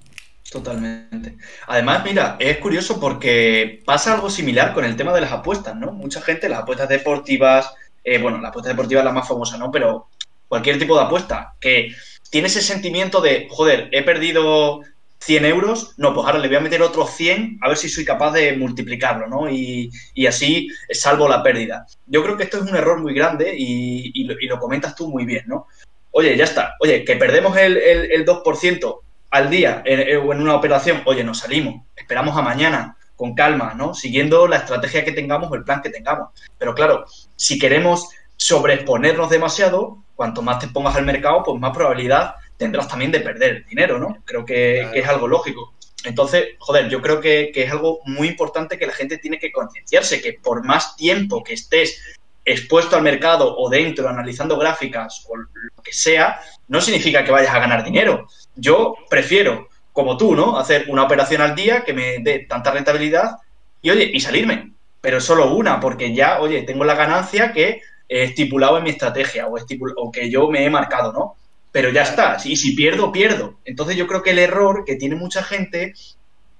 Totalmente. 0.50 1.36
Además, 1.66 2.04
mira, 2.04 2.36
es 2.38 2.58
curioso 2.58 3.00
porque 3.00 3.82
pasa 3.84 4.14
algo 4.14 4.30
similar 4.30 4.72
con 4.74 4.84
el 4.84 4.96
tema 4.96 5.12
de 5.12 5.20
las 5.20 5.32
apuestas, 5.32 5.74
¿no? 5.74 5.92
Mucha 5.92 6.20
gente, 6.20 6.48
las 6.48 6.60
apuestas 6.60 6.88
deportivas, 6.88 7.74
eh, 8.04 8.18
bueno, 8.18 8.40
la 8.40 8.48
apuesta 8.48 8.70
deportiva 8.70 9.00
es 9.00 9.04
la 9.04 9.12
más 9.12 9.26
famosa, 9.26 9.58
¿no? 9.58 9.70
Pero 9.70 10.08
cualquier 10.48 10.78
tipo 10.78 10.96
de 10.96 11.04
apuesta 11.04 11.54
que 11.60 11.92
tiene 12.30 12.46
ese 12.46 12.62
sentimiento 12.62 13.20
de, 13.20 13.48
joder, 13.50 13.88
he 13.92 14.02
perdido 14.02 14.82
100 15.18 15.44
euros, 15.46 15.94
no, 15.96 16.14
pues 16.14 16.26
ahora 16.26 16.38
le 16.38 16.48
voy 16.48 16.56
a 16.56 16.60
meter 16.60 16.82
otros 16.82 17.10
100 17.10 17.58
a 17.62 17.68
ver 17.68 17.76
si 17.76 17.88
soy 17.88 18.04
capaz 18.04 18.32
de 18.32 18.56
multiplicarlo, 18.56 19.26
¿no? 19.26 19.50
Y, 19.50 19.90
así 20.28 20.68
salvo 20.90 21.28
la 21.28 21.42
pérdida. 21.42 21.86
Yo 22.06 22.22
creo 22.22 22.36
que 22.36 22.44
esto 22.44 22.58
es 22.58 22.70
un 22.70 22.76
error 22.76 23.00
muy 23.00 23.14
grande 23.14 23.54
y, 23.56 24.24
lo, 24.24 24.60
comentas 24.60 24.94
tú 24.94 25.08
muy 25.08 25.24
bien, 25.24 25.44
¿no? 25.46 25.66
Oye, 26.12 26.36
ya 26.36 26.44
está. 26.44 26.76
Oye, 26.80 27.04
que 27.04 27.16
perdemos 27.16 27.56
el, 27.56 27.76
el, 27.76 28.24
2% 28.24 29.00
al 29.30 29.50
día 29.50 29.82
o 29.86 30.32
en 30.32 30.40
una 30.40 30.54
operación, 30.54 31.02
oye, 31.04 31.24
nos 31.24 31.38
salimos, 31.38 31.82
esperamos 31.96 32.36
a 32.36 32.42
mañana 32.42 32.96
con 33.16 33.34
calma, 33.34 33.74
¿no? 33.74 33.94
Siguiendo 33.94 34.46
la 34.46 34.58
estrategia 34.58 35.04
que 35.04 35.12
tengamos 35.12 35.50
o 35.50 35.54
el 35.54 35.64
plan 35.64 35.82
que 35.82 35.90
tengamos. 35.90 36.28
Pero 36.58 36.74
claro, 36.74 37.06
si 37.34 37.58
queremos 37.58 38.08
sobreexponernos 38.36 39.30
demasiado, 39.30 40.04
cuanto 40.14 40.42
más 40.42 40.58
te 40.58 40.68
pongas 40.68 40.96
al 40.96 41.06
mercado, 41.06 41.42
pues 41.42 41.60
más 41.60 41.74
probabilidad 41.74 42.34
tendrás 42.56 42.88
también 42.88 43.12
de 43.12 43.20
perder 43.20 43.64
dinero, 43.66 43.98
¿no? 43.98 44.18
Creo 44.24 44.44
que, 44.44 44.90
es 44.94 45.08
algo 45.08 45.26
lógico. 45.28 45.74
Entonces, 46.04 46.50
joder, 46.58 46.88
yo 46.88 47.02
creo 47.02 47.20
que, 47.20 47.50
es 47.54 47.70
algo 47.70 48.00
muy 48.04 48.28
importante 48.28 48.78
que 48.78 48.86
la 48.86 48.92
gente 48.92 49.18
tiene 49.18 49.38
que 49.38 49.50
concienciarse, 49.50 50.20
que 50.20 50.34
por 50.34 50.64
más 50.64 50.96
tiempo 50.96 51.42
que 51.42 51.54
estés 51.54 52.00
expuesto 52.44 52.96
al 52.96 53.02
mercado 53.02 53.56
o 53.58 53.68
dentro 53.68 54.08
analizando 54.08 54.56
gráficas 54.56 55.26
o 55.28 55.36
lo 55.36 55.82
que 55.82 55.92
sea, 55.92 56.40
no 56.68 56.80
significa 56.80 57.24
que 57.24 57.32
vayas 57.32 57.54
a 57.54 57.58
ganar 57.58 57.82
dinero. 57.82 58.28
Yo 58.56 58.94
prefiero, 59.08 59.68
como 59.92 60.16
tú, 60.16 60.34
¿no? 60.34 60.58
Hacer 60.58 60.86
una 60.88 61.04
operación 61.04 61.42
al 61.42 61.54
día 61.54 61.84
que 61.84 61.92
me 61.92 62.18
dé 62.18 62.46
tanta 62.48 62.70
rentabilidad 62.70 63.36
y, 63.82 63.90
oye, 63.90 64.10
y 64.12 64.20
salirme. 64.20 64.72
Pero 65.00 65.20
solo 65.20 65.54
una, 65.54 65.78
porque 65.78 66.14
ya, 66.14 66.40
oye, 66.40 66.62
tengo 66.62 66.84
la 66.84 66.94
ganancia 66.94 67.52
que 67.52 67.80
he 68.08 68.24
estipulado 68.24 68.78
en 68.78 68.84
mi 68.84 68.90
estrategia 68.90 69.46
o, 69.46 69.56
o 69.96 70.12
que 70.12 70.30
yo 70.30 70.48
me 70.48 70.64
he 70.64 70.70
marcado, 70.70 71.12
¿no? 71.12 71.36
pero 71.76 71.90
ya 71.90 72.04
está. 72.04 72.38
Y 72.42 72.56
si 72.56 72.72
pierdo, 72.72 73.12
pierdo. 73.12 73.58
Entonces 73.66 73.96
yo 73.96 74.06
creo 74.06 74.22
que 74.22 74.30
el 74.30 74.38
error 74.38 74.84
que 74.86 74.96
tiene 74.96 75.14
mucha 75.14 75.42
gente 75.42 75.92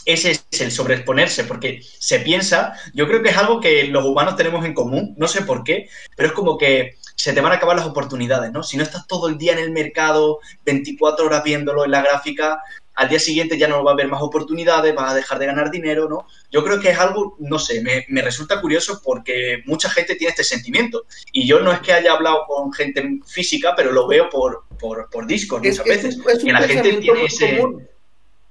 es 0.05 0.45
el 0.61 0.71
sobreexponerse, 0.71 1.45
porque 1.45 1.81
se 1.99 2.21
piensa, 2.21 2.75
yo 2.93 3.09
creo 3.09 3.23
que 3.23 3.31
es 3.31 3.37
algo 3.39 3.59
que 3.59 3.85
los 3.85 4.05
humanos 4.05 4.37
tenemos 4.37 4.63
en 4.67 4.75
común, 4.75 5.15
no 5.17 5.27
sé 5.27 5.41
por 5.41 5.65
qué, 5.65 5.89
pero 6.19 6.29
es 6.29 6.35
como 6.35 6.59
que 6.59 6.97
se 7.17 7.33
te 7.33 7.41
van 7.41 7.53
a 7.53 7.57
acabar 7.57 7.77
las 7.77 7.87
oportunidades, 7.87 8.53
¿no? 8.53 8.63
Si 8.63 8.77
no 8.77 8.83
estás 8.83 9.07
todo 9.07 9.29
el 9.29 9.39
día 9.39 9.53
en 9.53 9.59
el 9.59 9.71
mercado, 9.73 10.39
24 10.65 11.27
horas 11.27 11.43
viéndolo 11.43 11.85
en 11.85 11.91
la 11.91 12.03
gráfica, 12.03 12.61
al 12.95 13.09
día 13.09 13.19
siguiente 13.19 13.59
ya 13.59 13.69
no 13.69 13.85
va 13.85 13.91
a 13.91 13.95
haber 13.95 14.09
más 14.09 14.23
oportunidades, 14.23 14.95
vas 14.95 15.13
a 15.13 15.15
dejar 15.15 15.39
de 15.39 15.47
ganar 15.47 15.71
dinero, 15.71 16.09
¿no? 16.09 16.27
Yo 16.51 16.65
creo 16.65 16.81
que 16.81 16.91
es 16.91 16.99
algo, 16.99 17.37
no 17.39 17.59
sé, 17.59 17.83
me, 17.83 18.23
resulta 18.23 18.61
curioso 18.61 19.01
porque 19.05 19.63
mucha 19.67 19.91
gente 19.91 20.15
tiene 20.15 20.31
este 20.31 20.45
sentimiento. 20.45 21.05
Y 21.33 21.47
yo 21.47 21.61
no 21.61 21.73
es 21.73 21.81
que 21.81 21.93
haya 21.93 22.13
hablado 22.13 22.45
con 22.47 22.73
gente 22.73 23.21
física, 23.27 23.75
pero 23.77 23.93
lo 23.93 24.07
veo 24.07 24.31
por, 24.31 24.65
por, 24.79 25.11
por 25.11 25.27
Discord 25.27 25.65
muchas 25.65 25.85
veces. 25.85 26.19
que 26.43 26.53
la 26.53 26.63
gente 26.63 26.95
tiene 26.95 27.25
ese... 27.25 27.63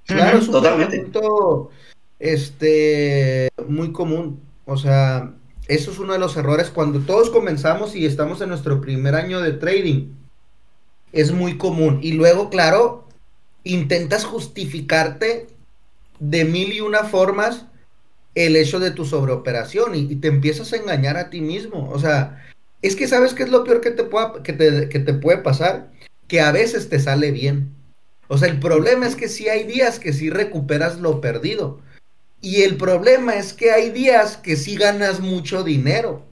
Claro, 0.04 0.38
es 0.38 0.46
un 0.46 0.52
Totalmente. 0.52 1.06
este, 2.20 3.48
muy 3.66 3.90
común. 3.92 4.40
O 4.64 4.76
sea, 4.76 5.32
eso 5.68 5.90
es 5.90 5.98
uno 5.98 6.12
de 6.12 6.18
los 6.18 6.36
errores 6.36 6.70
cuando 6.70 7.00
todos 7.00 7.30
comenzamos 7.30 7.96
y 7.96 8.06
estamos 8.06 8.40
en 8.40 8.50
nuestro 8.50 8.80
primer 8.80 9.14
año 9.14 9.40
de 9.40 9.52
trading. 9.52 10.12
Es 11.12 11.32
muy 11.32 11.58
común. 11.58 11.98
Y 12.02 12.12
luego, 12.12 12.50
claro, 12.50 13.08
intentas 13.64 14.24
justificarte 14.24 15.48
de 16.20 16.44
mil 16.44 16.72
y 16.72 16.80
una 16.80 17.04
formas 17.04 17.66
el 18.34 18.54
hecho 18.54 18.78
de 18.78 18.90
tu 18.90 19.04
sobreoperación 19.04 19.94
y, 19.94 20.14
te 20.16 20.28
empiezas 20.28 20.72
a 20.72 20.76
engañar 20.76 21.16
a 21.16 21.30
ti 21.30 21.40
mismo. 21.40 21.90
O 21.90 21.98
sea, 21.98 22.44
es 22.82 22.94
que 22.94 23.08
sabes 23.08 23.34
qué 23.34 23.42
es 23.42 23.48
lo 23.48 23.64
peor 23.64 23.80
que 23.80 23.90
te, 23.90 24.04
que 24.44 24.52
te, 24.52 24.88
que 24.88 25.00
te 25.00 25.14
puede 25.14 25.38
pasar, 25.38 25.90
que 26.28 26.40
a 26.40 26.52
veces 26.52 26.88
te 26.88 27.00
sale 27.00 27.32
bien. 27.32 27.74
O 28.28 28.38
sea, 28.38 28.48
el 28.48 28.60
problema 28.60 29.06
es 29.06 29.16
que 29.16 29.28
si 29.28 29.48
hay 29.48 29.64
días 29.64 29.98
que 29.98 30.12
sí 30.12 30.30
recuperas 30.30 31.00
lo 31.00 31.20
perdido. 31.20 31.80
Y 32.40 32.62
el 32.62 32.76
problema 32.76 33.34
es 33.36 33.52
que 33.52 33.72
hay 33.72 33.90
días 33.90 34.36
que 34.36 34.56
sí 34.56 34.76
ganas 34.76 35.20
mucho 35.20 35.62
dinero. 35.62 36.22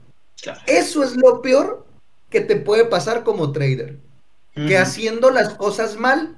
Eso 0.67 1.03
es 1.03 1.15
lo 1.15 1.41
peor 1.41 1.85
que 2.29 2.41
te 2.41 2.55
puede 2.55 2.85
pasar 2.85 3.23
como 3.23 3.51
trader. 3.51 3.99
Que 4.53 4.77
haciendo 4.77 5.31
las 5.31 5.55
cosas 5.55 5.97
mal, 5.97 6.37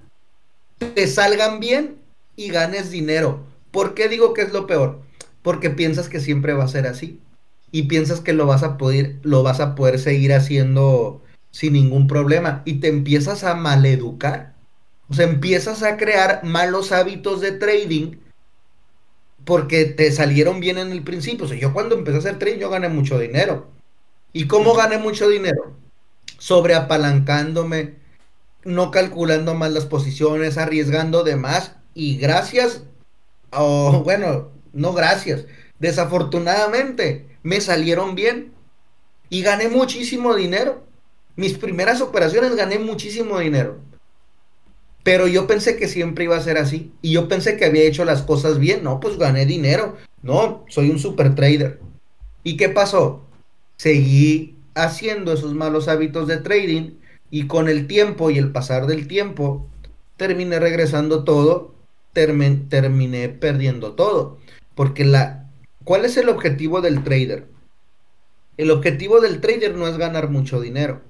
te 0.79 1.05
salgan 1.07 1.59
bien 1.59 1.97
y 2.35 2.49
ganes 2.49 2.89
dinero. 2.89 3.45
¿Por 3.69 3.93
qué 3.93 4.09
digo 4.09 4.33
que 4.33 4.41
es 4.41 4.53
lo 4.53 4.65
peor? 4.65 5.01
Porque 5.43 5.69
piensas 5.69 6.09
que 6.09 6.19
siempre 6.19 6.53
va 6.53 6.63
a 6.63 6.69
ser 6.69 6.87
así. 6.87 7.19
Y 7.71 7.83
piensas 7.83 8.21
que 8.21 8.33
lo 8.33 8.47
vas 8.47 8.63
a 8.63 8.77
poder, 8.77 9.17
lo 9.21 9.43
vas 9.43 9.59
a 9.59 9.75
poder 9.75 9.99
seguir 9.99 10.33
haciendo 10.33 11.21
sin 11.51 11.73
ningún 11.73 12.07
problema. 12.07 12.63
Y 12.65 12.79
te 12.79 12.87
empiezas 12.87 13.43
a 13.43 13.53
maleducar. 13.53 14.55
O 15.09 15.13
sea, 15.13 15.27
empiezas 15.27 15.83
a 15.83 15.97
crear 15.97 16.43
malos 16.43 16.91
hábitos 16.91 17.39
de 17.41 17.51
trading 17.51 18.15
porque 19.47 19.85
te 19.85 20.11
salieron 20.11 20.59
bien 20.59 20.77
en 20.77 20.91
el 20.91 21.03
principio. 21.03 21.45
O 21.45 21.47
sea, 21.47 21.57
yo 21.57 21.71
cuando 21.71 21.95
empecé 21.95 22.17
a 22.17 22.19
hacer 22.19 22.37
trading, 22.37 22.59
yo 22.59 22.69
gané 22.69 22.89
mucho 22.89 23.17
dinero. 23.17 23.67
¿Y 24.33 24.45
cómo 24.45 24.75
gané 24.75 24.97
mucho 24.97 25.29
dinero? 25.29 25.73
Sobreapalancándome, 26.37 27.95
no 28.65 28.91
calculando 28.91 29.55
mal 29.55 29.73
las 29.73 29.85
posiciones, 29.85 30.57
arriesgando 30.57 31.23
de 31.23 31.37
más 31.37 31.77
y 31.93 32.17
gracias, 32.17 32.83
o 33.51 34.01
bueno, 34.03 34.49
no 34.73 34.91
gracias, 34.91 35.45
desafortunadamente 35.79 37.25
me 37.41 37.61
salieron 37.61 38.15
bien 38.15 38.51
y 39.29 39.43
gané 39.43 39.69
muchísimo 39.69 40.35
dinero. 40.35 40.83
Mis 41.37 41.53
primeras 41.53 42.01
operaciones 42.01 42.53
gané 42.57 42.79
muchísimo 42.79 43.39
dinero. 43.39 43.79
Pero 45.07 45.25
yo 45.25 45.47
pensé 45.47 45.77
que 45.77 45.87
siempre 45.87 46.25
iba 46.25 46.35
a 46.35 46.41
ser 46.41 46.57
así. 46.57 46.91
Y 47.01 47.13
yo 47.13 47.29
pensé 47.29 47.55
que 47.55 47.63
había 47.63 47.83
hecho 47.83 48.03
las 48.03 48.23
cosas 48.23 48.59
bien. 48.59 48.83
No, 48.83 48.99
pues 48.99 49.17
gané 49.17 49.45
dinero. 49.45 49.95
No, 50.21 50.65
soy 50.67 50.89
un 50.89 50.99
super 50.99 51.33
trader. 51.33 51.79
¿Y 52.43 52.57
qué 52.57 52.67
pasó? 52.67 53.25
Seguí 53.77 54.57
haciendo 54.75 55.31
esos 55.31 55.53
malos 55.53 55.87
hábitos 55.87 56.27
de 56.27 56.35
trading 56.35 56.95
y 57.31 57.47
con 57.47 57.69
el 57.69 57.87
tiempo 57.87 58.31
y 58.31 58.37
el 58.37 58.51
pasar 58.51 58.85
del 58.85 59.07
tiempo 59.07 59.69
terminé 60.17 60.59
regresando 60.59 61.23
todo, 61.23 61.73
terminé 62.11 63.29
perdiendo 63.29 63.93
todo. 63.93 64.39
Porque 64.75 65.05
la, 65.05 65.49
¿cuál 65.85 66.03
es 66.03 66.17
el 66.17 66.27
objetivo 66.27 66.81
del 66.81 67.05
trader? 67.05 67.47
El 68.57 68.71
objetivo 68.71 69.21
del 69.21 69.39
trader 69.39 69.73
no 69.73 69.87
es 69.87 69.95
ganar 69.97 70.29
mucho 70.29 70.59
dinero. 70.59 71.01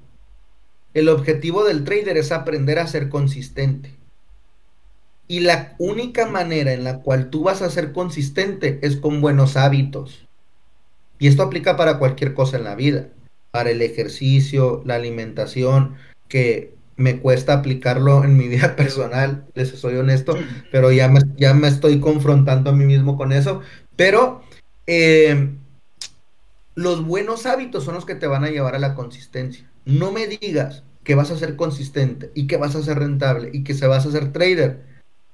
El 0.98 1.10
objetivo 1.10 1.64
del 1.64 1.84
trader 1.84 2.18
es 2.18 2.32
aprender 2.32 2.80
a 2.80 2.88
ser 2.88 3.10
consistente. 3.10 3.93
Y 5.28 5.41
la 5.41 5.76
única 5.78 6.26
manera 6.26 6.74
en 6.74 6.84
la 6.84 7.02
cual 7.02 7.30
tú 7.30 7.43
vas 7.43 7.62
a 7.62 7.70
ser 7.70 7.91
consistente 7.91 8.80
es 8.82 8.98
con 8.98 9.22
buenos 9.22 9.58
hábitos. 9.58 10.28
Y 11.20 11.28
esto 11.28 11.43
aplica 11.43 11.78
para 11.78 12.00
cualquier 12.00 12.34
cosa 12.34 12.58
en 12.58 12.64
la 12.64 12.74
vida, 12.74 13.10
para 13.52 13.70
el 13.70 13.84
ejercicio, 13.84 14.82
la 14.86 14.95
alimentación, 14.95 15.98
que 16.30 16.74
me 16.95 17.20
cuesta 17.20 17.54
aplicarlo 17.54 18.24
en 18.24 18.36
mi 18.36 18.48
vida 18.48 18.76
personal, 18.76 19.45
les 19.54 19.70
soy 19.70 19.98
honesto, 19.98 20.36
pero 20.72 20.91
ya 20.91 21.10
me, 21.10 21.20
ya 21.36 21.54
me 21.54 21.68
estoy 21.68 22.00
confrontando 22.00 22.72
a 22.72 22.74
mí 22.74 22.86
mismo 22.86 23.18
con 23.18 23.34
eso. 23.34 23.62
Pero 23.95 24.41
eh, 24.88 25.52
los 26.74 27.06
buenos 27.06 27.45
hábitos 27.45 27.84
son 27.84 27.93
los 27.93 28.06
que 28.08 28.16
te 28.16 28.26
van 28.26 28.45
a 28.45 28.50
llevar 28.50 28.74
a 28.74 28.80
la 28.80 28.95
consistencia. 28.95 29.70
No 29.86 30.12
me 30.12 30.26
digas 30.26 30.84
que 31.08 31.16
vas 31.16 31.32
a 31.32 31.38
ser 31.38 31.55
consistente 31.55 32.32
y 32.36 32.47
que 32.47 32.58
vas 32.58 32.76
a 32.76 32.84
ser 32.84 32.99
rentable 32.99 33.49
y 33.53 33.64
que 33.64 33.74
se 33.74 33.88
vas 33.88 34.05
a 34.05 34.12
ser 34.12 34.34
trader 34.34 34.84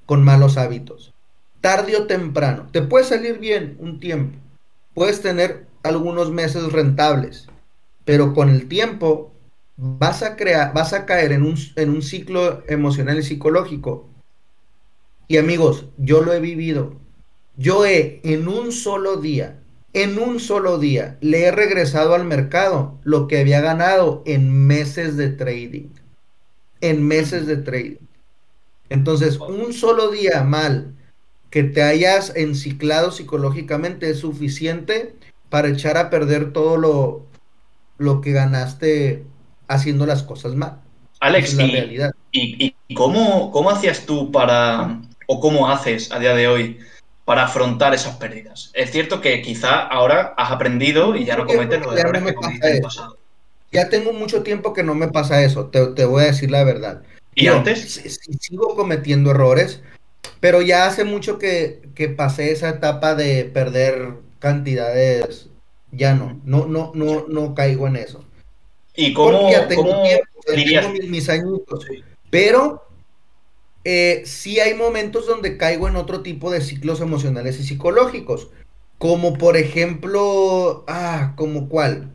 con 0.05 0.23
malos 0.23 0.57
hábitos. 0.57 1.15
Tarde 1.61 1.97
o 1.97 2.05
temprano, 2.05 2.67
te 2.71 2.83
puede 2.83 3.05
salir 3.05 3.39
bien 3.39 3.75
un 3.79 3.99
tiempo, 3.99 4.37
puedes 4.93 5.23
tener 5.23 5.65
algunos 5.81 6.29
meses 6.29 6.71
rentables, 6.71 7.47
pero 8.05 8.35
con 8.35 8.49
el 8.49 8.67
tiempo 8.67 9.33
vas 9.75 10.21
a 10.21 10.35
crear, 10.35 10.75
vas 10.75 10.93
a 10.93 11.07
caer 11.07 11.31
en 11.31 11.41
un, 11.41 11.57
en 11.75 11.89
un 11.89 12.03
ciclo 12.03 12.61
emocional 12.67 13.17
y 13.17 13.23
psicológico. 13.23 14.07
Y 15.27 15.37
amigos, 15.37 15.87
yo 15.97 16.21
lo 16.21 16.33
he 16.33 16.39
vivido. 16.39 16.97
Yo 17.57 17.83
he 17.83 18.21
en 18.23 18.47
un 18.47 18.71
solo 18.71 19.17
día 19.17 19.62
en 19.93 20.17
un 20.17 20.39
solo 20.39 20.79
día 20.79 21.17
le 21.21 21.45
he 21.45 21.51
regresado 21.51 22.15
al 22.15 22.25
mercado 22.25 22.99
lo 23.03 23.27
que 23.27 23.39
había 23.39 23.61
ganado 23.61 24.23
en 24.25 24.51
meses 24.51 25.17
de 25.17 25.29
trading. 25.29 25.89
En 26.81 27.07
meses 27.07 27.47
de 27.47 27.57
trading. 27.57 28.05
Entonces, 28.89 29.39
un 29.39 29.73
solo 29.73 30.11
día 30.11 30.43
mal 30.43 30.95
que 31.49 31.63
te 31.63 31.83
hayas 31.83 32.35
enciclado 32.35 33.11
psicológicamente 33.11 34.09
es 34.09 34.19
suficiente 34.19 35.15
para 35.49 35.69
echar 35.69 35.97
a 35.97 36.09
perder 36.09 36.51
todo 36.51 36.77
lo, 36.77 37.27
lo 37.99 38.21
que 38.21 38.31
ganaste 38.31 39.23
haciendo 39.67 40.05
las 40.05 40.23
cosas 40.23 40.55
mal. 40.55 40.81
Alex, 41.19 41.53
la 41.53 41.65
y, 41.65 41.71
realidad. 41.71 42.11
¿y, 42.31 42.75
cómo, 42.95 43.51
cómo 43.51 43.69
hacías 43.69 44.05
tú 44.05 44.31
para, 44.31 44.99
o 45.27 45.39
cómo 45.39 45.69
haces 45.69 46.11
a 46.11 46.19
día 46.19 46.33
de 46.33 46.47
hoy 46.47 46.79
para 47.25 47.45
afrontar 47.45 47.93
esas 47.93 48.17
pérdidas. 48.17 48.71
Es 48.73 48.91
cierto 48.91 49.21
que 49.21 49.41
quizá 49.41 49.81
ahora 49.81 50.33
has 50.37 50.51
aprendido 50.51 51.15
y 51.15 51.25
ya 51.25 51.37
no 51.37 51.45
cometes 51.45 51.81
los 51.81 51.97
errores 51.97 52.23
que 52.23 52.33
cometiste 52.33 52.67
en 52.67 52.75
el 52.75 52.81
pasado. 52.81 53.17
Ya 53.71 53.89
tengo 53.89 54.13
mucho 54.13 54.43
tiempo 54.43 54.73
que 54.73 54.83
no 54.83 54.93
me 54.93 55.07
pasa 55.07 55.43
eso, 55.43 55.67
te, 55.67 56.05
voy 56.05 56.23
a 56.23 56.27
decir 56.27 56.51
la 56.51 56.63
verdad. 56.63 57.01
¿Y 57.33 57.47
antes? 57.47 58.01
sigo 58.39 58.75
cometiendo 58.75 59.31
errores, 59.31 59.81
pero 60.39 60.61
ya 60.61 60.85
hace 60.85 61.05
mucho 61.05 61.39
que, 61.39 61.81
pasé 62.15 62.51
esa 62.51 62.69
etapa 62.69 63.15
de 63.15 63.45
perder 63.45 64.13
cantidades. 64.39 65.47
Ya 65.91 66.13
no, 66.13 66.39
no, 66.43 66.65
no, 66.65 66.91
no, 66.93 67.25
no 67.27 67.55
caigo 67.55 67.87
en 67.87 67.95
eso. 67.95 68.23
¿Y 68.95 69.13
cómo, 69.13 69.49
ya 69.49 69.67
tengo, 69.67 70.03
tiempo, 70.03 70.89
mis, 70.91 71.09
mis 71.09 71.29
añitos. 71.29 71.85
Pero 72.29 72.83
eh, 73.85 74.23
sí 74.25 74.59
hay 74.59 74.73
momentos 74.75 75.27
donde 75.27 75.57
caigo 75.57 75.87
en 75.87 75.95
otro 75.95 76.21
tipo 76.21 76.51
de 76.51 76.61
ciclos 76.61 77.01
emocionales 77.01 77.59
y 77.59 77.63
psicológicos. 77.63 78.49
Como 78.97 79.37
por 79.37 79.57
ejemplo, 79.57 80.85
ah, 80.87 81.33
como 81.35 81.67
cuál. 81.67 82.11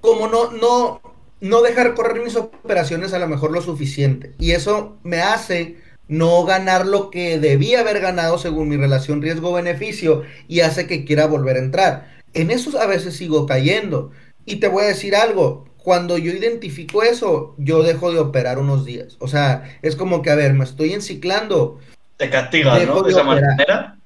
Como 0.00 0.28
no, 0.28 0.52
no, 0.52 1.00
no 1.40 1.62
dejar 1.62 1.94
correr 1.94 2.22
mis 2.22 2.36
operaciones 2.36 3.12
a 3.12 3.18
lo 3.18 3.28
mejor 3.28 3.52
lo 3.52 3.60
suficiente. 3.60 4.34
Y 4.38 4.52
eso 4.52 4.96
me 5.02 5.20
hace 5.20 5.76
no 6.08 6.44
ganar 6.44 6.86
lo 6.86 7.10
que 7.10 7.38
debía 7.38 7.80
haber 7.80 8.00
ganado 8.00 8.38
según 8.38 8.70
mi 8.70 8.76
relación 8.76 9.20
riesgo-beneficio 9.20 10.22
y 10.48 10.60
hace 10.60 10.86
que 10.86 11.04
quiera 11.04 11.26
volver 11.26 11.56
a 11.56 11.60
entrar. 11.60 12.18
En 12.32 12.50
eso 12.50 12.78
a 12.80 12.86
veces 12.86 13.16
sigo 13.16 13.46
cayendo. 13.46 14.10
Y 14.46 14.56
te 14.56 14.68
voy 14.68 14.84
a 14.84 14.88
decir 14.88 15.14
algo, 15.14 15.67
cuando 15.88 16.18
yo 16.18 16.32
identifico 16.32 17.02
eso, 17.02 17.54
yo 17.56 17.82
dejo 17.82 18.12
de 18.12 18.18
operar 18.18 18.58
unos 18.58 18.84
días. 18.84 19.16
O 19.20 19.26
sea, 19.26 19.78
es 19.80 19.96
como 19.96 20.20
que, 20.20 20.28
a 20.28 20.34
ver, 20.34 20.52
me 20.52 20.64
estoy 20.64 20.92
enciclando. 20.92 21.80
Te 22.18 22.28
castigas, 22.28 22.86
¿no? 22.86 23.00
De 23.00 23.10
esa 23.10 23.24
manera. 23.24 23.98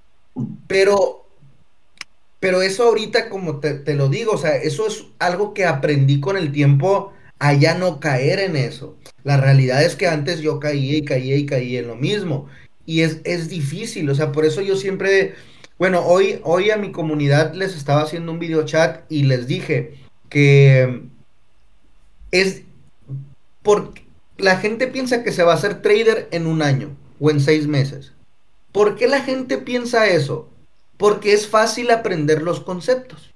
Pero, 0.69 1.27
pero 2.39 2.63
eso 2.63 2.85
ahorita, 2.85 3.29
como 3.29 3.59
te, 3.59 3.83
lo 3.97 4.09
digo, 4.09 4.31
o 4.31 4.39
sea, 4.39 4.55
eso 4.55 4.87
es 4.87 5.07
algo 5.19 5.55
que 5.55 5.65
aprendí 5.65 6.21
con 6.21 6.37
el 6.37 6.53
tiempo 6.53 7.15
a 7.41 7.53
ya 7.53 7.75
no 7.75 7.99
caer 7.99 8.39
en 8.39 8.55
eso. 8.55 8.97
La 9.25 9.39
realidad 9.39 9.83
es 9.83 9.97
que 9.97 10.07
antes 10.07 10.39
yo 10.39 10.61
caía 10.61 10.97
y 10.97 11.05
caía 11.05 11.35
y 11.35 11.47
caía 11.47 11.81
en 11.81 11.89
lo 11.89 11.97
mismo. 11.97 12.47
Y 12.87 13.01
es, 13.01 13.23
es 13.25 13.49
difícil, 13.49 14.09
o 14.09 14.15
sea, 14.15 14.31
por 14.31 14.45
eso 14.45 14.61
yo 14.61 14.77
siempre, 14.77 15.35
bueno, 15.81 16.07
hoy, 16.07 16.39
hoy 16.45 16.71
a 16.71 16.77
mi 16.77 16.93
comunidad 16.93 17.55
les 17.55 17.75
estaba 17.75 18.03
haciendo 18.03 18.31
un 18.31 18.39
video 18.39 18.65
chat 18.65 19.01
y 19.11 19.25
les 19.25 19.49
dije 19.49 19.95
que 20.29 21.11
es 22.33 22.63
porque 23.63 24.05
la 24.39 24.57
gente 24.57 24.89
piensa 24.89 25.23
que 25.23 25.31
se 25.31 25.45
va 25.45 25.53
a 25.53 25.57
hacer 25.57 25.83
trader 25.83 26.29
en 26.33 26.47
un 26.47 26.63
año 26.63 26.97
o 27.21 27.31
en 27.31 27.41
seis 27.41 27.69
meses. 27.69 28.13
¿Por 28.73 28.97
qué 28.97 29.07
la 29.07 29.21
gente 29.21 29.59
piensa 29.59 30.09
eso? 30.09 30.49
Porque 30.97 31.33
es 31.33 31.47
fácil 31.47 31.91
aprender 31.91 32.43
los 32.43 32.61
conceptos 32.61 33.33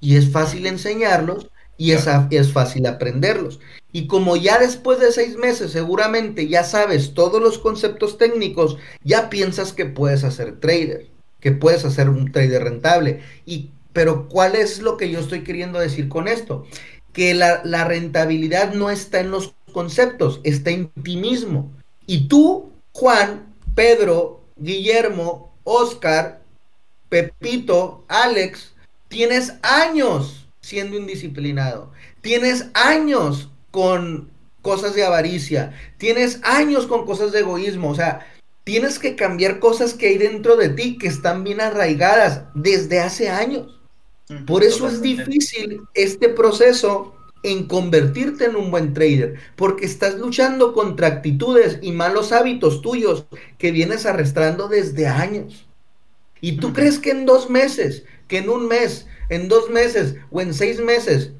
y 0.00 0.16
es 0.16 0.32
fácil 0.32 0.66
enseñarlos 0.66 1.50
y 1.76 1.92
es, 1.92 2.06
es 2.30 2.52
fácil 2.52 2.86
aprenderlos. 2.86 3.60
Y 3.92 4.06
como 4.06 4.36
ya 4.36 4.58
después 4.58 4.98
de 4.98 5.12
seis 5.12 5.36
meses 5.36 5.72
seguramente 5.72 6.48
ya 6.48 6.64
sabes 6.64 7.14
todos 7.14 7.40
los 7.40 7.58
conceptos 7.58 8.18
técnicos, 8.18 8.76
ya 9.04 9.30
piensas 9.30 9.72
que 9.72 9.86
puedes 9.86 10.24
hacer 10.24 10.58
trader, 10.58 11.06
que 11.40 11.52
puedes 11.52 11.84
hacer 11.84 12.08
un 12.08 12.32
trader 12.32 12.64
rentable. 12.64 13.20
Y, 13.44 13.70
pero 13.92 14.28
¿cuál 14.28 14.56
es 14.56 14.80
lo 14.80 14.96
que 14.96 15.10
yo 15.10 15.20
estoy 15.20 15.42
queriendo 15.42 15.78
decir 15.78 16.08
con 16.08 16.28
esto? 16.28 16.66
Que 17.12 17.34
la, 17.34 17.84
rentabilidad 17.84 18.72
no 18.74 18.90
está 18.90 19.20
en 19.20 19.30
los 19.30 19.54
conceptos, 19.72 20.40
está 20.44 20.70
en 20.70 20.88
ti 21.02 21.16
mismo. 21.16 21.70
Y 22.06 22.28
tú, 22.28 22.72
Juan, 22.92 23.54
Pedro, 23.74 24.42
Guillermo, 24.56 25.52
Oscar, 25.64 26.42
Pepito, 27.08 28.04
Alex, 28.08 28.72
tienes 29.08 29.54
años 29.62 30.48
siendo 30.60 30.96
indisciplinado. 30.96 31.90
Tienes 32.20 32.66
años 32.74 33.48
con 33.70 34.30
cosas 34.62 34.94
de 34.94 35.04
avaricia. 35.04 35.72
Tienes 35.98 36.40
años 36.44 36.86
con 36.86 37.06
cosas 37.06 37.32
de 37.32 37.40
egoísmo. 37.40 37.90
O 37.90 37.94
sea, 37.94 38.26
tienes 38.64 38.98
que 38.98 39.16
cambiar 39.16 39.58
cosas 39.58 39.94
que 39.94 40.08
hay 40.08 40.18
dentro 40.18 40.56
de 40.56 40.68
ti 40.68 40.98
que 40.98 41.08
están 41.08 41.44
bien 41.44 41.60
arraigadas 41.60 42.42
desde 42.54 43.00
hace 43.00 43.30
años. 43.30 43.79
Por 44.46 44.62
eso 44.62 44.86
es 44.86 45.02
difícil 45.02 45.82
este 45.94 46.28
proceso 46.28 47.14
en 47.42 47.66
convertirte 47.66 48.44
en 48.44 48.56
un 48.56 48.70
buen 48.70 48.92
trader, 48.92 49.36
porque 49.56 49.86
estás 49.86 50.18
luchando 50.18 50.72
contra 50.72 51.06
actitudes 51.06 51.78
y 51.80 51.92
malos 51.92 52.32
hábitos 52.32 52.82
tuyos 52.82 53.26
que 53.58 53.72
vienes 53.72 54.06
arrastrando 54.06 54.68
desde 54.68 55.06
años. 55.06 55.66
Y 56.40 56.58
tú 56.58 56.72
crees 56.72 56.98
que 56.98 57.10
en 57.10 57.26
dos 57.26 57.50
meses, 57.50 58.04
que 58.28 58.38
en 58.38 58.50
un 58.50 58.68
mes, 58.68 59.06
en 59.28 59.48
dos 59.48 59.70
meses 59.70 60.16
o 60.30 60.40
en 60.40 60.54
seis 60.54 60.80
meses 60.80 61.32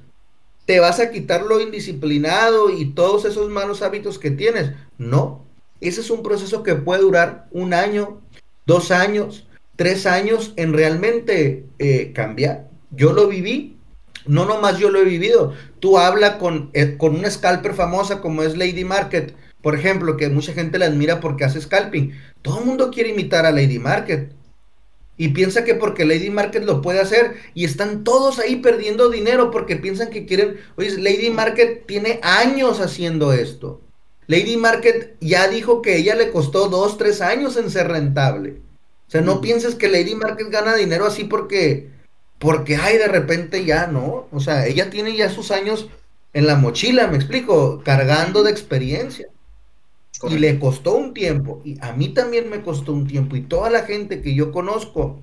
te 0.67 0.79
vas 0.81 1.01
a 1.01 1.11
quitar 1.11 1.43
lo 1.43 1.61
indisciplinado 1.61 2.71
y 2.71 2.93
todos 2.93 3.25
esos 3.25 3.51
malos 3.51 3.83
hábitos 3.83 4.19
que 4.19 4.31
tienes. 4.31 4.73
No, 4.99 5.45
ese 5.81 6.01
es 6.01 6.11
un 6.11 6.23
proceso 6.23 6.63
que 6.63 6.77
puede 6.77 7.03
durar 7.03 7.49
un 7.51 7.75
año, 7.75 8.21
dos 8.67 8.91
años, 8.91 9.47
tres 9.77 10.07
años 10.07 10.53
en 10.57 10.73
realmente 10.73 11.67
eh, 11.79 12.13
cambiar. 12.15 12.70
Yo 12.91 13.13
lo 13.13 13.29
viví 13.29 13.81
no 14.27 14.45
nomás 14.45 14.79
yo 14.79 14.91
lo 14.91 15.01
he 15.01 15.05
vivido. 15.05 15.55
Tú 15.79 15.99
habla 15.99 16.39
con, 16.39 16.71
eh, 16.73 16.97
con 16.97 17.17
una 17.17 17.31
scalper 17.31 17.75
famosa 17.75 18.21
como 18.21 18.43
es 18.43 18.57
Lady 18.57 18.85
Market, 18.85 19.35
por 19.63 19.75
ejemplo, 19.75 20.17
que 20.17 20.29
mucha 20.29 20.53
gente 20.53 20.79
la 20.79 20.87
admira 20.87 21.21
porque 21.21 21.45
hace 21.45 21.61
scalping. 21.61 22.13
Todo 22.43 22.61
el 22.61 22.67
mundo 22.67 22.91
quiere 22.91 23.11
imitar 23.11 23.47
a 23.47 23.53
Lady 23.53 23.79
Market. 23.79 24.33
Y 25.17 25.29
piensa 25.29 25.65
que 25.65 25.75
porque 25.75 26.07
Lady 26.07 26.31
Market 26.31 26.65
lo 26.65 26.81
puede 26.81 27.01
hacer 27.01 27.35
y 27.53 27.67
están 27.67 28.05
todos 28.05 28.39
ahí 28.39 28.57
perdiendo 28.57 29.11
dinero 29.11 29.51
porque 29.51 29.77
piensan 29.77 30.09
que 30.09 30.25
quieren, 30.25 30.57
oye, 30.77 30.97
Lady 30.97 31.29
Market 31.29 31.85
tiene 31.87 32.21
años 32.23 32.81
haciendo 32.81 33.35
esto. 33.35 33.83
Lady 34.29 34.57
Market 34.57 35.17
ya 35.21 35.49
dijo 35.49 35.83
que 35.83 35.97
ella 35.97 36.15
le 36.15 36.31
costó 36.31 36.69
dos, 36.69 36.97
tres 36.97 37.21
años 37.21 37.59
en 37.59 37.69
ser 37.69 37.89
rentable. 37.89 38.63
O 39.09 39.11
sea, 39.11 39.21
no 39.21 39.43
pienses 39.43 39.75
que 39.75 39.89
Lady 39.89 40.15
Market 40.15 40.49
gana 40.49 40.75
dinero 40.75 41.05
así 41.05 41.25
porque, 41.25 41.91
porque, 42.41 42.77
ay, 42.77 42.97
de 42.97 43.07
repente 43.07 43.67
ya, 43.67 43.87
¿no? 43.87 44.27
O 44.33 44.41
sea, 44.41 44.67
ella 44.67 44.89
tiene 44.89 45.15
ya 45.15 45.29
sus 45.29 45.51
años 45.51 45.91
en 46.33 46.47
la 46.47 46.57
mochila, 46.57 47.07
me 47.07 47.17
explico, 47.17 47.83
cargando 47.85 48.43
de 48.43 48.51
experiencia. 48.51 49.29
Y 50.27 50.39
le 50.39 50.59
costó 50.59 50.97
un 50.97 51.13
tiempo, 51.13 51.61
y 51.65 51.79
a 51.83 51.93
mí 51.93 52.09
también 52.09 52.49
me 52.49 52.63
costó 52.63 52.95
un 52.95 53.07
tiempo, 53.07 53.37
y 53.37 53.43
toda 53.43 53.69
la 53.69 53.83
gente 53.83 54.23
que 54.23 54.35
yo 54.35 54.53
conozco, 54.53 55.21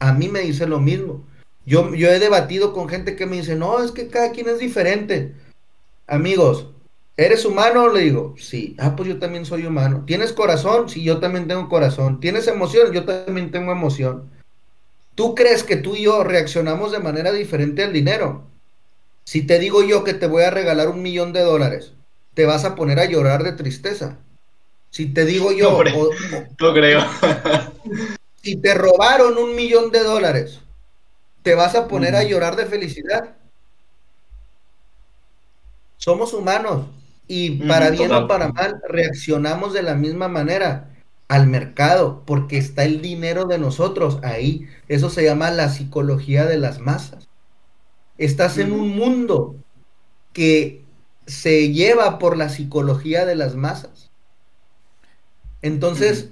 a 0.00 0.12
mí 0.12 0.28
me 0.28 0.40
dice 0.40 0.66
lo 0.66 0.80
mismo. 0.80 1.24
Yo, 1.64 1.94
yo 1.94 2.08
he 2.08 2.18
debatido 2.18 2.72
con 2.72 2.88
gente 2.88 3.14
que 3.14 3.26
me 3.26 3.36
dice, 3.36 3.54
no, 3.54 3.82
es 3.82 3.92
que 3.92 4.08
cada 4.08 4.32
quien 4.32 4.48
es 4.48 4.58
diferente. 4.58 5.34
Amigos, 6.08 6.66
¿eres 7.16 7.44
humano? 7.44 7.88
Le 7.92 8.00
digo, 8.00 8.34
sí. 8.38 8.74
Ah, 8.78 8.96
pues 8.96 9.08
yo 9.08 9.20
también 9.20 9.44
soy 9.44 9.66
humano. 9.66 10.02
¿Tienes 10.04 10.32
corazón? 10.32 10.88
Sí, 10.88 11.04
yo 11.04 11.18
también 11.18 11.46
tengo 11.46 11.68
corazón. 11.68 12.18
¿Tienes 12.18 12.48
emoción? 12.48 12.92
Yo 12.92 13.04
también 13.04 13.52
tengo 13.52 13.70
emoción. 13.70 14.30
¿Tú 15.16 15.34
crees 15.34 15.64
que 15.64 15.76
tú 15.76 15.96
y 15.96 16.02
yo 16.02 16.22
reaccionamos 16.22 16.92
de 16.92 17.00
manera 17.00 17.32
diferente 17.32 17.82
al 17.82 17.92
dinero? 17.92 18.44
Si 19.24 19.42
te 19.42 19.58
digo 19.58 19.82
yo 19.82 20.04
que 20.04 20.12
te 20.12 20.26
voy 20.26 20.42
a 20.42 20.50
regalar 20.50 20.90
un 20.90 21.00
millón 21.00 21.32
de 21.32 21.40
dólares, 21.40 21.94
¿te 22.34 22.44
vas 22.44 22.66
a 22.66 22.74
poner 22.74 23.00
a 23.00 23.06
llorar 23.06 23.42
de 23.42 23.52
tristeza? 23.52 24.18
Si 24.90 25.06
te 25.06 25.24
digo 25.24 25.52
yo, 25.52 25.82
no, 26.60 26.74
creo. 26.74 27.00
si 28.42 28.56
te 28.56 28.74
robaron 28.74 29.38
un 29.38 29.56
millón 29.56 29.90
de 29.90 30.04
dólares, 30.04 30.60
¿te 31.42 31.54
vas 31.54 31.74
a 31.74 31.88
poner 31.88 32.14
a 32.14 32.22
llorar 32.22 32.54
de 32.54 32.66
felicidad? 32.66 33.36
Somos 35.96 36.34
humanos 36.34 36.88
y 37.26 37.66
para 37.66 37.88
bien 37.88 38.12
o 38.12 38.28
para 38.28 38.52
mal 38.52 38.82
reaccionamos 38.86 39.72
de 39.72 39.82
la 39.82 39.94
misma 39.94 40.28
manera 40.28 40.95
al 41.28 41.46
mercado 41.46 42.22
porque 42.24 42.58
está 42.58 42.84
el 42.84 43.02
dinero 43.02 43.44
de 43.46 43.58
nosotros 43.58 44.20
ahí. 44.22 44.68
Eso 44.88 45.10
se 45.10 45.24
llama 45.24 45.50
la 45.50 45.68
psicología 45.68 46.46
de 46.46 46.58
las 46.58 46.78
masas. 46.78 47.28
Estás 48.18 48.58
en 48.58 48.72
un 48.72 48.96
mundo 48.96 49.56
que 50.32 50.84
se 51.26 51.72
lleva 51.72 52.18
por 52.18 52.36
la 52.36 52.48
psicología 52.48 53.26
de 53.26 53.34
las 53.34 53.56
masas. 53.56 54.10
Entonces, 55.62 56.30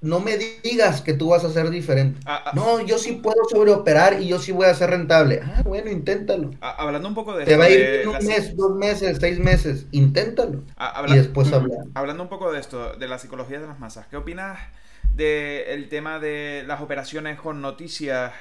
no 0.00 0.20
me 0.20 0.36
digas 0.36 1.02
que 1.02 1.12
tú 1.12 1.30
vas 1.30 1.44
a 1.44 1.50
ser 1.50 1.70
diferente. 1.70 2.20
Ah, 2.24 2.42
ah. 2.46 2.52
no, 2.54 2.80
yo 2.80 2.98
sí 2.98 3.12
puedo 3.12 3.44
sobreoperar 3.50 4.20
y 4.20 4.28
yo 4.28 4.38
sí 4.38 4.52
voy 4.52 4.66
a 4.66 4.74
ser 4.74 4.90
rentable. 4.90 5.40
Ah, 5.42 5.62
bueno, 5.64 5.90
inténtalo. 5.90 6.52
Ah, 6.60 6.76
hablando 6.78 7.08
un 7.08 7.14
poco 7.14 7.36
de... 7.36 7.44
Te 7.44 7.56
va 7.56 7.64
a 7.64 7.70
ir 7.70 8.06
un 8.06 8.24
mes, 8.24 8.56
dos 8.56 8.76
meses, 8.76 9.18
seis 9.20 9.38
meses. 9.38 9.86
Inténtalo. 9.90 10.62
y 11.08 11.14
después 11.14 11.52
hablar. 11.52 11.80
Hablando 11.94 12.22
un 12.22 12.28
poco 12.28 12.52
de 12.52 12.60
esto, 12.60 12.94
de 12.94 13.08
la 13.08 13.18
psicología 13.18 13.60
de 13.60 13.66
las 13.66 13.78
masas. 13.78 14.06
¿Qué 14.06 14.16
opinas 14.16 14.58
del 15.14 15.88
tema 15.88 16.20
de 16.20 16.62
las 16.66 16.80
operaciones 16.80 17.40
con 17.40 17.60
noticias 17.60 18.32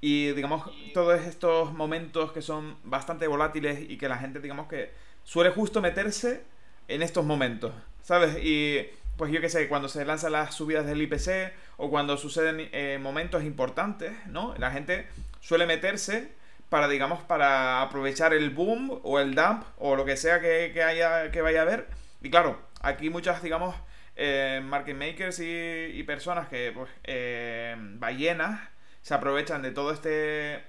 y, 0.00 0.32
digamos, 0.32 0.70
todos 0.92 1.20
estos 1.22 1.72
momentos 1.72 2.30
que 2.30 2.42
son 2.42 2.76
bastante 2.84 3.26
volátiles 3.26 3.80
y 3.88 3.96
que 3.96 4.08
la 4.08 4.18
gente, 4.18 4.38
digamos, 4.38 4.68
que 4.68 4.92
suele 5.24 5.50
justo 5.50 5.80
meterse 5.80 6.42
en 6.88 7.02
estos 7.02 7.24
momentos, 7.24 7.72
¿sabes? 8.02 8.36
Y 8.44 8.86
pues 9.16 9.30
yo 9.32 9.40
qué 9.40 9.48
sé, 9.48 9.68
cuando 9.68 9.88
se 9.88 10.04
lanzan 10.04 10.32
las 10.32 10.54
subidas 10.54 10.86
del 10.86 11.02
IPC 11.02 11.52
o 11.76 11.90
cuando 11.90 12.16
suceden 12.16 12.68
eh, 12.72 12.98
momentos 13.00 13.44
importantes, 13.44 14.12
¿no? 14.26 14.54
La 14.58 14.70
gente 14.70 15.06
suele 15.40 15.66
meterse 15.66 16.32
para, 16.68 16.88
digamos, 16.88 17.22
para 17.22 17.82
aprovechar 17.82 18.34
el 18.34 18.50
boom 18.50 19.00
o 19.04 19.20
el 19.20 19.34
dump 19.34 19.64
o 19.78 19.94
lo 19.96 20.04
que 20.04 20.16
sea 20.16 20.40
que, 20.40 20.82
haya, 20.82 21.30
que 21.30 21.42
vaya 21.42 21.60
a 21.60 21.62
haber. 21.62 21.86
Y 22.22 22.30
claro, 22.30 22.58
aquí 22.80 23.10
muchas, 23.10 23.42
digamos, 23.42 23.76
eh, 24.16 24.60
market 24.64 24.96
makers 24.96 25.38
y, 25.40 26.02
personas 26.04 26.48
que, 26.48 26.72
pues, 26.74 26.90
eh, 27.04 27.76
ballenas, 27.78 28.60
se 29.02 29.14
aprovechan 29.14 29.62
de 29.62 29.70
todo 29.70 29.92
este 29.92 30.64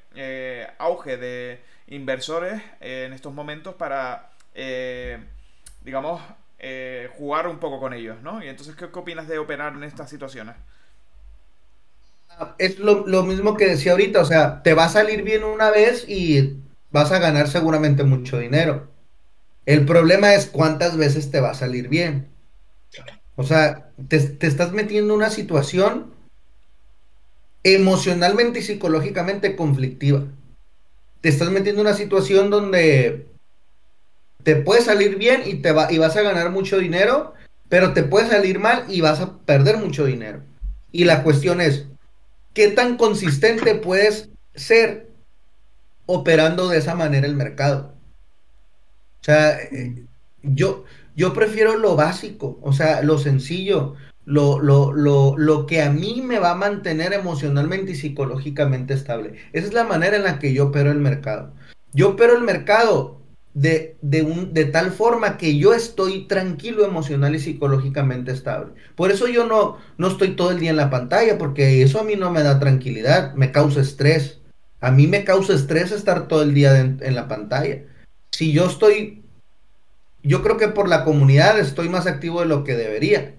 auge 0.77 1.17
de 1.17 1.61
inversores 1.87 2.61
en 2.81 3.13
estos 3.13 3.33
momentos 3.33 3.75
para, 3.75 4.31
digamos, 5.81 6.21
eh, 6.57 7.09
jugar 7.17 7.47
un 7.47 7.59
poco 7.59 7.79
con 7.79 7.93
ellos, 7.93 8.21
¿no? 8.21 8.43
Y 8.43 8.47
entonces, 8.47 8.75
¿qué, 8.75 8.85
opinas 8.85 9.27
de 9.27 9.37
operar 9.37 9.73
en 9.73 9.83
estas 9.83 10.09
situaciones? 10.09 10.55
Es 12.57 12.79
lo, 12.79 13.23
mismo 13.23 13.55
que 13.55 13.67
decía 13.67 13.93
ahorita, 13.93 14.21
o 14.21 14.25
sea, 14.25 14.63
te 14.63 14.73
va 14.73 14.85
a 14.85 14.89
salir 14.89 15.23
bien 15.23 15.43
una 15.43 15.69
vez 15.69 16.05
y 16.07 16.59
vas 16.91 17.11
a 17.11 17.19
ganar 17.19 17.47
seguramente 17.47 18.03
mucho 18.03 18.39
dinero. 18.39 18.87
El 19.65 19.85
problema 19.85 20.33
es 20.33 20.45
cuántas 20.47 20.97
veces 20.97 21.31
te 21.31 21.39
va 21.39 21.51
a 21.51 21.55
salir 21.55 21.87
bien. 21.87 22.29
O 23.35 23.43
sea, 23.43 23.89
te, 24.07 24.19
te 24.19 24.47
estás 24.47 24.71
metiendo 24.71 25.13
en 25.13 25.17
una 25.17 25.29
situación 25.29 26.13
emocionalmente 27.63 28.59
y 28.59 28.63
psicológicamente 28.63 29.55
conflictiva. 29.55 30.23
Te 31.21 31.29
estás 31.29 31.49
metiendo 31.49 31.81
en 31.81 31.87
una 31.87 31.95
situación 31.95 32.49
donde 32.49 33.34
te 34.45 34.55
puede 34.55 34.81
salir 34.81 35.17
bien 35.17 35.41
y, 35.43 35.55
te 35.55 35.71
va, 35.71 35.91
y 35.91 35.97
vas 35.97 36.15
a 36.15 36.21
ganar 36.21 36.51
mucho 36.51 36.77
dinero, 36.77 37.33
pero 37.67 37.93
te 37.93 38.03
puede 38.03 38.29
salir 38.29 38.59
mal 38.59 38.85
y 38.87 39.01
vas 39.01 39.19
a 39.19 39.39
perder 39.39 39.77
mucho 39.77 40.05
dinero. 40.05 40.43
Y 40.91 41.05
la 41.05 41.23
cuestión 41.23 41.61
es, 41.61 41.87
¿qué 42.53 42.67
tan 42.67 42.95
consistente 42.95 43.73
puedes 43.73 44.29
ser 44.53 45.09
operando 46.05 46.69
de 46.69 46.77
esa 46.77 46.93
manera 46.93 47.25
el 47.25 47.35
mercado? 47.35 47.95
O 49.21 49.23
sea, 49.23 49.59
eh, 49.59 50.05
yo, 50.43 50.85
yo 51.15 51.33
prefiero 51.33 51.75
lo 51.77 51.95
básico, 51.95 52.59
o 52.61 52.71
sea, 52.71 53.01
lo 53.01 53.17
sencillo, 53.17 53.95
lo, 54.25 54.59
lo, 54.59 54.93
lo, 54.93 55.35
lo, 55.39 55.65
que 55.65 55.81
a 55.81 55.89
mí 55.89 56.21
me 56.23 56.37
va 56.37 56.51
a 56.51 56.55
mantener 56.55 57.13
emocionalmente 57.13 57.93
y 57.93 57.95
psicológicamente 57.95 58.93
estable. 58.93 59.39
Esa 59.53 59.65
es 59.65 59.73
la 59.73 59.85
manera 59.85 60.17
en 60.17 60.23
la 60.23 60.37
que 60.37 60.53
yo 60.53 60.67
opero 60.67 60.91
el 60.91 60.99
mercado. 60.99 61.51
Yo 61.93 62.09
opero 62.09 62.37
el 62.37 62.43
mercado 62.43 63.24
de, 63.55 63.95
de, 64.01 64.21
un, 64.21 64.53
de 64.53 64.65
tal 64.65 64.91
forma 64.91 65.37
que 65.37 65.57
yo 65.57 65.73
estoy 65.73 66.27
tranquilo 66.27 66.85
emocional 66.85 67.33
y 67.35 67.39
psicológicamente 67.39 68.33
estable. 68.33 68.73
Por 68.95 69.11
eso 69.11 69.27
yo 69.27 69.47
no, 69.47 69.77
no 69.97 70.09
estoy 70.09 70.35
todo 70.35 70.51
el 70.51 70.59
día 70.59 70.71
en 70.71 70.75
la 70.75 70.89
pantalla, 70.89 71.37
porque 71.37 71.81
eso 71.81 71.99
a 71.99 72.03
mí 72.03 72.15
no 72.17 72.29
me 72.31 72.43
da 72.43 72.59
tranquilidad, 72.59 73.33
me 73.33 73.53
causa 73.53 73.79
estrés. 73.79 74.41
A 74.81 74.91
mí 74.91 75.07
me 75.07 75.23
causa 75.23 75.53
estrés 75.53 75.93
estar 75.93 76.27
todo 76.27 76.43
el 76.43 76.53
día 76.53 76.77
en 76.77 77.15
la 77.15 77.29
pantalla. 77.29 77.83
Si 78.31 78.51
yo 78.51 78.67
estoy, 78.67 79.23
yo 80.21 80.43
creo 80.43 80.57
que 80.57 80.67
por 80.67 80.89
la 80.89 81.05
comunidad 81.05 81.57
estoy 81.57 81.87
más 81.87 82.07
activo 82.07 82.41
de 82.41 82.47
lo 82.47 82.65
que 82.65 82.75
debería, 82.75 83.35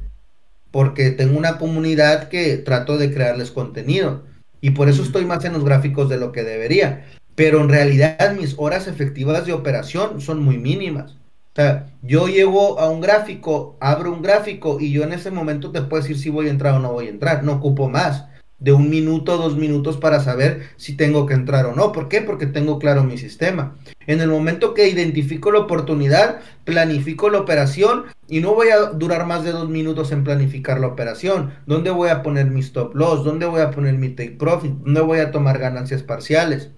porque 0.71 1.11
tengo 1.11 1.37
una 1.39 1.59
comunidad 1.59 2.31
que 2.31 2.57
trato 2.57 2.97
de 2.97 3.13
crearles 3.13 3.51
contenido 3.51 4.25
y 4.63 4.71
por 4.71 4.89
eso 4.89 5.03
estoy 5.03 5.27
más 5.27 5.45
en 5.45 5.53
los 5.53 5.65
gráficos 5.65 6.09
de 6.09 6.17
lo 6.17 6.33
que 6.33 6.43
debería 6.43 7.05
pero 7.37 7.61
en 7.61 7.69
realidad 7.69 8.35
mis 8.37 8.55
horas 8.59 8.89
efectivas 8.89 9.47
de 9.47 9.53
operación 9.53 10.21
son 10.21 10.43
muy 10.43 10.59
mínimas. 10.59 11.13
O 11.13 11.57
sea, 11.57 11.87
yo 12.03 12.27
llego 12.27 12.81
a 12.81 12.91
un 12.91 13.01
gráfico, 13.01 13.77
abro 13.81 14.13
un 14.13 14.23
gráfico 14.23 14.79
y 14.81 14.91
yo 14.91 15.05
en 15.05 15.13
ese 15.13 15.31
momento 15.31 15.71
te 15.71 15.83
puedo 15.83 16.03
decir 16.03 16.19
si 16.19 16.29
voy 16.29 16.49
a 16.49 16.51
entrar 16.51 16.75
o 16.75 16.81
no 16.81 16.93
voy 16.93 17.07
a 17.07 17.11
entrar. 17.11 17.45
No 17.45 17.55
ocupo 17.55 17.89
más 17.89 18.25
de 18.59 18.73
un 18.73 18.89
minuto, 18.89 19.37
dos 19.37 19.57
minutos 19.57 19.99
para 19.99 20.21
saber 20.21 20.63
si 20.77 20.97
tengo 20.97 21.27
que 21.27 21.35
entrar 21.35 21.67
o 21.67 21.75
no. 21.75 21.93
¿Por 21.93 22.09
qué? 22.09 22.23
Porque 22.23 22.47
tengo 22.47 22.79
claro 22.79 23.05
mi 23.05 23.19
sistema. 23.19 23.77
En 24.07 24.21
el 24.21 24.29
momento 24.29 24.73
que 24.75 24.89
identifico 24.89 25.51
la 25.51 25.61
oportunidad, 25.61 26.41
planifico 26.65 27.29
la 27.29 27.41
operación 27.41 28.05
y 28.29 28.41
no 28.41 28.55
voy 28.55 28.69
a 28.69 28.79
durar 28.91 29.27
más 29.27 29.45
de 29.45 29.53
dos 29.53 29.69
minutos 29.69 30.13
en 30.13 30.25
planificar 30.25 30.81
la 30.81 30.89
operación. 30.89 31.53
¿Dónde 31.67 31.91
voy 31.91 32.09
a 32.09 32.23
poner 32.23 32.51
mi 32.51 32.61
stop 32.61 32.95
loss? 32.95 33.25
¿Dónde 33.25 33.47
voy 33.47 33.61
a 33.61 33.71
poner 33.71 33.95
mi 33.99 34.11
take 34.11 34.33
profit? 34.33 34.73
¿Dónde 34.73 35.01
voy 35.01 35.19
a 35.19 35.31
tomar 35.31 35.59
ganancias 35.59 36.03
parciales? 36.03 36.71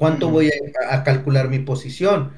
Cuánto 0.00 0.30
voy 0.30 0.50
a, 0.88 1.04
calcular 1.04 1.50
mi 1.50 1.58
posición. 1.58 2.32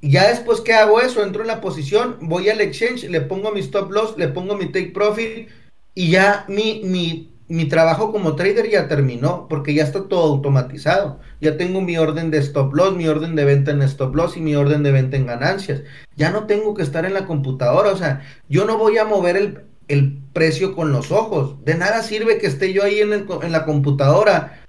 Y 0.00 0.10
ya 0.10 0.28
después 0.28 0.60
que 0.60 0.74
hago 0.74 1.00
eso, 1.00 1.22
entro 1.22 1.42
en 1.42 1.46
la 1.46 1.60
posición, 1.60 2.16
voy 2.20 2.48
al 2.48 2.60
exchange, 2.60 3.04
le 3.04 3.20
pongo 3.20 3.52
mi 3.52 3.60
stop 3.60 3.92
loss, 3.92 4.18
le 4.18 4.26
pongo 4.26 4.56
mi 4.56 4.72
take 4.72 4.90
profit 4.90 5.48
y 5.94 6.10
ya 6.10 6.44
mi, 6.48 6.80
mi, 6.82 7.30
mi 7.46 7.66
trabajo 7.66 8.10
como 8.10 8.34
trader 8.34 8.68
ya 8.68 8.88
terminó 8.88 9.46
porque 9.48 9.72
ya 9.72 9.84
está 9.84 10.08
todo 10.08 10.24
automatizado. 10.24 11.20
Ya 11.40 11.56
tengo 11.56 11.80
mi 11.80 11.96
orden 11.96 12.32
de 12.32 12.38
stop 12.38 12.74
loss, 12.74 12.96
mi 12.96 13.06
orden 13.06 13.36
de 13.36 13.44
venta 13.44 13.70
en 13.70 13.82
stop 13.82 14.12
loss 14.16 14.36
y 14.36 14.40
mi 14.40 14.56
orden 14.56 14.82
de 14.82 14.90
venta 14.90 15.16
en 15.16 15.26
ganancias. 15.26 15.82
Ya 16.16 16.30
no 16.30 16.46
tengo 16.46 16.74
que 16.74 16.82
estar 16.82 17.04
en 17.04 17.14
la 17.14 17.24
computadora, 17.24 17.92
o 17.92 17.96
sea, 17.96 18.22
yo 18.48 18.64
no 18.64 18.78
voy 18.78 18.98
a 18.98 19.04
mover 19.04 19.36
el, 19.36 19.60
el 19.86 20.18
precio 20.32 20.74
con 20.74 20.90
los 20.90 21.12
ojos. 21.12 21.64
De 21.64 21.76
nada 21.76 22.02
sirve 22.02 22.38
que 22.38 22.48
esté 22.48 22.72
yo 22.72 22.82
ahí 22.82 22.98
en, 22.98 23.12
el, 23.12 23.26
en 23.42 23.52
la 23.52 23.64
computadora 23.64 24.65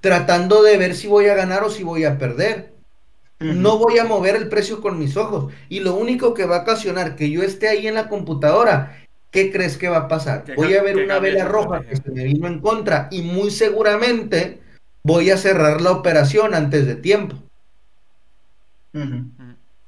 tratando 0.00 0.62
de 0.62 0.76
ver 0.76 0.94
si 0.94 1.06
voy 1.06 1.26
a 1.26 1.34
ganar 1.34 1.64
o 1.64 1.70
si 1.70 1.82
voy 1.82 2.04
a 2.04 2.18
perder. 2.18 2.74
No 3.38 3.78
voy 3.78 3.98
a 3.98 4.04
mover 4.04 4.34
el 4.34 4.48
precio 4.48 4.80
con 4.80 4.98
mis 4.98 5.16
ojos. 5.16 5.52
Y 5.68 5.80
lo 5.80 5.94
único 5.94 6.32
que 6.32 6.46
va 6.46 6.58
a 6.58 6.62
ocasionar 6.62 7.16
que 7.16 7.30
yo 7.30 7.42
esté 7.42 7.68
ahí 7.68 7.86
en 7.86 7.94
la 7.94 8.08
computadora, 8.08 8.96
¿qué 9.30 9.52
crees 9.52 9.76
que 9.76 9.90
va 9.90 9.98
a 9.98 10.08
pasar? 10.08 10.44
Voy 10.56 10.74
a 10.74 10.82
ver 10.82 10.96
una 10.96 11.18
vela 11.18 11.44
roja 11.44 11.82
que 11.82 11.96
se 11.96 12.10
me 12.10 12.24
vino 12.24 12.46
en 12.46 12.60
contra 12.60 13.08
y 13.10 13.20
muy 13.22 13.50
seguramente 13.50 14.60
voy 15.02 15.30
a 15.30 15.36
cerrar 15.36 15.82
la 15.82 15.92
operación 15.92 16.54
antes 16.54 16.86
de 16.86 16.96
tiempo. 16.96 17.36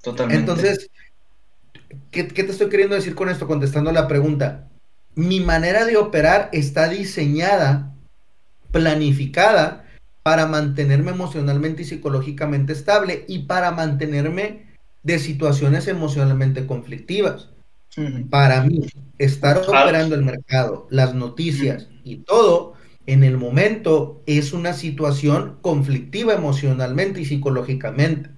Totalmente. 0.02 0.40
Entonces, 0.40 0.90
¿qué, 2.11 2.24
te 2.24 2.42
estoy 2.42 2.68
queriendo 2.68 2.94
decir 2.94 3.14
con 3.14 3.28
esto? 3.28 3.46
Contestando 3.46 3.90
la 3.92 4.06
pregunta. 4.06 4.68
Mi 5.14 5.40
manera 5.40 5.84
de 5.86 5.96
operar 5.96 6.50
está 6.52 6.88
diseñada, 6.88 7.92
planificada, 8.70 9.86
para 10.23 10.47
mantenerme 10.47 11.11
emocionalmente 11.11 11.83
y 11.83 11.85
psicológicamente 11.87 12.73
estable 12.73 13.25
y 13.29 13.41
para 13.41 13.71
mantenerme 13.71 14.66
de 15.03 15.19
situaciones 15.19 15.89
emocionalmente 15.89 16.66
conflictivas. 16.66 17.51
Para 18.31 18.62
mí, 18.62 18.87
estar 19.19 19.59
operando 19.59 20.14
el 20.14 20.23
mercado, 20.23 20.87
las 20.91 21.14
noticias 21.14 21.89
y 22.05 22.16
todo, 22.19 22.75
en 23.07 23.25
el 23.25 23.39
momento 23.39 24.23
es 24.27 24.53
una 24.53 24.73
situación 24.73 25.57
conflictiva 25.62 26.35
emocionalmente 26.35 27.23
y 27.23 27.25
psicológicamente, 27.25 28.31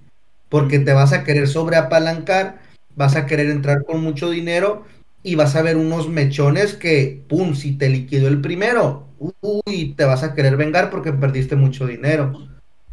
porque 0.49 0.79
te 0.79 0.93
vas 0.93 1.13
a 1.13 1.23
querer 1.23 1.47
sobreapalancar, 1.47 2.61
vas 2.95 3.15
a 3.15 3.25
querer 3.25 3.49
entrar 3.49 3.83
con 3.83 4.01
mucho 4.01 4.31
dinero 4.31 4.85
y 5.23 5.35
vas 5.35 5.55
a 5.55 5.61
ver 5.61 5.77
unos 5.77 6.09
mechones 6.09 6.73
que, 6.73 7.21
¡pum!, 7.27 7.53
si 7.53 7.73
te 7.73 7.89
liquidó 7.89 8.27
el 8.29 8.41
primero, 8.41 9.05
uy, 9.41 9.93
te 9.95 10.05
vas 10.05 10.23
a 10.23 10.33
querer 10.33 10.57
vengar 10.57 10.89
porque 10.89 11.13
perdiste 11.13 11.55
mucho 11.55 11.85
dinero. 11.85 12.33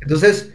Entonces, 0.01 0.55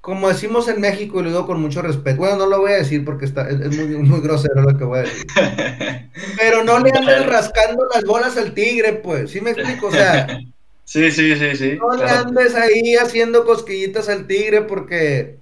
como 0.00 0.28
decimos 0.28 0.68
en 0.68 0.80
México, 0.80 1.20
y 1.20 1.24
lo 1.24 1.28
digo 1.28 1.46
con 1.46 1.60
mucho 1.60 1.82
respeto, 1.82 2.16
bueno, 2.18 2.36
no 2.36 2.46
lo 2.46 2.60
voy 2.60 2.72
a 2.72 2.76
decir 2.76 3.04
porque 3.04 3.26
está, 3.26 3.48
es, 3.48 3.76
muy, 3.76 4.20
grosero 4.20 4.62
lo 4.62 4.76
que 4.78 4.84
voy 4.84 5.00
a 5.00 5.02
decir. 5.02 5.26
Pero 6.38 6.64
no 6.64 6.78
le 6.78 6.90
andes 6.90 7.26
rascando 7.26 7.86
las 7.94 8.04
bolas 8.04 8.36
al 8.36 8.54
tigre, 8.54 8.94
pues, 8.94 9.30
¿sí 9.30 9.40
me 9.40 9.50
explico? 9.50 9.88
O 9.88 9.90
sea, 9.90 10.26
sí, 10.84 11.10
sí, 11.10 11.36
sí, 11.36 11.56
sí. 11.56 11.78
No 11.78 11.94
le 11.94 12.08
andes 12.08 12.54
ahí 12.54 12.94
haciendo 12.94 13.44
cosquillitas 13.44 14.08
al 14.08 14.26
tigre 14.26 14.62
porque... 14.62 15.36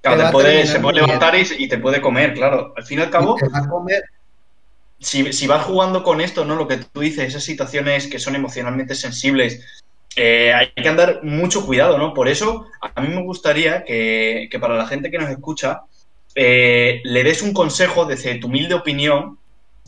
Claro, 0.00 0.26
te 0.26 0.32
puede, 0.32 0.66
se 0.66 0.80
puede 0.80 1.00
levantar 1.00 1.34
y, 1.34 1.68
te 1.68 1.78
puede 1.78 2.00
comer, 2.00 2.34
claro. 2.34 2.74
Al 2.76 2.84
fin 2.84 2.98
y 2.98 3.02
al 3.02 3.10
cabo, 3.10 3.38
Si, 5.00 5.46
vas 5.46 5.64
jugando 5.64 6.02
con 6.02 6.20
esto, 6.20 6.44
¿no? 6.44 6.56
Lo 6.56 6.66
que 6.66 6.78
tú 6.78 7.00
dices, 7.00 7.28
esas 7.28 7.44
situaciones 7.44 8.06
que 8.06 8.18
son 8.18 8.34
emocionalmente 8.34 8.94
sensibles, 8.94 9.82
eh, 10.16 10.52
hay 10.54 10.70
que 10.70 10.88
andar 10.88 11.20
mucho 11.22 11.66
cuidado, 11.66 11.98
¿no? 11.98 12.14
Por 12.14 12.28
eso, 12.28 12.66
a 12.80 13.00
mí 13.00 13.08
me 13.08 13.22
gustaría 13.22 13.84
que, 13.84 14.48
para 14.60 14.76
la 14.76 14.86
gente 14.86 15.10
que 15.10 15.18
nos 15.18 15.30
escucha, 15.30 15.82
eh, 16.34 17.00
le 17.04 17.24
des 17.24 17.42
un 17.42 17.52
consejo 17.52 18.06
desde 18.06 18.36
tu 18.36 18.46
humilde 18.46 18.74
opinión 18.74 19.38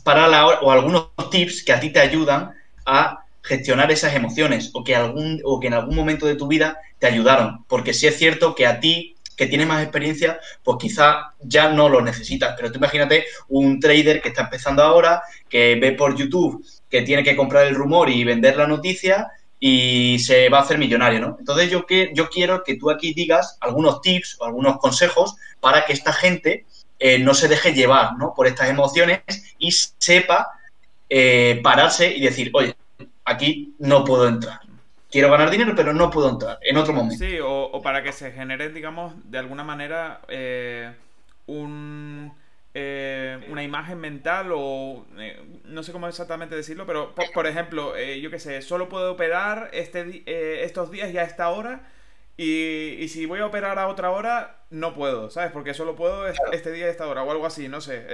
para 0.03 0.27
la, 0.27 0.45
o 0.45 0.71
algunos 0.71 1.09
tips 1.31 1.63
que 1.63 1.73
a 1.73 1.79
ti 1.79 1.89
te 1.89 1.99
ayudan 1.99 2.53
a 2.85 3.25
gestionar 3.43 3.91
esas 3.91 4.13
emociones 4.15 4.71
o 4.73 4.83
que, 4.83 4.95
algún, 4.95 5.41
o 5.43 5.59
que 5.59 5.67
en 5.67 5.73
algún 5.73 5.95
momento 5.95 6.25
de 6.25 6.35
tu 6.35 6.47
vida 6.47 6.77
te 6.99 7.07
ayudaron. 7.07 7.65
Porque 7.67 7.93
sí 7.93 8.07
es 8.07 8.17
cierto 8.17 8.55
que 8.55 8.65
a 8.65 8.79
ti, 8.79 9.16
que 9.37 9.45
tienes 9.47 9.67
más 9.67 9.83
experiencia, 9.83 10.39
pues 10.63 10.77
quizá 10.81 11.35
ya 11.39 11.69
no 11.69 11.87
lo 11.87 12.01
necesitas. 12.01 12.55
Pero 12.57 12.71
tú 12.71 12.79
imagínate 12.79 13.25
un 13.47 13.79
trader 13.79 14.19
que 14.21 14.29
está 14.29 14.41
empezando 14.41 14.83
ahora, 14.83 15.21
que 15.47 15.75
ve 15.79 15.93
por 15.93 16.17
YouTube 16.17 16.65
que 16.89 17.03
tiene 17.03 17.23
que 17.23 17.35
comprar 17.35 17.67
el 17.67 17.75
rumor 17.75 18.09
y 18.09 18.23
vender 18.23 18.57
la 18.57 18.67
noticia 18.67 19.27
y 19.59 20.19
se 20.19 20.49
va 20.49 20.59
a 20.59 20.61
hacer 20.61 20.77
millonario, 20.77 21.19
¿no? 21.19 21.35
Entonces 21.39 21.69
yo, 21.69 21.85
que, 21.85 22.11
yo 22.13 22.29
quiero 22.29 22.63
que 22.63 22.77
tú 22.77 22.89
aquí 22.89 23.13
digas 23.13 23.57
algunos 23.61 24.01
tips 24.01 24.37
o 24.39 24.45
algunos 24.45 24.77
consejos 24.77 25.35
para 25.59 25.85
que 25.85 25.93
esta 25.93 26.13
gente 26.13 26.65
eh, 26.99 27.19
no 27.19 27.33
se 27.33 27.47
deje 27.47 27.73
llevar, 27.73 28.17
¿no? 28.17 28.33
Por 28.35 28.47
estas 28.47 28.69
emociones 28.69 29.21
y 29.57 29.71
sepa 29.71 30.47
eh, 31.09 31.59
pararse 31.63 32.15
y 32.15 32.21
decir, 32.21 32.51
oye, 32.53 32.75
aquí 33.25 33.75
no 33.79 34.03
puedo 34.03 34.27
entrar. 34.27 34.66
Quiero 35.09 35.31
ganar 35.31 35.49
dinero, 35.49 35.73
pero 35.75 35.93
no 35.93 36.09
puedo 36.09 36.29
entrar 36.29 36.59
en 36.61 36.77
otro 36.77 36.93
momento. 36.93 37.23
Sí, 37.23 37.37
o, 37.41 37.81
para 37.81 38.03
que 38.03 38.11
se 38.11 38.31
genere, 38.31 38.69
digamos, 38.69 39.13
de 39.29 39.37
alguna 39.37 39.63
manera 39.63 40.21
eh, 40.27 40.91
un 41.45 42.33
eh, 42.79 43.39
una 43.49 43.63
imagen 43.63 43.97
mental 43.97 44.51
o 44.53 45.03
eh, 45.17 45.41
no 45.63 45.81
sé 45.81 45.91
cómo 45.91 46.07
exactamente 46.07 46.55
decirlo, 46.55 46.85
pero 46.85 47.15
por, 47.33 47.47
ejemplo, 47.47 47.97
eh, 47.97 48.21
yo 48.21 48.29
qué 48.29 48.37
sé, 48.37 48.61
solo 48.61 48.87
puedo 48.87 49.13
operar 49.13 49.71
este, 49.73 50.63
estos 50.63 50.91
días 50.91 51.11
y 51.11 51.17
a 51.17 51.23
esta 51.23 51.49
hora 51.49 51.89
y, 52.39 53.07
si 53.09 53.25
voy 53.25 53.39
a 53.39 53.47
operar 53.47 53.79
a 53.79 53.87
otra 53.87 54.11
hora, 54.11 54.65
no 54.69 54.93
puedo, 54.93 55.31
¿sabes? 55.31 55.51
Porque 55.51 55.73
solo 55.73 55.95
puedo 55.95 56.27
este 56.27 56.71
día 56.71 56.85
y 56.85 56.89
esta 56.89 57.07
hora 57.07 57.23
o 57.23 57.31
algo 57.31 57.47
así, 57.47 57.67
no 57.67 57.81
sé, 57.81 58.05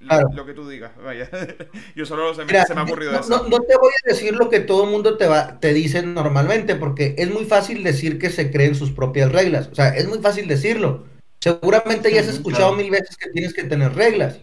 lo 0.00 0.44
que 0.44 0.52
tú 0.52 0.68
digas, 0.68 0.90
vaya. 1.02 1.30
yo 1.94 2.04
solo 2.04 2.34
se 2.34 2.44
me, 2.44 2.64
se 2.64 2.74
me 2.74 2.80
ha 2.80 2.84
ocurrido 2.84 3.12
no, 3.12 3.20
eso. 3.20 3.48
No, 3.48 3.60
te 3.60 3.76
voy 3.76 3.92
a 3.92 4.08
decir 4.08 4.34
lo 4.34 4.50
que 4.50 4.58
todo 4.58 4.84
el 4.84 4.90
mundo 4.90 5.16
te, 5.16 5.28
va, 5.28 5.60
te 5.60 5.72
dice 5.72 6.02
normalmente, 6.02 6.74
porque 6.74 7.14
es 7.18 7.30
muy 7.30 7.44
fácil 7.44 7.84
decir 7.84 8.18
que 8.18 8.30
se 8.30 8.50
creen 8.50 8.74
sus 8.74 8.90
propias 8.90 9.30
reglas, 9.30 9.68
o 9.70 9.74
sea, 9.76 9.90
es 9.90 10.08
muy 10.08 10.18
fácil 10.18 10.48
decirlo. 10.48 11.04
Seguramente 11.38 12.12
ya 12.12 12.20
has 12.20 12.28
escuchado 12.28 12.72
mil 12.74 12.90
veces 12.90 13.16
que 13.16 13.30
tienes 13.30 13.54
que 13.54 13.64
tener 13.64 13.94
reglas. 13.94 14.38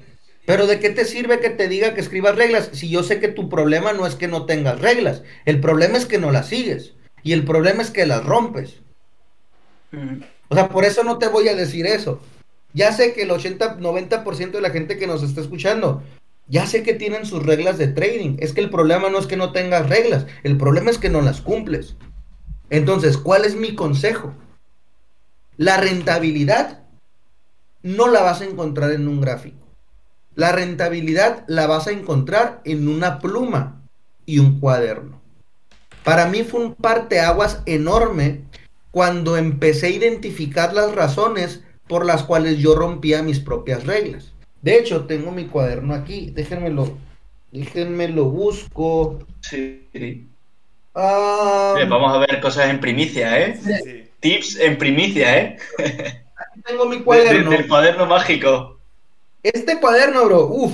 Pero 0.46 0.66
¿de 0.66 0.80
qué 0.80 0.90
te 0.90 1.06
sirve 1.06 1.40
que 1.40 1.50
te 1.50 1.68
diga 1.68 1.94
que 1.94 2.02
escribas 2.02 2.36
reglas 2.36 2.72
si 2.74 2.90
yo 2.90 3.04
sé 3.04 3.20
que 3.20 3.28
tu 3.28 3.50
problema 3.50 3.94
no 3.94 4.08
es 4.08 4.16
que 4.16 4.28
no 4.28 4.46
tengas 4.46 4.82
reglas? 4.82 5.24
El 5.46 5.60
problema 5.60 5.98
es 5.98 6.06
que 6.06 6.18
no 6.18 6.32
las 6.32 6.48
sigues. 6.48 6.96
Y 7.22 7.34
el 7.34 7.46
problema 7.46 7.84
es 7.84 7.92
que 7.92 8.06
las 8.06 8.26
rompes. 8.26 8.82
O 10.50 10.56
sea, 10.56 10.70
por 10.70 10.86
eso 10.86 11.04
no 11.04 11.18
te 11.18 11.28
voy 11.28 11.48
a 11.48 11.56
decir 11.56 11.86
eso. 11.86 12.22
Ya 12.74 12.92
sé 12.92 13.14
que 13.14 13.24
el 13.24 13.32
80-90% 13.32 14.52
de 14.52 14.62
la 14.62 14.70
gente 14.70 14.98
que 14.98 15.08
nos 15.08 15.24
está 15.24 15.42
escuchando, 15.42 16.04
ya 16.48 16.66
sé 16.66 16.84
que 16.84 16.94
tienen 16.94 17.26
sus 17.26 17.46
reglas 17.46 17.78
de 17.78 17.88
trading. 17.88 18.38
Es 18.40 18.54
que 18.54 18.62
el 18.62 18.70
problema 18.70 19.10
no 19.10 19.20
es 19.20 19.28
que 19.28 19.38
no 19.38 19.52
tengas 19.52 19.90
reglas, 19.90 20.26
el 20.44 20.58
problema 20.58 20.92
es 20.92 20.98
que 20.98 21.10
no 21.10 21.22
las 21.22 21.42
cumples. 21.42 21.96
Entonces, 22.70 23.18
¿cuál 23.18 23.46
es 23.46 23.56
mi 23.56 23.76
consejo? 23.76 24.34
La 25.58 25.78
rentabilidad 25.78 26.84
no 27.82 28.08
la 28.08 28.22
vas 28.22 28.42
a 28.42 28.46
encontrar 28.46 28.92
en 28.92 29.08
un 29.08 29.22
gráfico. 29.22 29.58
La 30.36 30.52
rentabilidad 30.52 31.44
la 31.48 31.68
vas 31.68 31.88
a 31.88 31.92
encontrar 31.92 32.62
en 32.64 32.88
una 32.88 33.20
pluma 33.20 33.82
y 34.26 34.40
un 34.40 34.60
cuaderno. 34.60 35.20
Para 36.04 36.28
mí 36.28 36.44
fue 36.44 36.62
un 36.62 36.76
parteaguas 36.76 37.62
enorme 37.66 38.46
cuando 38.92 39.38
empecé 39.38 39.88
a 39.88 39.92
identificar 39.92 40.74
las 40.74 40.94
razones 40.94 41.62
por 41.88 42.06
las 42.06 42.24
cuales 42.24 42.58
yo 42.60 42.76
rompía 42.76 43.24
mis 43.24 43.40
propias 43.40 43.86
reglas. 43.86 44.32
De 44.62 44.78
hecho, 44.78 45.06
tengo 45.06 45.32
mi 45.32 45.46
cuaderno 45.46 45.94
aquí. 45.94 46.32
Déjenmelo, 46.32 46.98
déjenmelo 47.52 48.26
busco. 48.26 49.20
Sí. 49.42 50.28
Ah, 50.94 51.76
vamos 51.88 52.16
a 52.16 52.20
ver 52.20 52.42
cosas 52.42 52.70
en 52.70 52.80
primicia, 52.80 53.40
¿eh? 53.40 54.10
Tips 54.20 54.60
en 54.60 54.78
primicia, 54.78 55.38
¿eh? 55.38 55.58
tengo 56.66 56.86
mi 56.86 57.02
cuaderno. 57.02 57.54
el 57.54 57.68
cuaderno 57.68 58.06
mágico. 58.06 58.80
Este 59.44 59.80
cuaderno, 59.80 60.26
bro, 60.26 60.48
uff. 60.48 60.74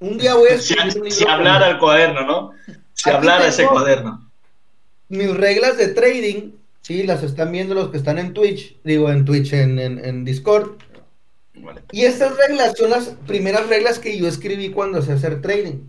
Un 0.00 0.16
día 0.16 0.34
voy 0.34 0.48
a 0.50 0.54
escribir 0.54 1.12
si, 1.12 1.26
hablar 1.26 1.62
al 1.62 1.78
cuaderno, 1.78 2.24
¿no? 2.24 2.52
Si 2.94 3.10
hablar 3.10 3.42
ese 3.42 3.66
cuaderno. 3.66 4.30
Mis 5.08 5.36
reglas 5.36 5.76
de 5.76 5.88
trading, 5.88 6.52
sí, 6.88 7.02
las 7.02 7.22
están 7.22 7.52
viendo 7.52 7.74
los 7.74 7.90
que 7.90 7.98
están 7.98 8.18
en 8.18 8.32
Twitch, 8.32 8.80
digo 8.82 9.10
en 9.10 9.26
Twitch, 9.26 9.52
en, 9.52 10.24
Discord. 10.24 10.78
Y 11.92 12.06
estas 12.06 12.36
reglas 12.36 12.78
son 12.78 12.90
las 12.90 13.08
primeras 13.26 13.68
reglas 13.68 13.98
que 13.98 14.16
yo 14.16 14.26
escribí 14.26 14.70
cuando 14.70 15.02
sé 15.02 15.12
hacer 15.12 15.42
trading. 15.42 15.86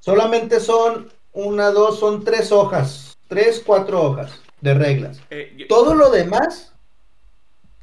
Solamente 0.00 0.58
son 0.58 1.12
una, 1.32 1.70
dos, 1.70 2.00
son 2.00 2.24
tres 2.24 2.50
hojas. 2.50 3.16
Tres, 3.28 3.62
cuatro 3.64 4.02
hojas 4.02 4.40
de 4.60 4.74
reglas. 4.74 5.20
Eh, 5.30 5.66
Todo 5.68 5.94
lo 5.94 6.10
demás 6.10 6.74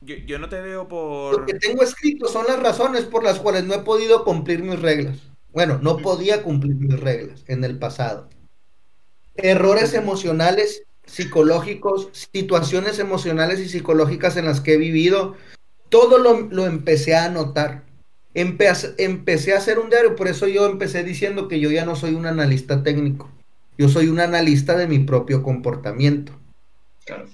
yo, 0.02 0.38
no 0.38 0.50
te 0.50 0.62
veo 0.62 0.88
por... 0.88 1.39
Lo 1.39 1.46
que 1.46 1.56
tengo 1.56 1.82
escrito 1.82 2.28
son 2.28 2.46
las 2.46 2.60
razones 2.60 3.06
por 3.06 3.24
las 3.24 3.39
cuales 3.39 3.64
no 3.64 3.74
he 3.74 3.80
podido 3.80 4.24
cumplir 4.24 4.62
mis 4.62 4.80
reglas. 4.80 5.18
Bueno, 5.52 5.80
no 5.82 5.98
podía 5.98 6.43
cumplir 6.43 6.76
mis 6.76 7.00
reglas 7.00 7.43
en 7.48 7.64
el 7.64 7.80
pasado. 7.80 8.30
Errores 9.36 9.93
emocionales, 9.93 10.84
psicológicos, 11.06 12.10
situaciones 12.32 12.99
emocionales 12.99 13.60
y 13.60 13.70
psicológicas 13.70 14.38
en 14.38 14.45
las 14.45 14.62
que 14.62 14.74
he 14.74 14.78
vivido, 14.78 15.36
todo 15.89 16.18
lo, 16.18 16.66
empecé 16.66 17.16
a 17.16 17.26
anotar. 17.26 17.84
Empecé, 18.34 18.93
empecé 18.97 19.53
a 19.53 19.58
hacer 19.58 19.80
un 19.80 19.89
diario, 19.89 20.16
por 20.16 20.28
eso 20.28 20.47
yo 20.47 20.66
empecé 20.66 21.03
diciendo 21.03 21.47
que 21.47 21.60
yo 21.60 21.72
ya 21.72 21.86
no 21.86 21.95
soy 21.95 22.16
un 22.16 22.26
analista 22.26 22.84
técnico, 22.84 23.30
yo 23.78 23.88
soy 23.88 24.10
un 24.10 24.20
analista 24.20 24.76
de 24.76 24.88
mi 24.88 24.99
propio 24.99 25.41
comportamiento. 25.41 26.34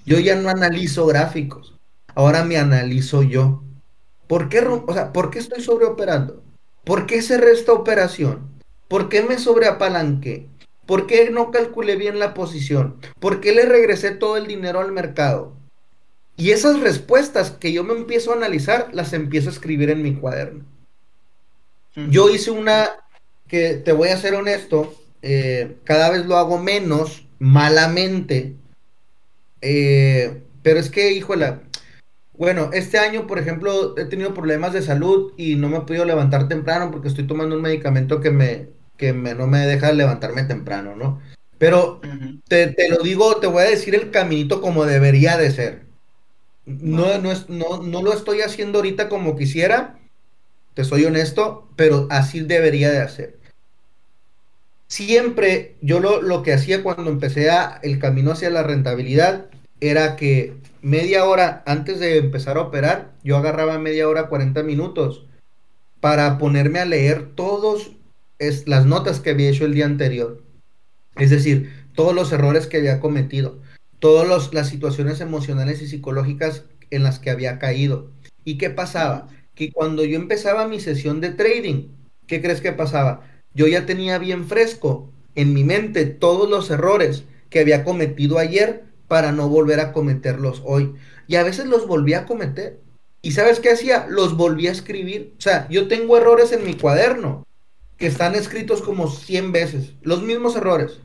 Yo 0.06 0.20
ya 0.20 0.36
no 0.36 0.50
analizo 0.50 1.06
gráficos, 1.06 1.76
Ahora 2.16 2.44
me 2.44 2.58
analizo 2.58 3.24
yo. 3.24 3.64
¿Por 4.28 4.50
qué, 4.50 4.60
o 4.60 4.94
sea, 4.94 5.14
¿por 5.14 5.30
qué 5.30 5.40
estoy 5.40 5.62
sobreoperando? 5.62 6.44
¿Por 6.84 7.06
qué 7.06 7.22
cerré 7.22 7.52
esta 7.52 7.74
operación? 7.74 8.50
¿Por 8.88 9.10
qué 9.10 9.24
me 9.24 9.38
sobreapalanqué? 9.38 10.48
¿Por 10.86 11.08
qué 11.08 11.30
no 11.30 11.52
calculé 11.52 11.96
bien 11.96 12.20
la 12.20 12.34
posición? 12.34 12.98
¿Por 13.20 13.40
qué 13.40 13.54
le 13.54 13.66
regresé 13.66 14.12
todo 14.12 14.38
el 14.38 14.48
dinero 14.48 14.80
al 14.80 14.92
mercado? 14.92 15.56
Y 16.38 16.52
esas 16.52 16.80
respuestas 16.80 17.52
que 17.52 17.72
yo 17.72 17.84
me 17.84 17.94
empiezo 17.94 18.32
a 18.32 18.36
analizar, 18.36 18.90
las 18.94 19.14
empiezo 19.14 19.50
a 19.50 19.54
escribir 19.54 19.90
en 19.90 20.02
mi 20.02 20.16
cuaderno. 20.16 20.66
Yo 22.10 22.30
hice 22.30 22.52
una 22.52 22.90
que, 23.48 23.74
te 23.76 23.92
voy 23.92 24.10
a 24.10 24.18
ser 24.18 24.34
honesto, 24.34 24.96
eh, 25.22 25.78
cada 25.84 26.10
vez 26.10 26.26
lo 26.26 26.38
hago 26.38 26.58
menos, 26.58 27.28
malamente. 27.38 28.56
Eh, 29.62 30.42
pero 30.64 30.80
es 30.80 30.90
que, 30.90 31.12
híjole, 31.12 31.60
bueno, 32.34 32.72
este 32.74 32.98
año, 32.98 33.28
por 33.28 33.38
ejemplo, 33.38 33.96
he 33.98 34.06
tenido 34.06 34.34
problemas 34.34 34.74
de 34.74 34.82
salud 34.82 35.34
y 35.38 35.56
no 35.56 35.70
me 35.70 35.78
he 35.78 35.82
podido 35.82 36.06
levantar 36.06 36.48
temprano 36.48 36.90
porque 36.90 37.10
estoy 37.10 37.28
tomando 37.28 37.56
un 37.56 37.62
medicamento 37.62 38.20
que 38.20 38.32
me, 38.32 38.70
que 39.02 39.14
me, 39.14 39.34
no 39.34 39.48
me 39.48 39.66
deja 39.66 39.92
levantarme 39.92 40.44
temprano, 40.44 40.96
¿no? 40.96 41.20
Pero 41.58 42.00
te, 42.48 42.68
te, 42.68 42.88
lo 42.88 43.00
digo, 43.00 43.38
te 43.38 43.48
voy 43.48 43.64
a 43.64 43.70
decir 43.70 43.96
el 43.96 44.12
caminito 44.12 44.62
como 44.62 44.86
debería 44.86 45.38
de 45.38 45.50
ser. 45.50 45.82
No, 46.68 47.18
no, 47.18 47.32
es, 47.32 47.50
no, 47.50 47.82
no 47.82 48.04
lo 48.04 48.14
estoy 48.14 48.42
haciendo 48.42 48.78
ahorita 48.78 49.10
como 49.10 49.36
quisiera, 49.36 49.98
te 50.76 50.84
soy 50.84 51.06
honesto, 51.06 51.68
pero 51.76 52.08
así 52.12 52.42
debería 52.42 52.92
de 52.92 53.00
hacer. 53.00 53.40
Siempre 54.88 55.76
yo 55.82 56.00
lo, 56.00 56.22
lo 56.22 56.44
que 56.44 56.54
hacía 56.54 56.84
cuando 56.84 57.10
empecé 57.10 57.50
a, 57.50 57.80
el 57.82 57.98
camino 57.98 58.32
hacia 58.32 58.52
la 58.52 58.62
rentabilidad 58.62 59.48
era 59.80 60.16
que 60.16 60.54
media 60.84 61.26
hora 61.26 61.64
antes 61.66 62.00
de 62.00 62.18
empezar 62.18 62.58
a 62.58 62.62
operar, 62.62 63.14
yo 63.24 63.38
agarraba 63.38 63.80
media 63.80 64.08
hora, 64.08 64.28
40 64.28 64.62
minutos 64.62 65.26
para 66.00 66.38
ponerme 66.38 66.80
a 66.80 66.86
leer 66.86 67.30
todas 68.42 68.68
las 68.68 68.86
notas 68.88 69.20
que 69.20 69.30
había 69.30 69.50
hecho 69.50 69.66
el 69.66 69.76
día 69.76 69.86
anterior. 69.86 70.42
Es 71.16 71.30
decir, 71.30 71.72
todos 71.94 72.16
los 72.16 72.32
errores 72.32 72.66
que 72.66 72.78
había 72.78 73.00
cometido, 73.00 73.60
todas 74.00 74.52
las 74.52 74.68
situaciones 74.68 75.22
emocionales 75.22 75.82
y 75.82 75.88
psicológicas 75.88 76.64
en 76.90 77.04
las 77.04 77.20
que 77.20 77.30
había 77.30 77.60
caído. 77.60 78.10
¿Y 78.44 78.58
qué 78.58 78.72
pasaba? 78.72 79.28
Que 79.54 79.72
cuando 79.72 80.04
yo 80.06 80.16
empezaba 80.16 80.68
mi 80.68 80.80
sesión 80.80 81.22
de 81.22 81.30
trading, 81.30 81.90
¿qué 82.26 82.42
crees 82.42 82.62
que 82.62 82.72
pasaba? 82.72 83.22
Yo 83.54 83.68
ya 83.68 83.86
tenía 83.86 84.18
bien 84.18 84.48
fresco 84.48 85.12
en 85.36 85.54
mi 85.54 85.64
mente 85.64 86.06
todos 86.06 86.50
los 86.50 86.72
errores 86.72 87.26
que 87.52 87.60
había 87.60 87.84
cometido 87.84 88.40
ayer 88.40 88.86
para 89.08 89.32
no 89.32 89.50
volver 89.50 89.80
a 89.80 89.94
cometerlos 89.94 90.64
hoy. 90.66 90.96
Y 91.28 91.36
a 91.36 91.44
veces 91.44 91.68
los 91.68 91.86
volví 91.86 92.16
a 92.16 92.26
cometer. 92.26 92.80
¿Y 93.22 93.34
sabes 93.34 93.60
qué 93.60 93.70
hacía? 93.70 94.08
Los 94.10 94.36
volví 94.36 94.68
a 94.68 94.72
escribir. 94.72 95.36
O 95.38 95.42
sea, 95.42 95.68
yo 95.70 95.88
tengo 95.88 96.18
errores 96.18 96.52
en 96.54 96.66
mi 96.66 96.74
cuaderno 96.74 97.46
que 98.02 98.08
están 98.08 98.34
escritos 98.34 98.82
como 98.82 99.08
100 99.08 99.52
veces, 99.52 99.94
los 100.02 100.24
mismos 100.24 100.56
errores. 100.56 101.02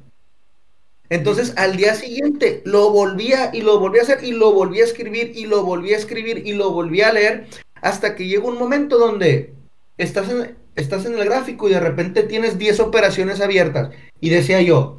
Entonces 1.10 1.52
al 1.56 1.76
día 1.76 1.94
siguiente 1.94 2.62
lo 2.64 2.90
volvía 2.90 3.50
y 3.52 3.60
lo 3.60 3.78
volví 3.78 3.98
a 3.98 4.02
hacer 4.02 4.24
y 4.24 4.32
lo 4.32 4.54
volví 4.54 4.80
a 4.80 4.84
escribir 4.84 5.32
y 5.36 5.44
lo 5.44 5.62
volví 5.62 5.92
a 5.92 5.98
escribir 5.98 6.46
y 6.46 6.54
lo 6.54 6.70
volví 6.70 7.02
a 7.02 7.12
leer 7.12 7.48
hasta 7.82 8.16
que 8.16 8.26
llega 8.26 8.48
un 8.48 8.58
momento 8.58 8.96
donde 8.96 9.52
estás 9.98 10.30
en, 10.30 10.56
estás 10.74 11.04
en 11.04 11.18
el 11.18 11.26
gráfico 11.26 11.68
y 11.68 11.74
de 11.74 11.80
repente 11.80 12.22
tienes 12.22 12.56
10 12.56 12.80
operaciones 12.80 13.42
abiertas. 13.42 13.90
Y 14.18 14.30
decía 14.30 14.62
yo, 14.62 14.96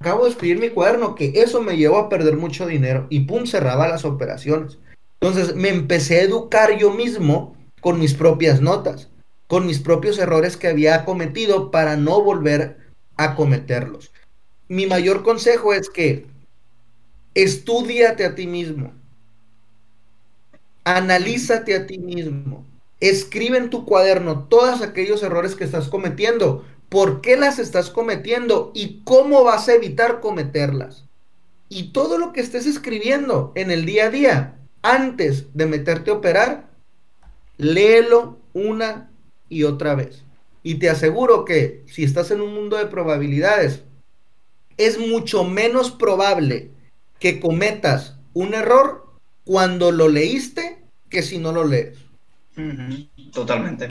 acabo 0.00 0.24
de 0.24 0.30
escribir 0.30 0.58
mi 0.58 0.68
cuaderno, 0.68 1.14
que 1.14 1.32
eso 1.36 1.62
me 1.62 1.78
llevó 1.78 1.96
a 1.96 2.10
perder 2.10 2.36
mucho 2.36 2.66
dinero 2.66 3.06
y 3.08 3.20
pum, 3.20 3.46
cerraba 3.46 3.88
las 3.88 4.04
operaciones. 4.04 4.76
Entonces 5.20 5.56
me 5.56 5.70
empecé 5.70 6.18
a 6.18 6.24
educar 6.24 6.76
yo 6.76 6.92
mismo 6.92 7.56
con 7.80 7.98
mis 7.98 8.12
propias 8.12 8.60
notas, 8.60 9.08
con 9.46 9.66
mis 9.66 9.78
propios 9.78 10.18
errores 10.18 10.56
que 10.56 10.68
había 10.68 11.04
cometido 11.04 11.70
para 11.70 11.96
no 11.96 12.22
volver 12.22 12.78
a 13.16 13.34
cometerlos. 13.34 14.12
Mi 14.68 14.86
mayor 14.86 15.22
consejo 15.22 15.72
es 15.72 15.90
que 15.90 16.26
estudiate 17.34 18.24
a 18.24 18.34
ti 18.34 18.46
mismo, 18.46 18.92
analízate 20.84 21.74
a 21.74 21.86
ti 21.86 21.98
mismo, 21.98 22.64
escribe 23.00 23.58
en 23.58 23.70
tu 23.70 23.84
cuaderno 23.84 24.44
todos 24.44 24.82
aquellos 24.82 25.22
errores 25.22 25.54
que 25.54 25.64
estás 25.64 25.88
cometiendo 25.88 26.64
por 26.88 27.20
qué 27.20 27.36
las 27.36 27.58
estás 27.58 27.90
cometiendo 27.90 28.70
y 28.72 29.00
cómo 29.04 29.42
vas 29.42 29.68
a 29.68 29.74
evitar 29.74 30.20
cometerlas. 30.20 31.04
Y 31.68 31.92
todo 31.92 32.18
lo 32.18 32.32
que 32.32 32.40
estés 32.40 32.66
escribiendo 32.66 33.50
en 33.56 33.72
el 33.72 33.84
día 33.84 34.06
a 34.06 34.10
día, 34.10 34.58
antes 34.82 35.46
de 35.54 35.66
meterte 35.66 36.12
a 36.12 36.14
operar, 36.14 36.68
léelo 37.56 38.38
una 38.52 39.10
y 39.54 39.62
otra 39.64 39.94
vez. 39.94 40.24
Y 40.62 40.76
te 40.76 40.90
aseguro 40.90 41.44
que 41.44 41.84
si 41.86 42.04
estás 42.04 42.30
en 42.30 42.40
un 42.40 42.54
mundo 42.54 42.76
de 42.76 42.86
probabilidades, 42.86 43.82
es 44.76 44.98
mucho 44.98 45.44
menos 45.44 45.90
probable 45.90 46.70
que 47.20 47.38
cometas 47.38 48.16
un 48.32 48.54
error 48.54 49.06
cuando 49.44 49.92
lo 49.92 50.08
leíste 50.08 50.82
que 51.08 51.22
si 51.22 51.38
no 51.38 51.52
lo 51.52 51.64
lees. 51.64 51.98
Totalmente. 53.32 53.88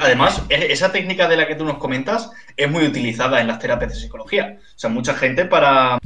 Además, 0.00 0.42
esa 0.48 0.92
técnica 0.92 1.28
de 1.28 1.36
la 1.36 1.46
que 1.46 1.54
tú 1.54 1.64
nos 1.64 1.78
comentas 1.78 2.30
es 2.56 2.70
muy 2.70 2.84
utilizada 2.84 3.40
en 3.40 3.46
las 3.46 3.58
terapias 3.58 3.94
de 3.94 4.00
psicología. 4.00 4.58
O 4.76 4.78
sea, 4.78 4.90
mucha 4.90 5.14
gente 5.14 5.44
para, 5.44 5.98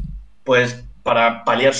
pues, 0.44 0.84
para 1.02 1.44
paliar 1.44 1.74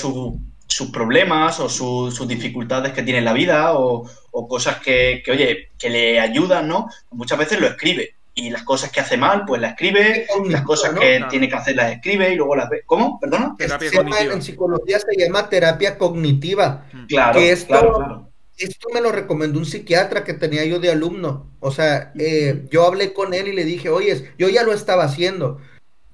sus 0.73 0.89
problemas 0.89 1.59
o 1.59 1.69
sus 1.69 2.27
dificultades 2.27 2.93
que 2.93 3.03
tiene 3.03 3.19
en 3.19 3.25
la 3.25 3.33
vida 3.33 3.73
o, 3.73 4.09
cosas 4.47 4.79
que, 4.79 5.23
oye, 5.29 5.69
que 5.77 5.89
le 5.89 6.19
ayudan, 6.19 6.67
¿no? 6.67 6.87
Muchas 7.11 7.37
veces 7.37 7.59
lo 7.59 7.67
escribe. 7.67 8.15
Y 8.35 8.49
las 8.49 8.63
cosas 8.63 8.91
que 8.91 8.99
hace 8.99 9.15
mal, 9.15 9.45
pues 9.45 9.61
las 9.61 9.71
escribe, 9.71 10.25
las 10.49 10.63
cosas 10.63 10.97
que 10.97 11.23
tiene 11.29 11.47
que 11.47 11.55
hacer 11.55 11.75
las 11.75 11.91
escribe 11.91 12.33
y 12.33 12.35
luego 12.35 12.55
las 12.55 12.67
ve. 12.67 12.81
¿Cómo? 12.85 13.19
¿Perdona? 13.19 13.55
en 13.59 14.41
psicología 14.41 14.99
se 14.99 15.15
llama 15.15 15.49
terapia 15.49 15.97
cognitiva. 15.99 16.85
Claro, 17.07 17.39
que 17.39 17.55
claro 17.67 18.33
esto 18.57 18.87
me 18.93 19.01
lo 19.01 19.11
recomendó 19.11 19.59
un 19.59 19.65
psiquiatra 19.65 20.23
que 20.23 20.33
tenía 20.33 20.63
yo 20.65 20.79
de 20.79 20.91
alumno. 20.91 21.47
O 21.59 21.71
sea, 21.71 22.11
eh, 22.17 22.65
yo 22.71 22.85
hablé 22.85 23.13
con 23.13 23.33
él 23.33 23.47
y 23.47 23.53
le 23.53 23.65
dije, 23.65 23.89
oye, 23.89 24.31
yo 24.37 24.49
ya 24.49 24.63
lo 24.63 24.73
estaba 24.73 25.03
haciendo. 25.03 25.59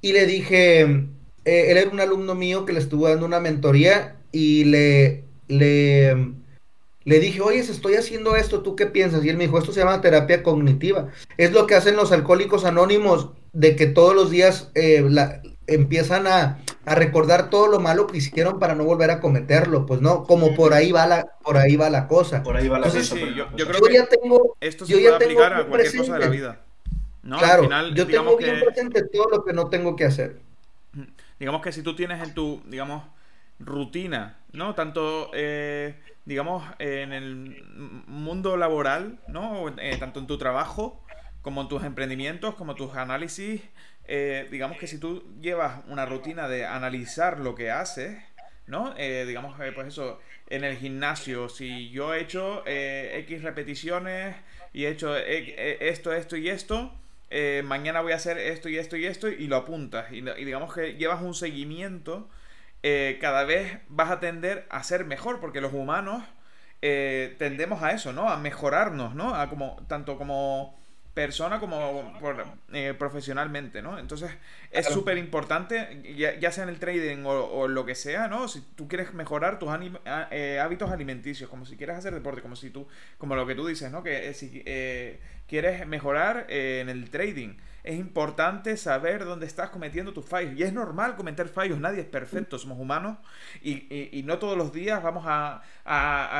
Y 0.01 0.13
le 0.13 0.25
dije, 0.25 0.81
eh, 1.45 1.71
él 1.71 1.77
era 1.77 1.89
un 1.89 1.99
alumno 1.99 2.35
mío 2.35 2.65
que 2.65 2.73
le 2.73 2.79
estuvo 2.79 3.09
dando 3.09 3.25
una 3.25 3.39
mentoría 3.39 4.18
y 4.31 4.65
le, 4.65 5.23
le, 5.47 6.33
le 7.03 7.19
dije, 7.19 7.41
oye, 7.41 7.59
estoy 7.59 7.95
haciendo 7.95 8.35
esto, 8.35 8.61
¿tú 8.61 8.75
qué 8.75 8.85
piensas? 8.85 9.23
Y 9.23 9.29
él 9.29 9.37
me 9.37 9.45
dijo, 9.45 9.57
esto 9.57 9.71
se 9.71 9.79
llama 9.79 10.01
terapia 10.01 10.43
cognitiva. 10.43 11.09
Es 11.37 11.51
lo 11.51 11.67
que 11.67 11.75
hacen 11.75 11.95
los 11.95 12.11
alcohólicos 12.11 12.65
anónimos, 12.65 13.29
de 13.53 13.75
que 13.75 13.87
todos 13.87 14.13
los 14.13 14.29
días 14.29 14.71
eh, 14.75 15.03
la, 15.09 15.41
empiezan 15.67 16.27
a, 16.27 16.59
recordar 16.85 17.51
todo 17.51 17.67
lo 17.67 17.79
malo 17.79 18.07
que 18.07 18.17
hicieron 18.17 18.57
para 18.57 18.73
no 18.73 18.83
volver 18.83 19.11
a 19.11 19.19
cometerlo, 19.19 19.85
pues 19.85 20.01
no, 20.01 20.23
como 20.23 20.55
por 20.55 20.73
ahí 20.73 20.91
va 20.91 21.05
la, 21.05 21.27
por 21.43 21.57
ahí 21.57 21.75
va 21.75 21.87
la 21.91 22.07
cosa. 22.07 22.41
Por 22.41 22.57
ahí 22.57 22.67
va 22.67 22.79
la 22.79 22.89
cosa. 22.89 23.15
yo, 23.15 23.67
creo 23.67 23.81
que 23.81 23.93
ya 23.93 24.07
tengo, 24.07 24.57
esto 24.59 24.87
se 24.87 24.93
puede 24.93 25.13
aplicar 25.13 25.53
a 25.53 25.67
cualquier 25.67 25.97
cosa 25.97 26.13
de 26.13 26.19
la 26.19 26.29
vida. 26.29 26.61
Claro, 27.21 27.69
yo 27.93 28.07
tengo 28.07 28.37
bien 28.37 28.59
presente 28.59 29.03
todo 29.03 29.29
lo 29.29 29.45
que 29.45 29.53
no 29.53 29.69
tengo 29.69 29.95
que 29.95 30.05
hacer. 30.05 30.39
Digamos 31.39 31.61
que 31.61 31.71
si 31.71 31.83
tú 31.83 31.95
tienes 31.95 32.23
en 32.23 32.33
tu, 32.33 32.61
digamos, 32.65 33.03
rutina, 33.59 34.39
¿no? 34.53 34.73
Tanto, 34.73 35.31
eh, 35.33 35.95
digamos, 36.25 36.63
en 36.79 37.11
el 37.13 37.63
mundo 38.07 38.57
laboral, 38.57 39.19
¿no? 39.27 39.67
Eh, 39.79 39.97
tanto 39.97 40.19
en 40.19 40.27
tu 40.27 40.37
trabajo 40.37 41.03
como 41.41 41.61
en 41.61 41.67
tus 41.67 41.83
emprendimientos, 41.83 42.55
como 42.55 42.75
tus 42.75 42.95
análisis, 42.95 43.61
eh, 44.05 44.47
digamos 44.51 44.77
que 44.77 44.87
si 44.87 44.99
tú 44.99 45.23
llevas 45.41 45.81
una 45.87 46.05
rutina 46.05 46.47
de 46.47 46.65
analizar 46.65 47.39
lo 47.39 47.55
que 47.55 47.71
haces, 47.71 48.17
¿no? 48.67 48.93
Eh, 48.97 49.25
digamos, 49.27 49.55
pues 49.73 49.87
eso, 49.87 50.19
en 50.47 50.63
el 50.63 50.77
gimnasio, 50.77 51.49
si 51.49 51.89
yo 51.89 52.13
he 52.13 52.21
hecho 52.21 52.63
X 52.65 53.41
repeticiones 53.41 54.35
y 54.73 54.85
he 54.85 54.89
hecho 54.89 55.15
esto, 55.17 56.13
esto 56.13 56.37
y 56.37 56.49
esto, 56.49 56.93
mañana 57.63 58.01
voy 58.01 58.11
a 58.11 58.17
hacer 58.17 58.37
esto 58.37 58.69
y 58.69 58.77
esto 58.77 58.97
y 58.97 59.05
esto 59.05 59.29
y 59.29 59.47
lo 59.47 59.55
apuntas. 59.55 60.11
Y, 60.11 60.21
digamos 60.21 60.73
que 60.73 60.95
llevas 60.95 61.21
un 61.21 61.33
seguimiento, 61.33 62.29
cada 62.81 63.43
vez 63.43 63.79
vas 63.87 64.11
a 64.11 64.19
tender 64.19 64.65
a 64.69 64.83
ser 64.83 65.05
mejor, 65.05 65.39
porque 65.39 65.61
los 65.61 65.73
humanos 65.73 66.23
tendemos 66.81 67.83
a 67.83 67.91
eso, 67.91 68.13
¿no? 68.13 68.29
A 68.29 68.37
mejorarnos, 68.37 69.15
¿no? 69.15 69.35
A 69.35 69.49
como, 69.49 69.77
tanto 69.87 70.17
como 70.17 70.79
persona 71.19 71.59
como 71.59 72.13
eh, 72.71 72.93
profesionalmente, 72.97 73.81
¿no? 73.81 73.99
Entonces 73.99 74.31
es 74.71 74.85
súper 74.85 75.17
importante, 75.17 76.01
ya, 76.15 76.51
sea 76.51 76.63
en 76.63 76.69
el 76.69 76.79
trading 76.79 77.25
o, 77.25 77.67
lo 77.67 77.85
que 77.85 77.93
sea, 77.93 78.29
¿no? 78.29 78.47
Si 78.47 78.61
tú 78.61 78.87
quieres 78.87 79.13
mejorar 79.13 79.59
tus 79.59 79.69
eh, 80.31 80.59
hábitos 80.61 80.91
alimenticios, 80.91 81.49
como 81.49 81.65
si 81.65 81.75
quieres 81.75 81.97
hacer 81.97 82.13
deporte, 82.13 82.41
como 82.41 82.55
si 82.55 82.69
tú, 82.69 82.87
como 83.17 83.35
lo 83.35 83.45
que 83.45 83.55
tú 83.55 83.67
dices, 83.67 83.91
¿no? 83.91 84.01
Que 84.01 84.29
eh, 84.29 84.33
si 84.33 84.63
quieres 85.45 85.85
mejorar 85.87 86.45
en 86.47 86.87
el 86.87 87.09
trading, 87.09 87.57
es 87.83 87.97
importante 87.97 88.77
saber 88.77 89.25
dónde 89.25 89.45
estás 89.45 89.69
cometiendo 89.69 90.13
tus 90.13 90.25
fallos. 90.25 90.53
Y 90.55 90.63
es 90.63 90.73
normal 90.73 91.15
cometer 91.15 91.47
fallos, 91.47 91.79
nadie 91.79 92.01
es 92.01 92.05
perfecto, 92.05 92.57
somos 92.57 92.79
humanos 92.79 93.17
y, 93.61 94.23
no 94.25 94.37
todos 94.37 94.57
los 94.57 94.71
días 94.71 95.01
vamos 95.01 95.23
a, 95.27 95.61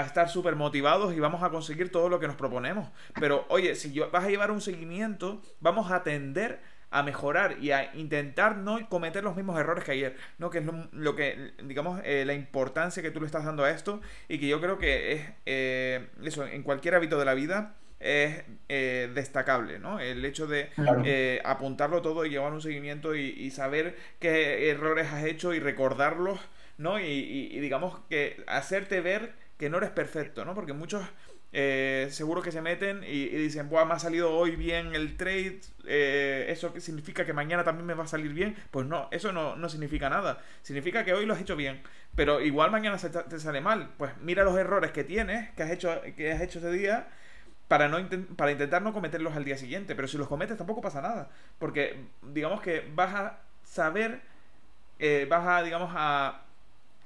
estar 0.06 0.30
súper 0.30 0.56
motivados 0.56 1.14
y 1.16 1.20
vamos 1.20 1.42
a 1.44 1.50
conseguir 1.50 1.92
todo 1.92 2.10
lo 2.10 2.20
que 2.20 2.28
nos 2.28 2.36
proponemos. 2.36 2.90
Pero 3.20 3.46
oye, 3.50 3.76
si 3.76 3.92
yo, 3.92 4.10
vas 4.12 4.26
a 4.26 4.30
llevar 4.30 4.52
un 4.52 4.62
seguimiento, 4.62 5.42
vamos 5.60 5.92
a 5.92 5.96
atender 5.96 6.60
a 6.92 7.04
mejorar 7.04 7.58
y 7.62 7.72
a 7.72 7.94
intentar 7.96 8.58
no 8.58 8.90
cometer 8.90 9.24
los 9.24 9.36
mismos 9.36 9.60
errores 9.60 9.84
que 9.84 9.92
ayer, 9.92 10.18
¿no? 10.40 10.50
Que 10.50 10.60
es 10.60 10.66
lo, 10.92 11.16
que, 11.16 11.54
digamos, 11.64 12.02
eh, 12.04 12.26
la 12.26 12.34
importancia 12.34 13.04
que 13.04 13.12
tú 13.12 13.20
le 13.20 13.28
estás 13.28 13.46
dando 13.46 13.64
a 13.64 13.70
esto 13.70 14.02
y 14.28 14.40
que 14.40 14.48
yo 14.48 14.60
creo 14.60 14.80
que 14.80 15.14
es 15.14 15.22
eh, 15.46 16.08
eso, 16.24 16.46
en 16.48 16.64
cualquier 16.64 16.96
hábito 16.96 17.20
de 17.20 17.26
la 17.26 17.36
vida 17.36 17.76
es 18.00 18.44
eh, 18.70 19.12
destacable, 19.14 19.80
¿no? 19.80 20.00
El 20.00 20.24
hecho 20.24 20.48
de 20.48 21.42
apuntarlo 21.44 22.02
todo 22.02 22.26
y 22.26 22.30
llevar 22.30 22.54
un 22.54 22.62
seguimiento 22.62 23.16
y, 23.16 23.50
saber 23.52 23.96
qué 24.20 24.70
errores 24.70 25.12
has 25.12 25.26
hecho 25.26 25.54
y 25.54 25.60
recordarlos, 25.60 26.40
¿no? 26.78 27.00
Y, 27.00 27.60
digamos 27.60 28.00
que 28.10 28.44
hacerte 28.48 29.02
ver 29.02 29.34
que 29.58 29.70
no 29.70 29.78
eres 29.78 29.90
perfecto, 29.90 30.46
¿no? 30.46 30.56
Porque 30.56 30.74
muchos 30.74 31.04
eh, 31.52 32.10
seguro 32.12 32.44
que 32.44 32.52
se 32.52 32.62
meten 32.62 33.04
y, 33.04 33.28
dicen, 33.30 33.70
Buah, 33.70 33.86
me 33.86 33.94
ha 33.94 34.00
salido 34.00 34.32
hoy 34.32 34.56
bien 34.56 34.94
el 34.94 35.18
trade, 35.18 35.62
eh, 35.86 36.46
¿eso 36.50 36.74
significa 36.80 37.26
que 37.26 37.34
mañana 37.34 37.64
también 37.64 37.88
me 37.88 37.96
va 37.96 38.04
a 38.04 38.08
salir 38.08 38.34
bien? 38.34 38.56
Pues 38.70 38.86
no, 38.86 39.08
eso 39.12 39.32
no, 39.32 39.70
significa 39.70 40.10
nada. 40.10 40.42
Significa 40.62 41.04
que 41.04 41.14
hoy 41.14 41.26
lo 41.26 41.34
has 41.34 41.42
hecho 41.42 41.56
bien, 41.56 41.82
pero 42.16 42.40
igual 42.42 42.70
mañana 42.72 42.98
te 42.98 43.40
sale 43.40 43.62
mal. 43.62 43.90
Pues 43.98 44.12
mira 44.22 44.44
los 44.44 44.58
errores 44.58 44.92
que 44.92 45.04
tienes, 45.04 45.50
que 45.52 45.64
has 45.64 45.72
hecho, 45.72 46.02
que 46.16 46.32
has 46.32 46.42
hecho 46.42 46.60
ese 46.60 46.72
día, 46.72 47.08
para, 47.70 47.88
no 47.88 47.98
para 48.36 48.52
intentar 48.52 48.82
no 48.82 48.92
cometerlos 48.92 49.38
al 49.38 49.46
día 49.46 49.58
siguiente. 49.58 49.96
Pero 49.96 50.10
si 50.10 50.18
los 50.18 50.28
cometes 50.28 50.58
tampoco 50.58 50.82
pasa 50.82 51.02
nada, 51.02 51.30
porque 51.58 52.02
digamos 52.34 52.60
que 52.60 52.84
vas 52.94 53.16
a 53.16 53.40
saber, 53.64 54.20
eh, 55.00 55.26
vas 55.30 55.48
a, 55.48 55.64
digamos, 55.64 55.94
a, 55.96 56.44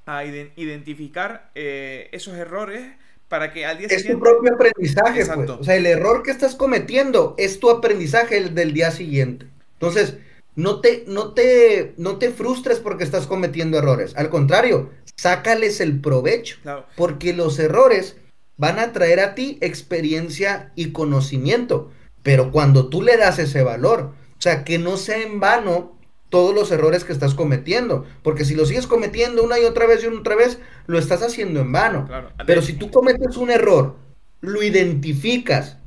a 0.07 0.25
identificar 0.25 1.51
esos 1.53 2.33
errores 2.35 2.91
para 3.33 3.51
que 3.51 3.65
al 3.65 3.77
día 3.77 3.87
es 3.89 4.05
tu 4.05 4.19
propio 4.19 4.53
aprendizaje, 4.53 5.25
pues. 5.25 5.49
O 5.49 5.63
sea, 5.63 5.75
el 5.75 5.85
error 5.87 6.21
que 6.23 6.31
estás 6.31 6.55
cometiendo 6.55 7.35
es 7.37 7.59
tu 7.59 7.69
aprendizaje 7.69 8.39
del 8.49 8.73
día 8.73 8.91
siguiente. 8.91 9.47
Entonces, 9.73 10.17
no 10.55 10.81
te, 10.81 11.03
no 11.07 11.33
te, 11.33 11.95
no 11.97 12.17
te 12.17 12.29
frustres 12.29 12.79
porque 12.79 13.03
estás 13.03 13.25
cometiendo 13.25 13.79
errores. 13.79 14.15
Al 14.15 14.29
contrario, 14.29 14.91
sácales 15.15 15.81
el 15.81 15.99
provecho. 15.99 16.57
Porque 16.95 17.33
los 17.33 17.57
errores 17.57 18.17
van 18.57 18.79
a 18.79 18.91
traer 18.91 19.19
a 19.19 19.35
ti 19.35 19.57
experiencia 19.61 20.71
y 20.75 20.91
conocimiento. 20.91 21.91
Pero 22.21 22.51
cuando 22.51 22.87
tú 22.87 23.01
le 23.01 23.17
das 23.17 23.39
ese 23.39 23.63
valor, 23.63 24.13
o 24.37 24.41
sea, 24.41 24.63
que 24.63 24.77
no 24.79 24.97
sea 24.97 25.21
en 25.21 25.39
vano 25.39 25.93
todos 26.29 26.55
los 26.55 26.71
errores 26.71 27.03
que 27.03 27.13
estás 27.13 27.35
cometiendo. 27.35 28.05
Porque 28.23 28.45
si 28.45 28.55
lo 28.55 28.65
sigues 28.65 28.87
cometiendo 28.87 29.43
una 29.43 29.59
y 29.59 29.65
otra 29.65 29.85
vez 29.85 30.03
y 30.03 30.07
otra 30.07 30.35
vez, 30.35 30.59
lo 30.87 30.97
estás 30.97 31.21
haciendo 31.21 31.59
en 31.59 31.71
vano. 31.71 32.09
Pero 32.45 32.61
si 32.61 32.73
tú 32.73 32.89
cometes 32.89 33.37
un 33.37 33.51
error, 33.51 33.97
lo 34.41 34.63
identificas 34.63 35.77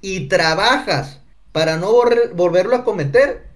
y 0.00 0.28
trabajas 0.28 1.20
para 1.52 1.76
no 1.76 1.92
volverlo 2.34 2.76
a 2.76 2.84
cometer, 2.84 3.48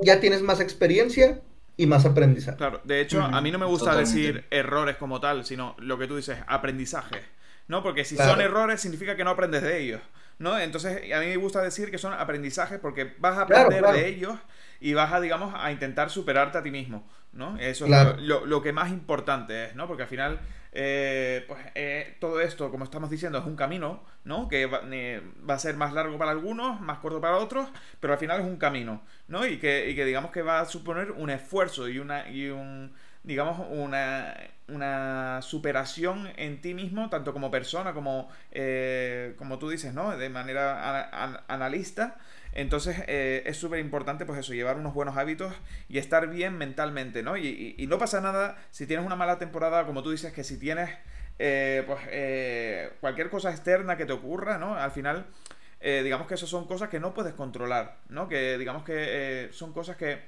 ya 0.00 0.20
tienes 0.20 0.42
más 0.42 0.60
experiencia 0.60 1.40
y 1.80 1.86
más 1.86 2.04
aprendizaje. 2.04 2.58
Claro, 2.58 2.82
de 2.84 3.00
hecho, 3.00 3.22
a 3.22 3.40
mí 3.40 3.50
no 3.50 3.58
me 3.58 3.64
gusta 3.64 3.96
decir 3.96 4.44
errores 4.50 4.96
como 4.96 5.18
tal, 5.18 5.46
sino 5.46 5.74
lo 5.78 5.98
que 5.98 6.06
tú 6.06 6.16
dices, 6.16 6.38
aprendizaje. 6.46 7.22
¿No? 7.68 7.82
Porque 7.82 8.04
si 8.04 8.16
son 8.16 8.40
errores 8.40 8.80
significa 8.80 9.16
que 9.16 9.24
no 9.24 9.30
aprendes 9.30 9.62
de 9.62 9.80
ellos. 9.80 10.02
¿No? 10.38 10.58
Entonces, 10.58 11.10
a 11.12 11.20
mí 11.20 11.26
me 11.26 11.36
gusta 11.36 11.62
decir 11.62 11.90
que 11.90 11.96
son 11.96 12.12
aprendizajes 12.12 12.78
porque 12.80 13.14
vas 13.18 13.38
a 13.38 13.42
aprender 13.42 13.82
de 13.82 14.08
ellos 14.08 14.36
y 14.80 14.92
vas 14.92 15.12
a, 15.12 15.20
digamos, 15.20 15.54
a 15.56 15.72
intentar 15.72 16.10
superarte 16.10 16.58
a 16.58 16.62
ti 16.62 16.70
mismo, 16.70 17.08
¿no? 17.32 17.58
Eso 17.58 17.86
es 17.86 18.18
lo, 18.18 18.62
que 18.62 18.72
más 18.72 18.90
importante 18.90 19.66
es, 19.66 19.74
¿no? 19.74 19.86
Porque 19.86 20.02
al 20.02 20.08
final, 20.08 20.40
eh, 20.72 21.44
pues 21.48 21.60
eh, 21.74 22.16
todo 22.20 22.40
esto, 22.40 22.70
como 22.70 22.84
estamos 22.84 23.10
diciendo, 23.10 23.38
es 23.38 23.44
un 23.44 23.56
camino, 23.56 24.04
¿no? 24.24 24.48
Que 24.48 24.62
eh, 24.62 25.22
va, 25.48 25.54
a 25.54 25.58
ser 25.58 25.76
más 25.76 25.92
largo 25.92 26.16
para 26.18 26.30
algunos, 26.30 26.80
más 26.80 26.98
corto 26.98 27.20
para 27.20 27.38
otros, 27.38 27.68
pero 27.98 28.12
al 28.12 28.18
final 28.18 28.40
es 28.40 28.46
un 28.46 28.56
camino, 28.56 29.02
¿no? 29.28 29.46
Y 29.46 29.58
que, 29.58 29.90
y 29.90 29.96
que 29.96 30.04
digamos 30.04 30.30
que 30.30 30.42
va 30.42 30.60
a 30.60 30.66
suponer 30.66 31.10
un 31.12 31.30
esfuerzo 31.30 31.88
y 31.88 31.98
una 31.98 32.28
y 32.28 32.48
un 32.48 32.92
digamos 33.22 33.66
una, 33.68 34.34
una 34.68 35.42
superación 35.42 36.32
en 36.36 36.62
ti 36.62 36.72
mismo 36.72 37.10
tanto 37.10 37.34
como 37.34 37.50
persona 37.50 37.92
como 37.92 38.30
como 39.36 39.58
tú 39.58 39.68
dices 39.68 39.92
no 39.92 40.16
de 40.16 40.30
manera 40.30 41.42
analista 41.46 42.16
entonces 42.52 42.96
eh, 43.06 43.42
es 43.46 43.56
súper 43.56 43.78
importante 43.80 44.26
pues 44.26 44.38
eso, 44.38 44.54
llevar 44.54 44.76
unos 44.76 44.94
buenos 44.94 45.16
hábitos 45.16 45.54
y 45.88 45.98
estar 45.98 46.28
bien 46.28 46.58
mentalmente, 46.58 47.22
¿no? 47.22 47.36
Y, 47.36 47.86
no 47.88 47.98
pasa 47.98 48.20
nada 48.20 48.56
si 48.70 48.86
tienes 48.86 49.06
una 49.06 49.16
mala 49.16 49.38
temporada, 49.38 49.86
como 49.86 50.02
tú 50.02 50.10
dices, 50.10 50.32
que 50.32 50.44
si 50.44 50.58
tienes 50.58 50.90
eh, 51.38 51.84
pues 51.86 52.00
eh, 52.08 52.92
cualquier 53.00 53.30
cosa 53.30 53.50
externa 53.50 53.96
que 53.96 54.06
te 54.06 54.12
ocurra, 54.12 54.58
¿no? 54.58 54.76
Al 54.76 54.90
final, 54.90 55.26
digamos 55.80 56.26
que 56.26 56.34
eso 56.34 56.46
son 56.46 56.66
cosas 56.66 56.88
que 56.88 57.00
no 57.00 57.14
puedes 57.14 57.34
controlar, 57.34 57.98
¿no? 58.08 58.28
Que 58.28 58.58
digamos 58.58 58.84
que 58.84 59.48
son 59.52 59.72
cosas 59.72 59.96
que, 59.96 60.20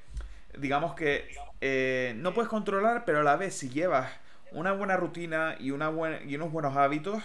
digamos 0.59 0.95
que 0.95 2.15
no 2.17 2.35
puedes 2.35 2.49
controlar, 2.49 3.05
pero 3.05 3.21
a 3.21 3.23
la 3.23 3.37
vez 3.37 3.55
si 3.55 3.69
llevas 3.69 4.11
una 4.53 4.73
buena 4.73 4.97
rutina 4.97 5.57
y, 5.59 5.71
una 5.71 5.89
buena, 5.89 6.23
y 6.23 6.37
unos 6.37 6.53
buenos 6.53 6.77
hábitos, 6.77 7.23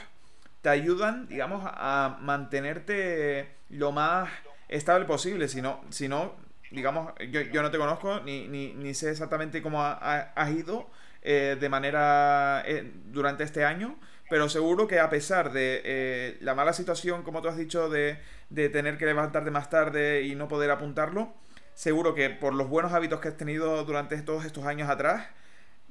te 0.62 0.70
ayudan, 0.70 1.28
digamos, 1.28 1.64
a 1.66 2.18
mantenerte 2.22 3.56
lo 3.70 3.92
más 3.92 4.30
estable 4.68 5.06
posible. 5.06 5.48
Si 5.48 5.62
no, 5.62 5.82
si 5.90 6.08
no 6.08 6.48
digamos, 6.72 7.14
yo, 7.32 7.42
yo 7.42 7.62
no 7.62 7.72
te 7.72 7.78
conozco 7.78 8.20
ni, 8.22 8.48
ni, 8.48 8.74
ni 8.74 8.94
sé 8.94 9.12
exactamente 9.12 9.62
cómo 9.62 9.84
has 9.84 10.52
ido 10.52 10.90
eh, 11.22 11.58
de 11.60 11.70
manera 11.70 12.64
eh, 12.66 12.92
durante 13.06 13.44
este 13.44 13.66
año, 13.66 13.98
pero 14.30 14.50
seguro 14.50 14.88
que 14.88 15.00
a 15.00 15.10
pesar 15.10 15.52
de 15.52 15.82
eh, 15.84 16.38
la 16.42 16.56
mala 16.56 16.74
situación, 16.74 17.24
como 17.24 17.42
tú 17.42 17.48
has 17.48 17.58
dicho, 17.58 17.90
de, 17.90 18.20
de 18.50 18.70
tener 18.70 18.98
que 18.98 19.06
levantarte 19.06 19.52
más 19.52 19.70
tarde 19.70 20.24
y 20.24 20.36
no 20.36 20.48
poder 20.48 20.72
apuntarlo, 20.72 21.34
seguro 21.74 22.14
que 22.14 22.30
por 22.30 22.54
los 22.54 22.68
buenos 22.70 22.94
hábitos 22.94 23.20
que 23.20 23.30
has 23.30 23.38
tenido 23.38 23.84
durante 23.86 24.18
todos 24.22 24.46
estos 24.46 24.66
años 24.66 24.90
atrás, 24.90 25.28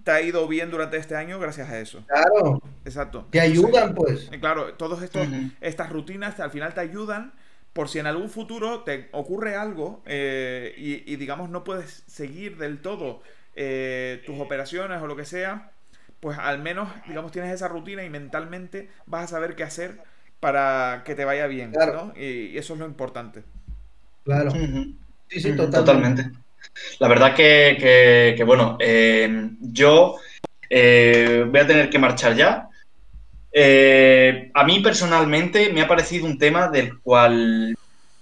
te 0.04 0.10
ha 0.10 0.20
ido 0.20 0.46
bien 0.46 0.70
durante 0.70 0.98
este 0.98 1.16
año 1.16 1.40
gracias 1.40 1.68
a 1.68 1.80
eso. 1.80 2.04
Claro. 2.06 2.62
Exacto. 2.84 3.26
Te 3.30 3.40
ayudan, 3.40 3.94
pues. 3.94 4.30
Claro, 4.40 4.74
todas 4.74 5.02
estas 5.60 5.90
rutinas 5.90 6.38
al 6.38 6.50
final 6.50 6.74
te 6.74 6.80
ayudan 6.80 7.32
por 7.76 7.90
si 7.90 7.98
en 7.98 8.06
algún 8.06 8.30
futuro 8.30 8.84
te 8.84 9.10
ocurre 9.12 9.54
algo 9.54 10.02
eh, 10.06 10.74
y, 10.78 11.14
digamos 11.16 11.50
no 11.50 11.62
puedes 11.62 12.04
seguir 12.06 12.56
del 12.56 12.80
todo 12.80 13.20
eh, 13.54 14.22
tus 14.24 14.40
operaciones 14.40 15.02
o 15.02 15.06
lo 15.06 15.14
que 15.14 15.26
sea, 15.26 15.72
pues 16.20 16.38
al 16.38 16.58
menos 16.58 16.88
digamos 17.06 17.32
tienes 17.32 17.52
esa 17.52 17.68
rutina 17.68 18.02
y 18.02 18.08
mentalmente 18.08 18.88
vas 19.04 19.24
a 19.24 19.28
saber 19.28 19.56
qué 19.56 19.62
hacer 19.62 19.98
para 20.40 21.02
que 21.04 21.14
te 21.14 21.26
vaya 21.26 21.46
bien, 21.48 21.72
¿no? 21.72 22.14
Y, 22.16 22.56
eso 22.56 22.72
es 22.72 22.80
lo 22.80 22.86
importante. 22.86 23.42
Claro. 24.24 24.52
Sí, 24.52 25.40
sí, 25.40 25.54
totalmente. 25.54 26.30
La 26.98 27.08
verdad 27.08 27.34
que, 27.34 28.42
bueno, 28.46 28.78
eh, 28.80 29.50
yo 29.60 30.16
voy 30.70 31.60
a 31.60 31.66
tener 31.66 31.90
que 31.90 31.98
marchar 31.98 32.34
ya. 32.34 32.70
Eh, 33.58 34.50
a 34.52 34.64
mí 34.64 34.80
personalmente 34.80 35.72
me 35.72 35.80
ha 35.80 35.88
parecido 35.88 36.26
un 36.26 36.36
tema 36.36 36.68
del 36.68 37.00
cual 37.00 37.74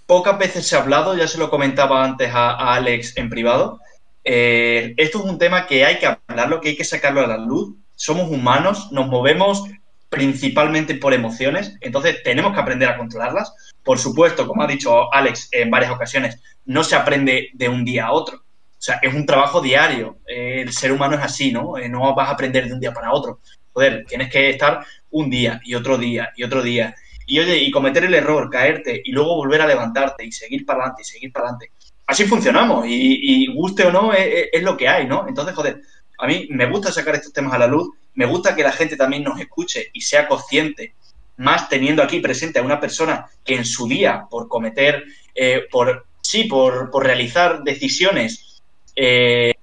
pocas 0.05 0.37
veces 0.39 0.65
se 0.65 0.77
ha 0.77 0.81
hablado, 0.81 1.13
ya 1.13 1.27
se 1.27 1.37
lo 1.37 1.49
comentaba 1.49 2.05
antes 2.05 2.31
a, 2.33 2.73
Alex 2.73 3.17
en 3.17 3.29
privado. 3.29 3.81
Eh, 4.23 4.93
esto 4.95 5.19
es 5.19 5.25
un 5.25 5.37
tema 5.37 5.67
que 5.67 5.83
hay 5.83 5.99
que 5.99 6.07
hablarlo, 6.07 6.61
que 6.61 6.69
hay 6.69 6.77
que 6.77 6.85
sacarlo 6.85 7.19
a 7.19 7.27
la 7.27 7.37
luz. 7.37 7.75
Somos 7.95 8.31
humanos, 8.31 8.93
nos 8.93 9.07
movemos 9.07 9.65
principalmente 10.07 10.95
por 10.95 11.13
emociones, 11.13 11.75
entonces 11.81 12.23
tenemos 12.23 12.53
que 12.53 12.61
aprender 12.61 12.87
a 12.87 12.97
controlarlas. 12.97 13.53
Por 13.83 13.99
supuesto, 13.99 14.47
como 14.47 14.63
ha 14.63 14.67
dicho 14.67 15.13
Alex 15.13 15.49
en 15.51 15.69
varias 15.69 15.91
ocasiones, 15.91 16.39
no 16.63 16.81
se 16.81 16.95
aprende 16.95 17.49
de 17.51 17.67
un 17.67 17.83
día 17.83 18.05
a 18.05 18.13
otro. 18.13 18.37
O 18.37 18.81
sea, 18.85 18.99
es 19.01 19.13
un 19.13 19.25
trabajo 19.25 19.59
diario. 19.59 20.17
Eh, 20.25 20.61
el 20.61 20.71
ser 20.71 20.93
humano 20.93 21.17
es 21.17 21.23
así, 21.23 21.51
¿no? 21.51 21.73
no 21.89 22.15
vas 22.15 22.29
a 22.29 22.31
aprender 22.31 22.67
de 22.67 22.73
un 22.73 22.79
día 22.79 22.93
para 22.93 23.11
otro. 23.11 23.41
Joder, 23.75 24.05
tienes 24.07 24.31
que 24.31 24.51
estar 24.51 24.85
un 25.11 25.29
día 25.29 25.59
y 25.65 25.75
otro 25.75 25.97
día 25.97 26.31
y 26.37 26.43
otro 26.43 26.63
día. 26.63 26.95
Y 27.27 27.39
oye, 27.39 27.57
y 27.57 27.69
cometer 27.69 28.05
el 28.05 28.13
error, 28.13 28.49
caerte 28.49 29.01
y 29.03 29.11
luego 29.11 29.35
volver 29.35 29.61
a 29.61 29.67
levantarte 29.67 30.25
y 30.25 30.31
seguir 30.31 30.65
para 30.65 30.79
adelante 30.79 31.01
y 31.01 31.05
seguir 31.05 31.33
para 31.33 31.49
adelante. 31.49 31.71
Así 32.07 32.23
funcionamos 32.23 32.85
y, 32.87 33.53
guste 33.53 33.83
o 33.83 33.91
no 33.91 34.13
es, 34.13 34.63
lo 34.63 34.77
que 34.77 34.87
hay, 34.87 35.07
¿no? 35.07 35.27
Entonces, 35.27 35.53
joder, 35.53 35.81
a 36.19 36.25
mí 36.25 36.47
me 36.51 36.67
gusta 36.67 36.89
sacar 36.89 37.15
estos 37.15 37.33
temas 37.33 37.51
a 37.51 37.57
la 37.57 37.67
luz, 37.67 37.89
me 38.13 38.25
gusta 38.25 38.55
que 38.55 38.63
la 38.63 38.71
gente 38.71 38.95
también 38.95 39.25
nos 39.25 39.41
escuche 39.41 39.89
y 39.91 39.99
sea 39.99 40.25
consciente, 40.25 40.95
más 41.35 41.67
teniendo 41.67 42.01
aquí 42.01 42.21
presente 42.21 42.59
a 42.59 42.63
una 42.63 42.79
persona 42.79 43.25
que 43.43 43.55
en 43.55 43.65
su 43.65 43.89
día, 43.89 44.25
por 44.29 44.47
cometer, 44.47 45.03
eh, 45.33 45.63
por 45.69 46.05
sí, 46.21 46.45
por, 46.45 46.89
por 46.91 47.03
realizar 47.03 47.61
decisiones 47.61 48.63
eh, 48.95 49.53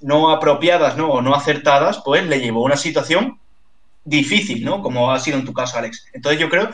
no 0.00 0.32
apropiadas 0.32 0.96
¿no? 0.96 1.10
o 1.10 1.22
no 1.22 1.32
acertadas, 1.36 2.02
pues 2.04 2.26
le 2.26 2.40
llevó 2.40 2.62
a 2.62 2.66
una 2.66 2.76
situación 2.76 3.38
difícil, 4.04 4.64
¿no? 4.64 4.82
Como 4.82 5.12
ha 5.12 5.18
sido 5.18 5.38
en 5.38 5.44
tu 5.44 5.52
caso, 5.52 5.78
Alex. 5.78 6.06
Entonces 6.12 6.40
yo 6.40 6.48
creo, 6.48 6.70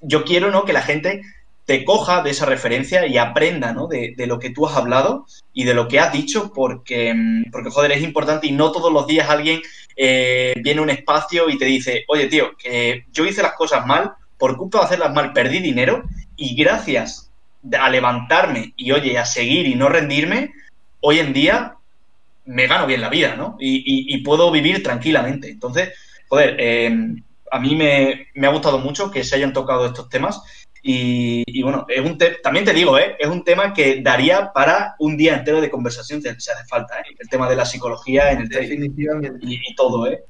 yo 0.00 0.24
quiero, 0.24 0.50
¿no? 0.50 0.64
Que 0.64 0.72
la 0.72 0.82
gente 0.82 1.22
te 1.64 1.84
coja 1.84 2.22
de 2.22 2.30
esa 2.30 2.44
referencia 2.44 3.06
y 3.06 3.16
aprenda, 3.16 3.72
¿no? 3.72 3.86
De, 3.86 4.14
lo 4.26 4.38
que 4.38 4.50
tú 4.50 4.66
has 4.66 4.76
hablado 4.76 5.26
y 5.52 5.64
de 5.64 5.74
lo 5.74 5.88
que 5.88 5.98
has 5.98 6.12
dicho, 6.12 6.52
porque, 6.54 7.14
porque 7.50 7.70
joder, 7.70 7.92
es 7.92 8.02
importante 8.02 8.46
y 8.46 8.52
no 8.52 8.70
todos 8.70 8.92
los 8.92 9.06
días 9.06 9.30
alguien 9.30 9.62
eh, 9.96 10.52
viene 10.62 10.80
a 10.80 10.82
un 10.82 10.90
espacio 10.90 11.48
y 11.48 11.56
te 11.56 11.64
dice, 11.64 12.04
oye, 12.08 12.26
tío, 12.26 12.50
que 12.58 13.06
yo 13.12 13.24
hice 13.24 13.42
las 13.42 13.54
cosas 13.54 13.86
mal, 13.86 14.12
por 14.36 14.56
culpa 14.56 14.80
de 14.80 14.84
hacerlas 14.84 15.14
mal 15.14 15.32
perdí 15.32 15.60
dinero 15.60 16.04
y 16.36 16.54
gracias, 16.54 17.30
a 17.78 17.88
levantarme 17.88 18.74
y, 18.76 18.92
oye, 18.92 19.16
a 19.18 19.24
seguir 19.24 19.66
y 19.66 19.74
no 19.74 19.88
rendirme, 19.88 20.52
hoy 21.00 21.18
en 21.18 21.32
día 21.32 21.76
me 22.44 22.66
gano 22.66 22.86
bien 22.86 23.00
la 23.00 23.08
vida, 23.08 23.36
¿no? 23.36 23.56
Y, 23.58 24.18
puedo 24.18 24.50
vivir 24.50 24.82
tranquilamente. 24.82 25.48
Entonces, 25.48 25.94
joder, 26.28 26.56
eh, 26.58 27.16
a 27.54 27.60
mí 27.60 27.76
me, 27.76 28.46
ha 28.46 28.50
gustado 28.50 28.78
mucho 28.78 29.10
que 29.10 29.22
se 29.22 29.36
hayan 29.36 29.52
tocado 29.52 29.86
estos 29.86 30.08
temas. 30.08 30.42
Y, 30.86 31.62
bueno, 31.62 31.86
es 31.88 32.00
un 32.00 32.18
también 32.42 32.66
te 32.66 32.74
digo, 32.74 32.98
¿eh? 32.98 33.16
es 33.18 33.28
un 33.28 33.42
tema 33.42 33.72
que 33.72 34.02
daría 34.02 34.52
para 34.52 34.96
un 34.98 35.16
día 35.16 35.34
entero 35.34 35.62
de 35.62 35.70
conversación 35.70 36.20
si 36.20 36.28
hace 36.28 36.64
falta, 36.68 36.98
¿eh? 36.98 37.14
el 37.18 37.28
tema 37.28 37.48
de 37.48 37.56
la 37.56 37.64
psicología 37.64 38.32
en 38.32 38.42
el 38.42 38.48
Definitivamente. 38.48 39.38
Y, 39.40 39.74
todo, 39.76 40.06
¿eh? 40.06 40.24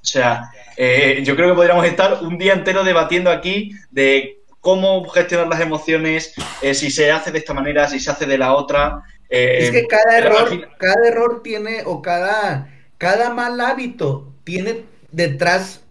O 0.00 0.06
sea, 0.06 0.50
eh, 0.76 1.22
yo 1.24 1.34
creo 1.34 1.48
que 1.48 1.54
podríamos 1.56 1.84
estar 1.86 2.22
un 2.22 2.38
día 2.38 2.52
entero 2.52 2.84
debatiendo 2.84 3.30
aquí 3.30 3.72
de 3.90 4.42
cómo 4.60 5.08
gestionar 5.08 5.48
las 5.48 5.60
emociones, 5.60 6.34
eh, 6.62 6.74
si 6.74 6.90
se 6.90 7.10
hace 7.10 7.32
de 7.32 7.38
esta 7.38 7.54
manera, 7.54 7.88
si 7.88 7.98
se 7.98 8.10
hace 8.10 8.26
de 8.26 8.38
la 8.38 8.54
otra. 8.54 9.02
es 9.28 9.72
que 9.72 9.86
cada 9.88 10.18
error, 10.18 10.68
cada 10.78 11.08
error 11.08 11.42
tiene, 11.42 11.82
o 11.84 12.02
cada, 12.02 12.70
cada 12.98 13.30
mal 13.30 13.60
hábito 13.60 14.32
tiene 14.44 14.84
detrás 15.12 15.82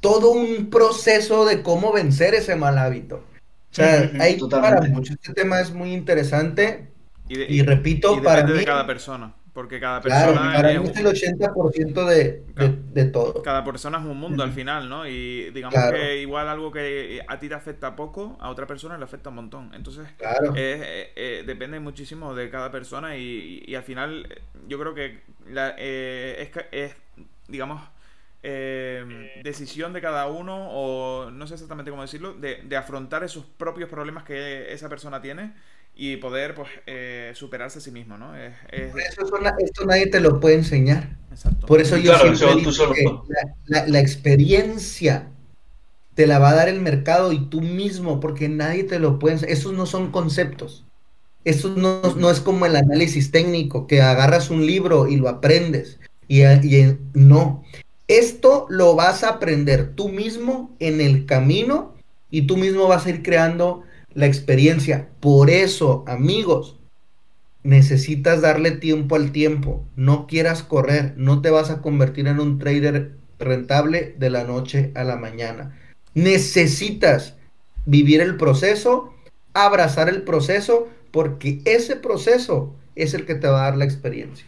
todo 0.00 0.30
un 0.30 0.70
proceso 0.70 1.44
de 1.44 1.62
cómo 1.62 1.92
vencer 1.92 2.34
ese 2.34 2.56
mal 2.56 2.78
hábito. 2.78 3.24
O 3.70 3.74
sea, 3.74 4.10
hay 4.18 4.38
para 4.50 4.80
mucho. 4.82 5.12
Este 5.12 5.32
tema 5.32 5.60
es 5.60 5.72
muy 5.72 5.92
interesante. 5.92 6.88
Y, 7.28 7.62
repito, 7.62 8.20
para 8.22 8.44
mí. 8.44 8.52
de 8.54 8.64
cada 8.64 8.86
persona. 8.86 9.34
Porque 9.52 9.78
cada 9.78 10.00
persona. 10.00 10.52
para 10.54 10.80
mí 10.80 10.88
es 10.88 10.96
el 10.96 11.06
80% 11.06 12.04
de, 12.06 12.44
de, 12.92 13.04
todo. 13.06 13.42
Cada 13.42 13.64
persona 13.64 13.98
es 13.98 14.04
un 14.04 14.18
mundo 14.18 14.42
al 14.42 14.52
final, 14.52 14.88
¿no? 14.88 15.06
Y 15.06 15.50
digamos 15.50 15.78
que 15.92 16.20
igual 16.20 16.48
algo 16.48 16.72
que 16.72 17.20
a 17.28 17.38
ti 17.38 17.48
te 17.48 17.54
afecta 17.54 17.94
poco, 17.94 18.36
a 18.40 18.48
otra 18.50 18.66
persona 18.66 18.96
le 18.96 19.04
afecta 19.04 19.28
un 19.28 19.36
montón. 19.36 19.70
Entonces, 19.74 20.08
eh, 20.56 21.12
eh, 21.14 21.44
depende 21.46 21.78
muchísimo 21.78 22.34
de 22.34 22.48
cada 22.50 22.70
persona 22.70 23.16
y, 23.16 23.62
y, 23.66 23.74
al 23.74 23.82
final 23.82 24.26
yo 24.66 24.78
creo 24.78 24.94
que 24.94 25.20
la, 25.48 25.74
eh, 25.78 26.50
es, 26.54 26.64
es, 26.72 26.96
digamos, 27.48 27.80
eh, 28.42 29.32
decisión 29.42 29.92
de 29.92 30.00
cada 30.00 30.26
uno, 30.26 30.68
o 30.70 31.30
no 31.30 31.46
sé 31.46 31.54
exactamente 31.54 31.90
cómo 31.90 32.02
decirlo, 32.02 32.32
de, 32.34 32.76
afrontar 32.76 33.22
esos 33.22 33.44
propios 33.44 33.90
problemas 33.90 34.24
que 34.24 34.72
esa 34.72 34.88
persona 34.88 35.20
tiene 35.20 35.52
y 35.94 36.16
poder 36.16 36.54
pues 36.54 36.68
eh, 36.86 37.32
superarse 37.34 37.80
a 37.80 37.82
sí 37.82 37.90
mismo, 37.90 38.16
¿no? 38.16 38.34
esto 38.36 39.84
nadie 39.84 40.06
te 40.06 40.20
lo 40.20 40.40
puede 40.40 40.54
enseñar. 40.54 41.16
Por 41.66 41.80
eso 41.80 41.96
yo 41.96 42.16
siempre 42.18 42.56
digo 42.56 42.94
que 42.94 43.04
la, 43.66 44.00
experiencia 44.00 45.28
te 46.14 46.26
la 46.26 46.38
va 46.38 46.50
a 46.50 46.54
dar 46.54 46.68
el 46.68 46.80
mercado 46.80 47.32
y 47.32 47.46
tú 47.46 47.60
mismo, 47.60 48.20
porque 48.20 48.48
nadie 48.48 48.84
te 48.84 48.98
lo 48.98 49.18
puede 49.18 49.52
Esos 49.52 49.74
no 49.74 49.86
son 49.86 50.10
conceptos. 50.10 50.84
Eso 51.44 51.70
no, 51.76 52.02
no, 52.16 52.30
es 52.30 52.40
como 52.40 52.66
el 52.66 52.76
análisis 52.76 53.30
técnico, 53.30 53.86
que 53.86 54.02
agarras 54.02 54.50
un 54.50 54.66
libro 54.66 55.08
y 55.08 55.16
lo 55.16 55.28
aprendes. 55.28 55.98
Y, 56.26 56.42
y 56.44 56.98
no, 57.14 57.64
esto 58.10 58.66
lo 58.68 58.96
vas 58.96 59.22
a 59.22 59.28
aprender 59.28 59.94
tú 59.94 60.08
mismo 60.08 60.74
en 60.80 61.00
el 61.00 61.26
camino 61.26 61.94
y 62.28 62.42
tú 62.42 62.56
mismo 62.56 62.88
vas 62.88 63.06
a 63.06 63.10
ir 63.10 63.22
creando 63.22 63.84
la 64.14 64.26
experiencia. 64.26 65.08
Por 65.20 65.48
eso, 65.48 66.02
amigos, 66.08 66.80
necesitas 67.62 68.40
darle 68.40 68.72
tiempo 68.72 69.14
al 69.14 69.30
tiempo. 69.30 69.84
No 69.94 70.26
quieras 70.26 70.64
correr, 70.64 71.14
no 71.16 71.40
te 71.40 71.50
vas 71.50 71.70
a 71.70 71.82
convertir 71.82 72.26
en 72.26 72.40
un 72.40 72.58
trader 72.58 73.12
rentable 73.38 74.16
de 74.18 74.30
la 74.30 74.42
noche 74.42 74.90
a 74.96 75.04
la 75.04 75.14
mañana. 75.14 75.78
Necesitas 76.14 77.36
vivir 77.86 78.20
el 78.20 78.36
proceso, 78.36 79.14
abrazar 79.54 80.08
el 80.08 80.22
proceso, 80.22 80.88
porque 81.12 81.60
ese 81.64 81.94
proceso 81.94 82.74
es 82.96 83.14
el 83.14 83.24
que 83.24 83.36
te 83.36 83.46
va 83.46 83.60
a 83.60 83.70
dar 83.70 83.76
la 83.76 83.84
experiencia. 83.84 84.46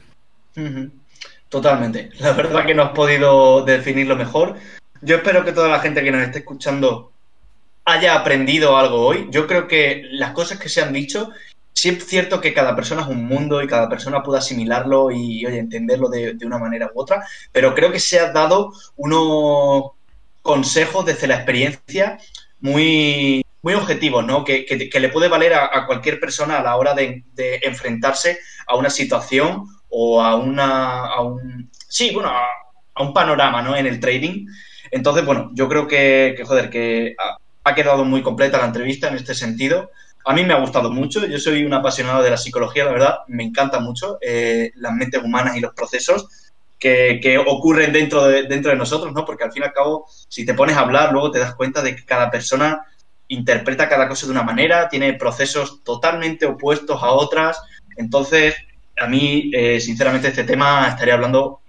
Totalmente. 1.53 2.09
La 2.19 2.33
verdad 2.33 2.65
que 2.65 2.75
no 2.75 2.83
has 2.83 2.93
podido 2.93 3.63
definirlo 3.63 4.17
mejor. 4.17 4.57
Yo 5.03 5.17
espero 5.17 5.45
que 5.45 5.53
toda 5.53 5.69
la 5.69 5.81
gente 5.81 6.03
que 6.03 6.11
nos 6.11 6.23
esté 6.23 6.39
escuchando 6.39 7.13
haya 7.85 8.15
aprendido 8.15 8.79
algo 8.79 9.07
hoy. 9.07 9.27
Yo 9.29 9.47
creo 9.47 9.69
que 9.69 10.03
las 10.13 10.33
cosas 10.33 10.59
que 10.59 10.71
se 10.71 10.81
han 10.81 10.95
dicho, 10.95 11.29
sí 11.75 11.91
es 11.91 12.07
cierto 12.07 12.41
que 12.41 12.55
cada 12.55 12.75
persona 12.75 13.03
es 13.03 13.09
un 13.09 13.27
mundo 13.27 13.63
y 13.63 13.67
cada 13.67 13.87
persona 13.87 14.23
puede 14.23 14.39
asimilarlo 14.39 15.11
y 15.11 15.45
oye, 15.45 15.59
entenderlo 15.59 16.09
de, 16.09 16.39
una 16.43 16.57
manera 16.57 16.91
u 16.95 16.99
otra, 16.99 17.23
pero 17.53 17.75
creo 17.75 17.93
que 17.93 18.01
se 18.01 18.19
han 18.19 18.33
dado 18.33 18.73
unos 18.97 19.91
consejos 20.41 21.05
desde 21.05 21.27
la 21.27 21.35
experiencia 21.35 22.19
muy, 22.61 23.45
muy 23.61 23.75
objetivos, 23.75 24.25
¿no? 24.25 24.43
Que, 24.43 24.91
le 24.91 25.09
puede 25.11 25.29
valer 25.29 25.53
a, 25.53 25.85
cualquier 25.85 26.19
persona 26.19 26.61
a 26.61 26.63
la 26.63 26.77
hora 26.77 26.95
de, 26.95 27.25
de 27.35 27.61
enfrentarse 27.63 28.39
a 28.67 28.75
una 28.75 28.89
situación 28.89 29.67
o 29.95 30.23
a 30.23 30.37
una, 30.37 31.07
a 31.07 31.21
un, 31.21 31.71
sí, 31.89 32.13
bueno, 32.15 32.31
a, 32.31 33.03
un 33.03 33.13
panorama, 33.13 33.63
¿no? 33.63 33.77
En 33.77 33.87
el 33.87 34.01
trading. 34.01 34.47
Entonces, 34.91 35.25
bueno, 35.25 35.51
yo 35.55 35.69
creo 35.69 35.87
que, 35.87 36.41
joder, 36.45 36.71
que 36.71 37.15
ha, 37.65 37.75
quedado 37.75 38.05
muy 38.05 38.23
completa 38.23 38.59
la 38.59 38.67
entrevista 38.67 39.09
en 39.09 39.17
este 39.17 39.35
sentido. 39.35 39.91
A 40.25 40.35
mí 40.35 40.45
me 40.45 40.55
ha 40.55 40.61
gustado 40.61 40.91
mucho, 40.91 41.27
yo 41.27 41.39
soy 41.39 41.65
un 41.65 41.75
apasionado 41.75 42.23
de 42.23 42.31
la 42.31 42.37
psicología, 42.37 42.85
la 42.85 42.93
verdad, 42.93 43.19
me 43.29 43.43
encanta 43.43 43.81
mucho 43.81 44.19
eh, 44.21 44.71
las 44.77 44.93
mentes 44.93 45.23
humanas 45.23 45.57
y 45.57 45.61
los 45.61 45.75
procesos 45.75 46.29
que, 46.79 47.19
que, 47.23 47.39
ocurren 47.39 47.93
dentro 47.93 48.25
de, 48.25 48.45
dentro 48.45 48.71
de 48.71 48.79
nosotros, 48.79 49.13
¿no? 49.13 49.25
Porque 49.25 49.45
al 49.45 49.53
fin 49.53 49.63
y 49.63 49.67
al 49.67 49.73
cabo, 49.73 50.07
si 50.29 50.47
te 50.47 50.55
pones 50.55 50.77
a 50.77 50.81
hablar, 50.81 51.13
luego 51.13 51.31
te 51.31 51.39
das 51.39 51.55
cuenta 51.55 51.83
de 51.83 51.97
que 51.97 52.05
cada 52.05 52.31
persona 52.31 52.87
interpreta 53.29 53.89
cada 53.89 54.09
cosa 54.09 54.27
de 54.27 54.33
una 54.33 54.43
manera, 54.43 54.89
tiene 54.89 55.15
procesos 55.15 55.83
totalmente 55.85 56.47
opuestos 56.47 57.03
a 57.03 57.11
otras. 57.11 57.61
Entonces, 57.97 58.55
a 58.97 59.07
mí, 59.07 59.51
eh, 59.55 59.81
sinceramente, 59.81 60.29
este 60.29 60.45
tema 60.45 60.89
estaría 60.89 61.15
hablando 61.15 61.61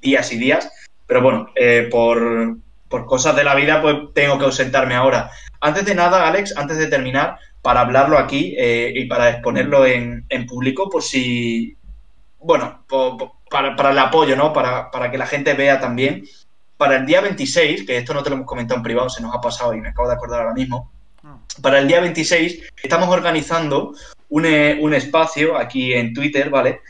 días 0.00 0.32
y 0.32 0.38
días, 0.38 0.70
pero 1.06 1.22
bueno, 1.22 1.50
eh, 1.54 1.88
por, 1.90 2.58
cosas 3.06 3.36
de 3.36 3.44
la 3.44 3.54
vida, 3.54 3.82
pues 3.82 3.96
tengo 4.14 4.38
que 4.38 4.44
ausentarme 4.44 4.94
ahora. 4.94 5.30
Antes 5.60 5.84
de 5.84 5.94
nada, 5.94 6.26
Alex, 6.26 6.56
antes 6.56 6.78
de 6.78 6.86
terminar, 6.86 7.38
para 7.62 7.80
hablarlo 7.80 8.18
aquí 8.18 8.54
eh, 8.58 8.92
y 8.94 9.06
para 9.06 9.30
exponerlo 9.30 9.84
en, 9.84 10.24
público, 10.46 10.88
por 10.88 11.02
si, 11.02 11.76
bueno, 12.38 12.84
para, 13.50 13.90
el 13.90 13.98
apoyo, 13.98 14.36
¿no? 14.36 14.52
Para, 14.52 14.90
para 14.90 15.10
que 15.10 15.18
la 15.18 15.26
gente 15.26 15.54
vea 15.54 15.80
también. 15.80 16.24
Para 16.76 16.96
el 16.96 17.06
día 17.06 17.20
26, 17.20 17.84
que 17.86 17.96
esto 17.96 18.14
no 18.14 18.22
te 18.22 18.30
lo 18.30 18.36
hemos 18.36 18.46
comentado 18.46 18.78
en 18.78 18.84
privado, 18.84 19.10
se 19.10 19.20
nos 19.20 19.34
ha 19.34 19.40
pasado 19.40 19.74
y 19.74 19.80
me 19.80 19.88
acabo 19.88 20.08
de 20.08 20.14
acordar 20.14 20.40
ahora 20.40 20.54
mismo, 20.54 20.92
ah. 21.24 21.38
para 21.60 21.80
el 21.80 21.88
día 21.88 22.00
26 22.00 22.70
estamos 22.82 23.08
organizando 23.08 23.94
un, 24.28 24.94
espacio 24.94 25.56
aquí 25.56 25.94
en 25.94 26.12
Twitter, 26.12 26.50
¿vale? 26.50 26.80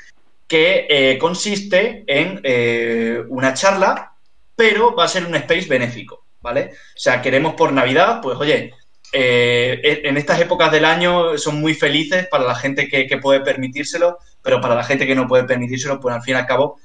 Que 0.46 0.86
eh, 0.88 1.18
consiste 1.18 2.04
en 2.06 2.40
eh, 2.42 3.22
una 3.28 3.54
charla, 3.54 4.12
pero 4.56 4.94
va 4.94 5.04
a 5.04 5.08
ser 5.08 5.24
un 5.24 5.34
space 5.36 5.68
benéfico, 5.68 6.24
¿vale? 6.40 6.70
O 6.72 6.98
sea, 6.98 7.22
queremos 7.22 7.54
por 7.54 7.72
Navidad, 7.72 8.20
pues 8.22 8.38
oye, 8.38 8.72
eh, 9.12 10.00
en 10.04 10.16
estas 10.16 10.40
épocas 10.40 10.70
del 10.72 10.84
año 10.84 11.38
son 11.38 11.60
muy 11.60 11.74
felices 11.74 12.26
para 12.28 12.44
la 12.44 12.54
gente 12.54 12.88
que, 12.88 13.18
puede 13.18 13.40
permitírselo, 13.40 14.18
pero 14.42 14.60
para 14.60 14.74
la 14.74 14.84
gente 14.84 15.06
que 15.06 15.14
no 15.14 15.26
puede 15.26 15.44
permitírselo, 15.44 16.00
pues 16.00 16.14
al 16.14 16.22
fin 16.22 16.34
y 16.34 16.38
al 16.38 16.46
cabo 16.46 16.78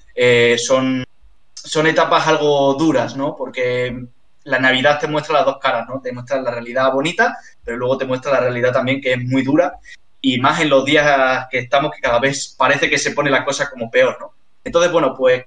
son, 0.57 1.03
son 1.53 1.87
etapas 1.87 2.27
algo 2.27 2.75
duras, 2.75 3.15
¿no? 3.15 3.35
Porque 3.35 4.05
la 4.43 4.59
Navidad 4.59 4.99
te 4.99 5.07
muestra 5.07 5.35
las 5.35 5.45
dos 5.45 5.57
caras, 5.59 5.87
¿no? 5.87 6.01
Te 6.01 6.11
muestra 6.11 6.41
la 6.41 6.51
realidad 6.51 6.91
bonita, 6.91 7.37
pero 7.63 7.77
luego 7.77 7.97
te 7.97 8.05
muestra 8.05 8.33
la 8.33 8.39
realidad 8.41 8.73
también 8.73 9.01
que 9.01 9.13
es 9.13 9.23
muy 9.23 9.41
dura 9.41 9.79
y 10.25 10.39
más 10.39 10.61
en 10.61 10.69
los 10.69 10.85
días 10.85 11.47
que 11.51 11.59
estamos 11.59 11.91
que 11.91 11.99
cada 11.99 12.17
vez 12.17 12.55
parece 12.57 12.89
que 12.89 12.97
se 12.97 13.11
pone 13.11 13.29
la 13.29 13.43
cosa 13.43 13.69
como 13.69 13.91
peor, 13.91 14.17
¿no? 14.21 14.33
Entonces, 14.63 14.89
bueno, 14.89 15.13
pues 15.17 15.43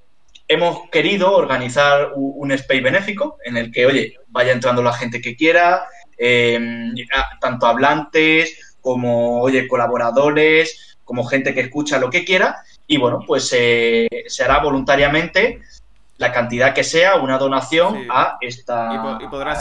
hemos 0.47 0.91
querido 0.91 1.35
organizar 1.35 2.11
un, 2.15 2.53
space 2.53 2.83
benéfico 2.83 3.39
en 3.43 3.57
el 3.57 3.73
que, 3.73 3.87
oye, 3.87 4.19
vaya 4.29 4.53
entrando 4.53 4.83
la 4.83 4.93
gente 4.93 5.23
que 5.23 5.35
quiera, 5.35 5.87
em, 6.19 6.95
tanto 7.41 7.67
hablantes 7.67 8.77
como, 8.83 9.41
oye, 9.41 9.67
colaboradores, 9.67 10.99
como 11.05 11.25
gente 11.25 11.55
que 11.55 11.63
escucha 11.63 11.99
lo 11.99 12.11
que 12.11 12.27
quiera, 12.27 12.57
y 12.87 12.99
bueno, 12.99 13.21
pues 13.27 13.49
se 13.49 14.09
hará 14.45 14.59
voluntariamente 14.59 15.63
la 16.19 16.33
cantidad 16.33 16.73
que 16.73 16.83
sea, 16.83 17.17
una 17.17 17.39
donación 17.39 18.07
a, 18.11 18.39
esta, 18.41 19.21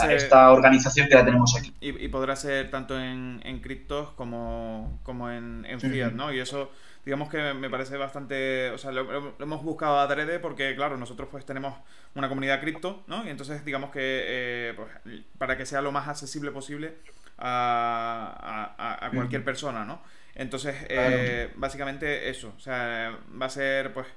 esta 0.09 0.51
organización 0.51 1.07
que 1.09 1.15
la 1.15 1.25
tenemos 1.25 1.55
aquí. 1.57 1.73
Y, 1.81 2.07
podrá 2.07 2.35
ser 2.35 2.69
tanto 2.71 2.99
en, 2.99 3.41
en 3.43 3.59
criptos 3.59 4.11
como, 4.11 4.99
como 5.03 5.29
en, 5.29 5.65
en 5.67 5.81
fiat, 5.81 6.11
¿no? 6.11 6.31
Y 6.31 6.39
eso, 6.39 6.71
digamos 7.03 7.29
que 7.29 7.53
me 7.53 7.69
parece 7.69 7.97
bastante, 7.97 8.69
o 8.71 8.77
sea, 8.77 8.91
lo, 8.91 9.35
hemos 9.37 9.63
buscado 9.63 9.97
a 9.97 10.03
adrede 10.03 10.39
porque, 10.39 10.75
claro, 10.75 10.97
nosotros 10.97 11.27
pues 11.29 11.45
tenemos 11.45 11.75
una 12.15 12.29
comunidad 12.29 12.61
cripto, 12.61 13.03
¿no? 13.07 13.25
Y 13.25 13.29
entonces, 13.29 13.65
digamos 13.65 13.91
que 13.91 13.99
eh, 14.01 14.73
pues, 14.75 14.89
para 15.37 15.57
que 15.57 15.65
sea 15.65 15.81
lo 15.81 15.91
más 15.91 16.07
accesible 16.07 16.51
posible 16.51 16.95
a, 17.37 18.75
a, 19.01 19.09
cualquier 19.11 19.43
persona, 19.43 19.83
¿no? 19.83 20.01
Entonces, 20.35 20.75
eh, 20.87 21.51
básicamente 21.55 22.29
eso, 22.29 22.53
o 22.55 22.59
sea, 22.59 23.17
va 23.41 23.45
a 23.47 23.49
ser 23.49 23.93
pues... 23.93 24.07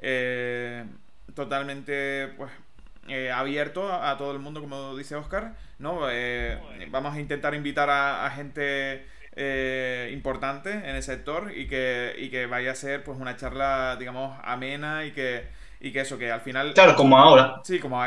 Eh, 0.00 0.84
totalmente 1.34 2.28
pues 2.36 2.50
eh, 3.08 3.30
abierto 3.30 3.92
a, 3.92 4.16
todo 4.16 4.32
el 4.32 4.38
mundo, 4.38 4.60
como 4.60 4.96
dice 4.96 5.16
Oscar, 5.16 5.54
¿no? 5.78 6.10
Eh, 6.10 6.58
vamos 6.90 7.14
a 7.14 7.20
intentar 7.20 7.54
invitar 7.54 7.88
a, 7.90 8.30
gente 8.30 9.06
eh, 9.34 10.10
importante 10.12 10.70
en 10.70 10.96
el 10.96 11.02
sector 11.02 11.52
y 11.56 11.66
que, 11.66 12.14
y 12.18 12.28
que 12.28 12.46
vaya 12.46 12.72
a 12.72 12.74
ser 12.74 13.04
pues 13.04 13.18
una 13.18 13.36
charla, 13.36 13.96
digamos, 13.98 14.38
amena 14.44 15.06
y 15.06 15.12
que, 15.12 15.48
y 15.80 15.92
que 15.92 16.00
eso, 16.00 16.18
que 16.18 16.30
al 16.30 16.40
final... 16.40 16.74
Claro, 16.74 16.96
como 16.96 17.18
ahora. 17.18 17.60
Sí, 17.64 17.78
como, 17.78 18.02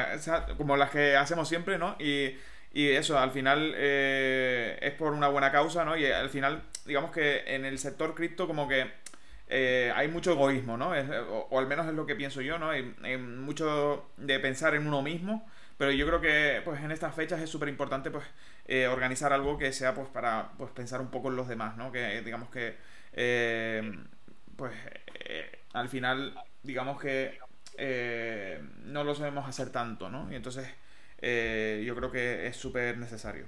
como 0.58 0.78
las 0.78 0.92
que 0.92 1.16
hacemos 1.16 1.48
siempre, 1.50 1.78
¿no? 1.78 1.96
Y, 2.00 2.36
y 2.74 2.90
eso, 2.90 3.20
al 3.20 3.32
final 3.32 3.74
eh, 3.76 4.78
es 4.82 4.94
por 4.94 5.14
una 5.14 5.28
buena 5.28 5.52
causa, 5.52 5.84
¿no? 5.84 5.98
Y 5.98 6.06
al 6.06 6.30
final, 6.30 6.64
digamos 6.86 7.12
que 7.12 7.44
en 7.48 7.66
el 7.66 7.78
sector 7.80 8.16
cripto 8.16 8.48
como 8.48 8.68
que 8.68 8.90
eh, 9.54 9.92
hay 9.94 10.08
mucho 10.08 10.32
egoísmo, 10.32 10.78
¿no? 10.78 10.94
o, 11.50 11.60
al 11.60 11.68
menos 11.68 11.86
es 11.86 11.94
lo 11.94 12.06
que 12.06 12.16
pienso 12.16 12.40
yo, 12.40 12.58
¿no? 12.58 12.70
Hay, 12.70 12.96
hay, 13.04 13.18
mucho 13.18 14.10
de 14.16 14.40
pensar 14.40 14.76
en 14.76 14.88
uno 14.88 15.02
mismo, 15.02 15.46
pero 15.78 15.92
yo 15.92 16.08
creo 16.08 16.22
que 16.22 16.62
pues 16.64 16.82
en 16.82 16.92
estas 16.92 17.14
fechas 17.14 17.42
es 17.42 17.50
súper 17.50 17.68
importante 17.68 18.12
pues 18.12 18.24
eh, 18.66 18.88
organizar 18.88 19.34
algo 19.34 19.58
que 19.58 19.74
sea 19.74 19.94
pues 19.94 20.08
para 20.08 20.52
pues 20.58 20.72
pensar 20.72 21.02
un 21.02 21.10
poco 21.10 21.28
en 21.30 21.36
los 21.36 21.50
demás, 21.50 21.76
¿no? 21.76 21.92
Que 21.92 22.22
digamos 22.22 22.50
que 22.50 22.78
eh, 23.12 23.92
pues 24.56 24.72
eh, 25.26 25.60
al 25.74 25.90
final 25.90 26.34
digamos 26.64 27.02
que 27.02 27.38
no 28.86 29.04
lo 29.04 29.16
sabemos 29.16 29.50
hacer 29.50 29.70
tanto, 29.72 30.10
¿no? 30.10 30.32
Y 30.32 30.36
entonces 30.36 30.66
yo 31.20 31.96
creo 31.96 32.10
que 32.10 32.48
es 32.48 32.56
súper 32.56 32.98
necesario. 32.98 33.48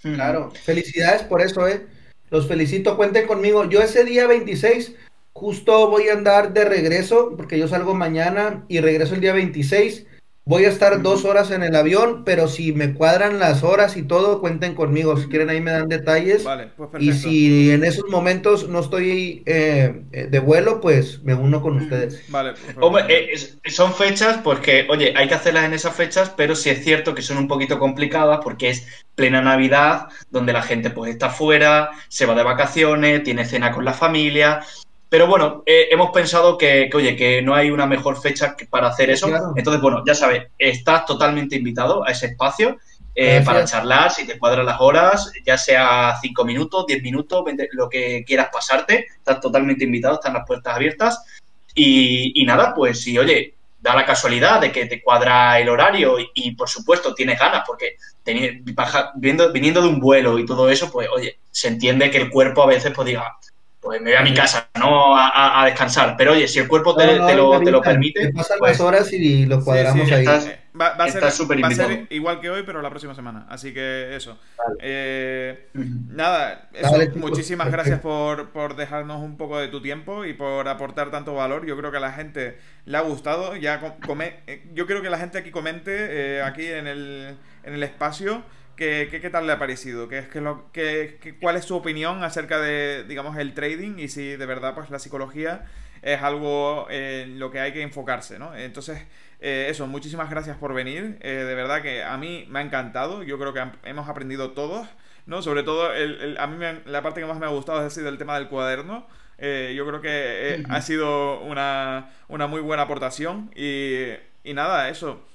Claro, 0.00 0.50
felicidades 0.50 1.24
por 1.24 1.42
eso, 1.42 1.68
¿eh? 1.68 1.86
Los 2.30 2.48
felicito, 2.48 2.96
cuenten 2.96 3.26
conmigo. 3.26 3.68
Yo 3.68 3.80
ese 3.80 4.04
día 4.04 4.26
26 4.26 4.94
justo 5.34 5.90
voy 5.90 6.08
a 6.08 6.14
andar 6.14 6.52
de 6.52 6.64
regreso, 6.64 7.34
porque 7.36 7.58
yo 7.58 7.68
salgo 7.68 7.94
mañana 7.94 8.64
y 8.68 8.80
regreso 8.80 9.14
el 9.14 9.20
día 9.20 9.32
26. 9.32 10.06
Voy 10.46 10.66
a 10.66 10.68
estar 10.68 11.00
dos 11.00 11.24
horas 11.24 11.50
en 11.50 11.62
el 11.62 11.74
avión, 11.74 12.22
pero 12.22 12.48
si 12.48 12.74
me 12.74 12.92
cuadran 12.92 13.38
las 13.38 13.62
horas 13.62 13.96
y 13.96 14.02
todo, 14.02 14.40
cuenten 14.40 14.74
conmigo. 14.74 15.16
Si 15.16 15.28
quieren 15.28 15.48
ahí 15.48 15.62
me 15.62 15.70
dan 15.70 15.88
detalles. 15.88 16.44
Vale, 16.44 16.68
pues 16.76 17.02
y 17.02 17.12
si 17.14 17.70
en 17.70 17.82
esos 17.82 18.04
momentos 18.10 18.68
no 18.68 18.80
estoy 18.80 19.42
eh, 19.46 20.02
de 20.10 20.38
vuelo, 20.40 20.82
pues 20.82 21.22
me 21.22 21.32
uno 21.32 21.62
con 21.62 21.78
ustedes. 21.78 22.22
Vale. 22.28 22.52
Pues 22.78 23.06
eh, 23.08 23.70
son 23.70 23.94
fechas, 23.94 24.38
porque, 24.44 24.86
oye, 24.90 25.14
hay 25.16 25.28
que 25.28 25.34
hacerlas 25.34 25.64
en 25.64 25.72
esas 25.72 25.96
fechas, 25.96 26.30
pero 26.36 26.54
sí 26.54 26.68
es 26.68 26.84
cierto 26.84 27.14
que 27.14 27.22
son 27.22 27.38
un 27.38 27.48
poquito 27.48 27.78
complicadas 27.78 28.40
porque 28.44 28.68
es 28.68 28.86
plena 29.14 29.40
Navidad, 29.40 30.08
donde 30.30 30.52
la 30.52 30.60
gente 30.60 30.90
pues 30.90 31.10
está 31.10 31.30
fuera, 31.30 31.90
se 32.08 32.26
va 32.26 32.34
de 32.34 32.42
vacaciones, 32.42 33.22
tiene 33.22 33.46
cena 33.46 33.72
con 33.72 33.86
la 33.86 33.94
familia. 33.94 34.60
Pero 35.08 35.26
bueno, 35.26 35.62
eh, 35.66 35.88
hemos 35.90 36.10
pensado 36.10 36.58
que, 36.58 36.90
oye, 36.92 37.14
que 37.14 37.40
no 37.40 37.54
hay 37.54 37.70
una 37.70 37.86
mejor 37.86 38.20
fecha 38.20 38.56
para 38.68 38.88
hacer 38.88 39.10
eso. 39.10 39.28
Entonces, 39.54 39.80
bueno, 39.80 40.02
ya 40.06 40.14
sabes, 40.14 40.48
estás 40.58 41.06
totalmente 41.06 41.56
invitado 41.56 42.04
a 42.04 42.10
ese 42.10 42.26
espacio 42.26 42.78
eh, 43.14 43.42
para 43.44 43.64
charlar, 43.64 44.10
si 44.10 44.26
te 44.26 44.38
cuadran 44.38 44.66
las 44.66 44.80
horas, 44.80 45.30
ya 45.46 45.56
sea 45.56 46.16
cinco 46.20 46.44
minutos, 46.44 46.86
diez 46.86 47.00
minutos, 47.00 47.44
lo 47.72 47.88
que 47.88 48.24
quieras 48.26 48.48
pasarte. 48.52 49.06
Estás 49.18 49.40
totalmente 49.40 49.84
invitado, 49.84 50.14
están 50.14 50.34
las 50.34 50.46
puertas 50.46 50.74
abiertas. 50.74 51.24
Y, 51.76 52.44
nada, 52.44 52.74
pues 52.74 53.02
si, 53.02 53.16
oye, 53.18 53.54
da 53.80 53.94
la 53.94 54.06
casualidad 54.06 54.60
de 54.60 54.72
que 54.72 54.86
te 54.86 55.02
cuadra 55.02 55.60
el 55.60 55.68
horario 55.68 56.16
y, 56.34 56.52
por 56.52 56.68
supuesto 56.68 57.14
tienes 57.14 57.38
ganas, 57.38 57.62
porque 57.66 57.96
viniendo 59.16 59.82
de 59.82 59.88
un 59.88 60.00
vuelo 60.00 60.38
y 60.38 60.46
todo 60.46 60.70
eso, 60.70 60.90
pues 60.90 61.08
oye, 61.12 61.38
se 61.50 61.68
entiende 61.68 62.10
que 62.10 62.18
el 62.18 62.30
cuerpo 62.30 62.62
a 62.62 62.66
veces 62.66 62.92
pues 62.94 63.06
diga, 63.06 63.36
pues 63.84 64.00
me 64.00 64.10
voy 64.10 64.18
a 64.18 64.22
mi 64.22 64.32
casa, 64.32 64.68
¿no? 64.78 65.14
A, 65.16 65.64
descansar. 65.66 66.16
Pero 66.16 66.32
oye, 66.32 66.48
si 66.48 66.58
el 66.58 66.66
cuerpo 66.66 66.96
te, 66.96 67.16
lo, 67.16 67.60
te 67.60 67.70
lo, 67.70 67.82
permite. 67.82 68.26
Te 68.26 68.32
pasan 68.32 68.58
pues, 68.58 68.72
las 68.72 68.80
horas 68.80 69.12
y 69.12 69.44
lo 69.44 69.62
cuadramos 69.62 70.10
ahí. 70.10 70.24
va, 70.24 70.34
a 70.34 71.08
ser, 71.10 71.22
va, 71.22 71.28
a 71.68 71.70
ser, 71.70 72.06
igual 72.10 72.40
que 72.40 72.48
hoy, 72.48 72.62
pero 72.64 72.80
la 72.80 72.88
próxima 72.88 73.14
semana. 73.14 73.46
Así 73.50 73.74
que 73.74 74.16
eso. 74.16 74.38
Eh, 74.80 75.68
nada, 75.74 76.70
eso, 76.72 76.96
muchísimas 77.16 77.70
gracias 77.70 78.00
por, 78.00 78.48
por, 78.50 78.74
dejarnos 78.74 79.22
un 79.22 79.36
poco 79.36 79.58
de 79.58 79.68
tu 79.68 79.82
tiempo 79.82 80.24
y 80.24 80.32
por 80.32 80.66
aportar 80.66 81.10
tanto 81.10 81.34
valor. 81.34 81.66
Yo 81.66 81.76
creo 81.76 81.90
que 81.90 81.98
a 81.98 82.00
la 82.00 82.12
gente 82.12 82.58
le 82.86 82.96
ha 82.96 83.02
gustado. 83.02 83.54
Ya 83.56 83.98
come, 84.06 84.36
eh, 84.46 84.64
yo 84.72 84.86
creo 84.86 85.02
que 85.02 85.10
la 85.10 85.18
gente 85.18 85.38
aquí 85.38 85.50
comente 85.50 85.92
eh, 85.92 86.42
aquí 86.42 86.66
en 86.66 86.86
el, 86.86 87.36
en 87.62 87.74
el 87.74 87.82
espacio 87.82 88.42
¿Qué, 88.76 89.08
qué, 89.10 89.30
tal 89.30 89.46
le 89.46 89.52
ha 89.52 89.58
parecido? 89.58 90.08
¿Qué, 90.08 90.26
qué 90.32 90.40
lo, 90.40 90.70
qué, 90.72 91.36
¿Cuál 91.40 91.56
es 91.56 91.64
su 91.64 91.76
opinión 91.76 92.24
acerca 92.24 92.58
de, 92.60 93.04
digamos, 93.04 93.36
el 93.36 93.54
trading 93.54 93.98
y 93.98 94.08
si 94.08 94.36
de 94.36 94.46
verdad 94.46 94.74
pues 94.74 94.90
la 94.90 94.98
psicología 94.98 95.64
es 96.02 96.22
algo 96.22 96.86
en 96.90 97.38
lo 97.38 97.50
que 97.50 97.60
hay 97.60 97.72
que 97.72 97.82
enfocarse, 97.82 98.38
¿no? 98.38 98.54
Entonces, 98.54 99.00
eh, 99.40 99.68
eso, 99.70 99.86
muchísimas 99.86 100.28
gracias 100.28 100.56
por 100.58 100.74
venir. 100.74 101.18
Eh, 101.22 101.30
de 101.30 101.54
verdad 101.54 101.80
que 101.82 102.02
a 102.02 102.16
mí 102.18 102.46
me 102.50 102.58
ha 102.58 102.62
encantado. 102.62 103.22
Yo 103.22 103.38
creo 103.38 103.54
que 103.54 103.64
hemos 103.84 104.08
aprendido 104.08 104.50
todos, 104.50 104.86
¿no? 105.26 105.40
Sobre 105.40 105.62
todo, 105.62 105.92
el, 105.94 106.36
a 106.38 106.46
mí 106.46 106.62
la 106.84 107.02
parte 107.02 107.20
que 107.20 107.26
más 107.26 107.38
me 107.38 107.46
ha 107.46 107.50
gustado 107.50 107.78
es 107.78 107.94
decir, 107.94 108.06
el 108.06 108.18
tema 108.18 108.34
del 108.38 108.48
cuaderno. 108.48 109.06
Eh, 109.38 109.72
yo 109.76 109.86
creo 109.86 110.00
que 110.00 110.62
ha 110.68 110.80
sido 110.80 111.40
una, 111.40 112.10
una, 112.28 112.46
muy 112.46 112.60
buena 112.60 112.84
aportación 112.84 113.50
y, 113.56 114.10
y 114.44 114.54
nada, 114.54 114.88
eso 114.90 115.26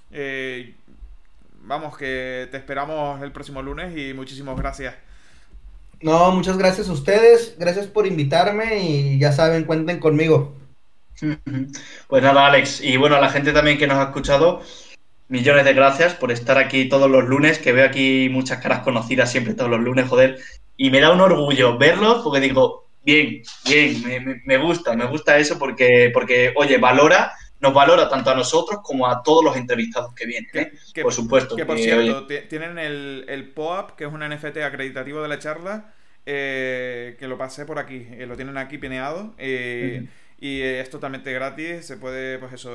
vamos, 1.70 1.95
que 1.95 2.47
te 2.49 2.57
esperamos 2.57 3.22
el 3.22 3.32
próximo 3.32 3.61
lunes 3.61 3.95
y 3.95 4.11
muchísimas 4.15 4.57
gracias. 4.57 4.95
No, 6.01 6.32
muchas 6.32 6.57
gracias 6.57 6.89
a 6.89 6.93
ustedes, 6.93 7.55
gracias 7.59 7.86
por 7.86 8.07
invitarme 8.07 8.80
y 8.80 9.20
ya 9.20 9.32
saben, 9.32 9.63
cuenten 9.63 9.99
conmigo. 9.99 10.57
Pues 12.07 12.24
nada, 12.24 12.47
Alex, 12.47 12.82
y 12.82 12.97
bueno, 12.97 13.17
a 13.17 13.22
la 13.22 13.30
gente 13.30 13.51
también 13.51 13.78
que 13.78 13.86
nos 13.86 13.97
ha 13.97 14.05
escuchado, 14.05 14.61
millones 15.28 15.63
de 15.63 15.74
gracias 15.74 16.15
por 16.15 16.32
estar 16.32 16.57
aquí 16.57 16.89
todos 16.89 17.11
los 17.11 17.26
lunes, 17.26 17.59
que 17.59 17.72
veo 17.72 17.86
aquí 17.86 18.30
muchas 18.32 18.59
caras 18.59 18.80
conocidas 18.80 19.30
siempre 19.32 19.53
todos 19.53 19.70
los 19.70 19.82
lunes, 19.82 20.07
joder, 20.07 20.39
y 20.76 20.89
me 20.89 21.01
da 21.01 21.11
un 21.11 21.22
orgullo 21.22 21.78
verlos 21.78 22.24
porque 22.24 22.39
digo, 22.39 22.88
bien, 23.03 23.43
bien, 23.65 24.03
me, 24.03 24.41
me 24.43 24.57
gusta, 24.57 24.95
me 24.95 25.05
gusta 25.05 25.38
eso 25.38 25.59
porque, 25.59 26.09
porque, 26.11 26.51
oye, 26.55 26.80
valora 26.80 27.34
nos 27.60 27.74
valora 27.74 28.07
tanto 28.10 28.30
a 28.30 28.36
nosotros 28.36 28.80
como 28.84 29.07
a 29.07 29.22
todos 29.24 29.43
los 29.43 29.55
entrevistados 29.55 30.14
que 30.14 30.26
vienen. 30.26 30.49
¿eh? 30.53 30.72
por 31.01 31.14
supuesto. 31.14 31.55
Que 31.55 31.66
por 31.66 31.78
cierto, 31.78 32.28
tienen 32.28 32.78
el, 32.78 33.26
el 33.28 33.49
POAP, 33.49 33.91
que 33.91 34.05
es 34.05 34.12
un 34.12 34.22
NFT 34.22 34.57
acreditativo 34.57 35.22
de 35.22 35.28
la 35.28 35.39
charla, 35.39 35.93
eh, 36.26 37.16
que 37.20 37.28
lo 37.28 37.38
pasé 37.38 37.66
por 37.66 37.80
aquí, 37.80 38.07
eh, 38.12 38.26
lo 38.26 38.36
tienen 38.36 38.57
aquí 38.57 38.78
pineado. 38.78 39.34
Y 40.41 40.62
es 40.62 40.89
totalmente 40.89 41.34
gratis, 41.34 41.86
se 41.86 41.97
puede, 41.97 42.39
pues 42.39 42.53
eso, 42.53 42.72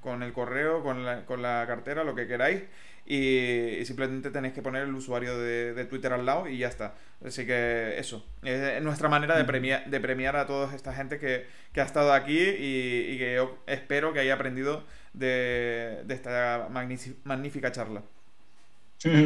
con 0.00 0.22
el 0.22 0.34
correo, 0.34 0.82
con 0.82 1.06
la, 1.06 1.24
con 1.24 1.40
la 1.40 1.64
cartera, 1.66 2.04
lo 2.04 2.14
que 2.14 2.26
queráis 2.26 2.60
y, 3.06 3.84
simplemente 3.84 4.30
tenéis 4.30 4.54
que 4.54 4.62
poner 4.62 4.84
el 4.84 4.94
usuario 4.94 5.38
de, 5.38 5.84
Twitter 5.86 6.12
al 6.12 6.24
lado 6.24 6.48
y 6.48 6.58
ya 6.58 6.68
está. 6.68 6.94
Así 7.24 7.46
que 7.46 7.98
eso, 7.98 8.24
es 8.42 8.82
nuestra 8.82 9.08
manera 9.08 9.36
de 9.36 9.44
premiar, 9.44 9.88
de 9.88 10.00
premiar 10.00 10.36
a 10.36 10.46
toda 10.46 10.74
esta 10.74 10.92
gente 10.92 11.18
que, 11.18 11.46
ha 11.80 11.84
estado 11.84 12.12
aquí 12.12 12.38
y, 12.38 13.16
que 13.18 13.34
yo 13.36 13.58
espero 13.66 14.12
que 14.12 14.20
haya 14.20 14.34
aprendido 14.34 14.84
de, 15.12 16.04
esta 16.08 16.68
magnífica 17.24 17.70
charla. 17.70 18.02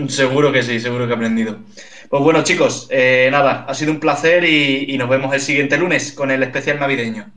Seguro 0.08 0.52
que 0.52 0.62
sí, 0.62 0.80
seguro 0.80 1.06
que 1.06 1.12
ha 1.12 1.16
aprendido. 1.16 1.58
Pues 2.08 2.22
bueno, 2.22 2.42
chicos, 2.44 2.86
eh, 2.90 3.28
nada, 3.30 3.64
ha 3.68 3.74
sido 3.74 3.92
un 3.92 4.00
placer 4.00 4.44
y 4.44 4.96
nos 4.98 5.08
vemos 5.08 5.34
el 5.34 5.40
siguiente 5.40 5.76
lunes 5.76 6.12
con 6.12 6.30
el 6.30 6.42
especial 6.42 6.78
navideño. 6.78 7.30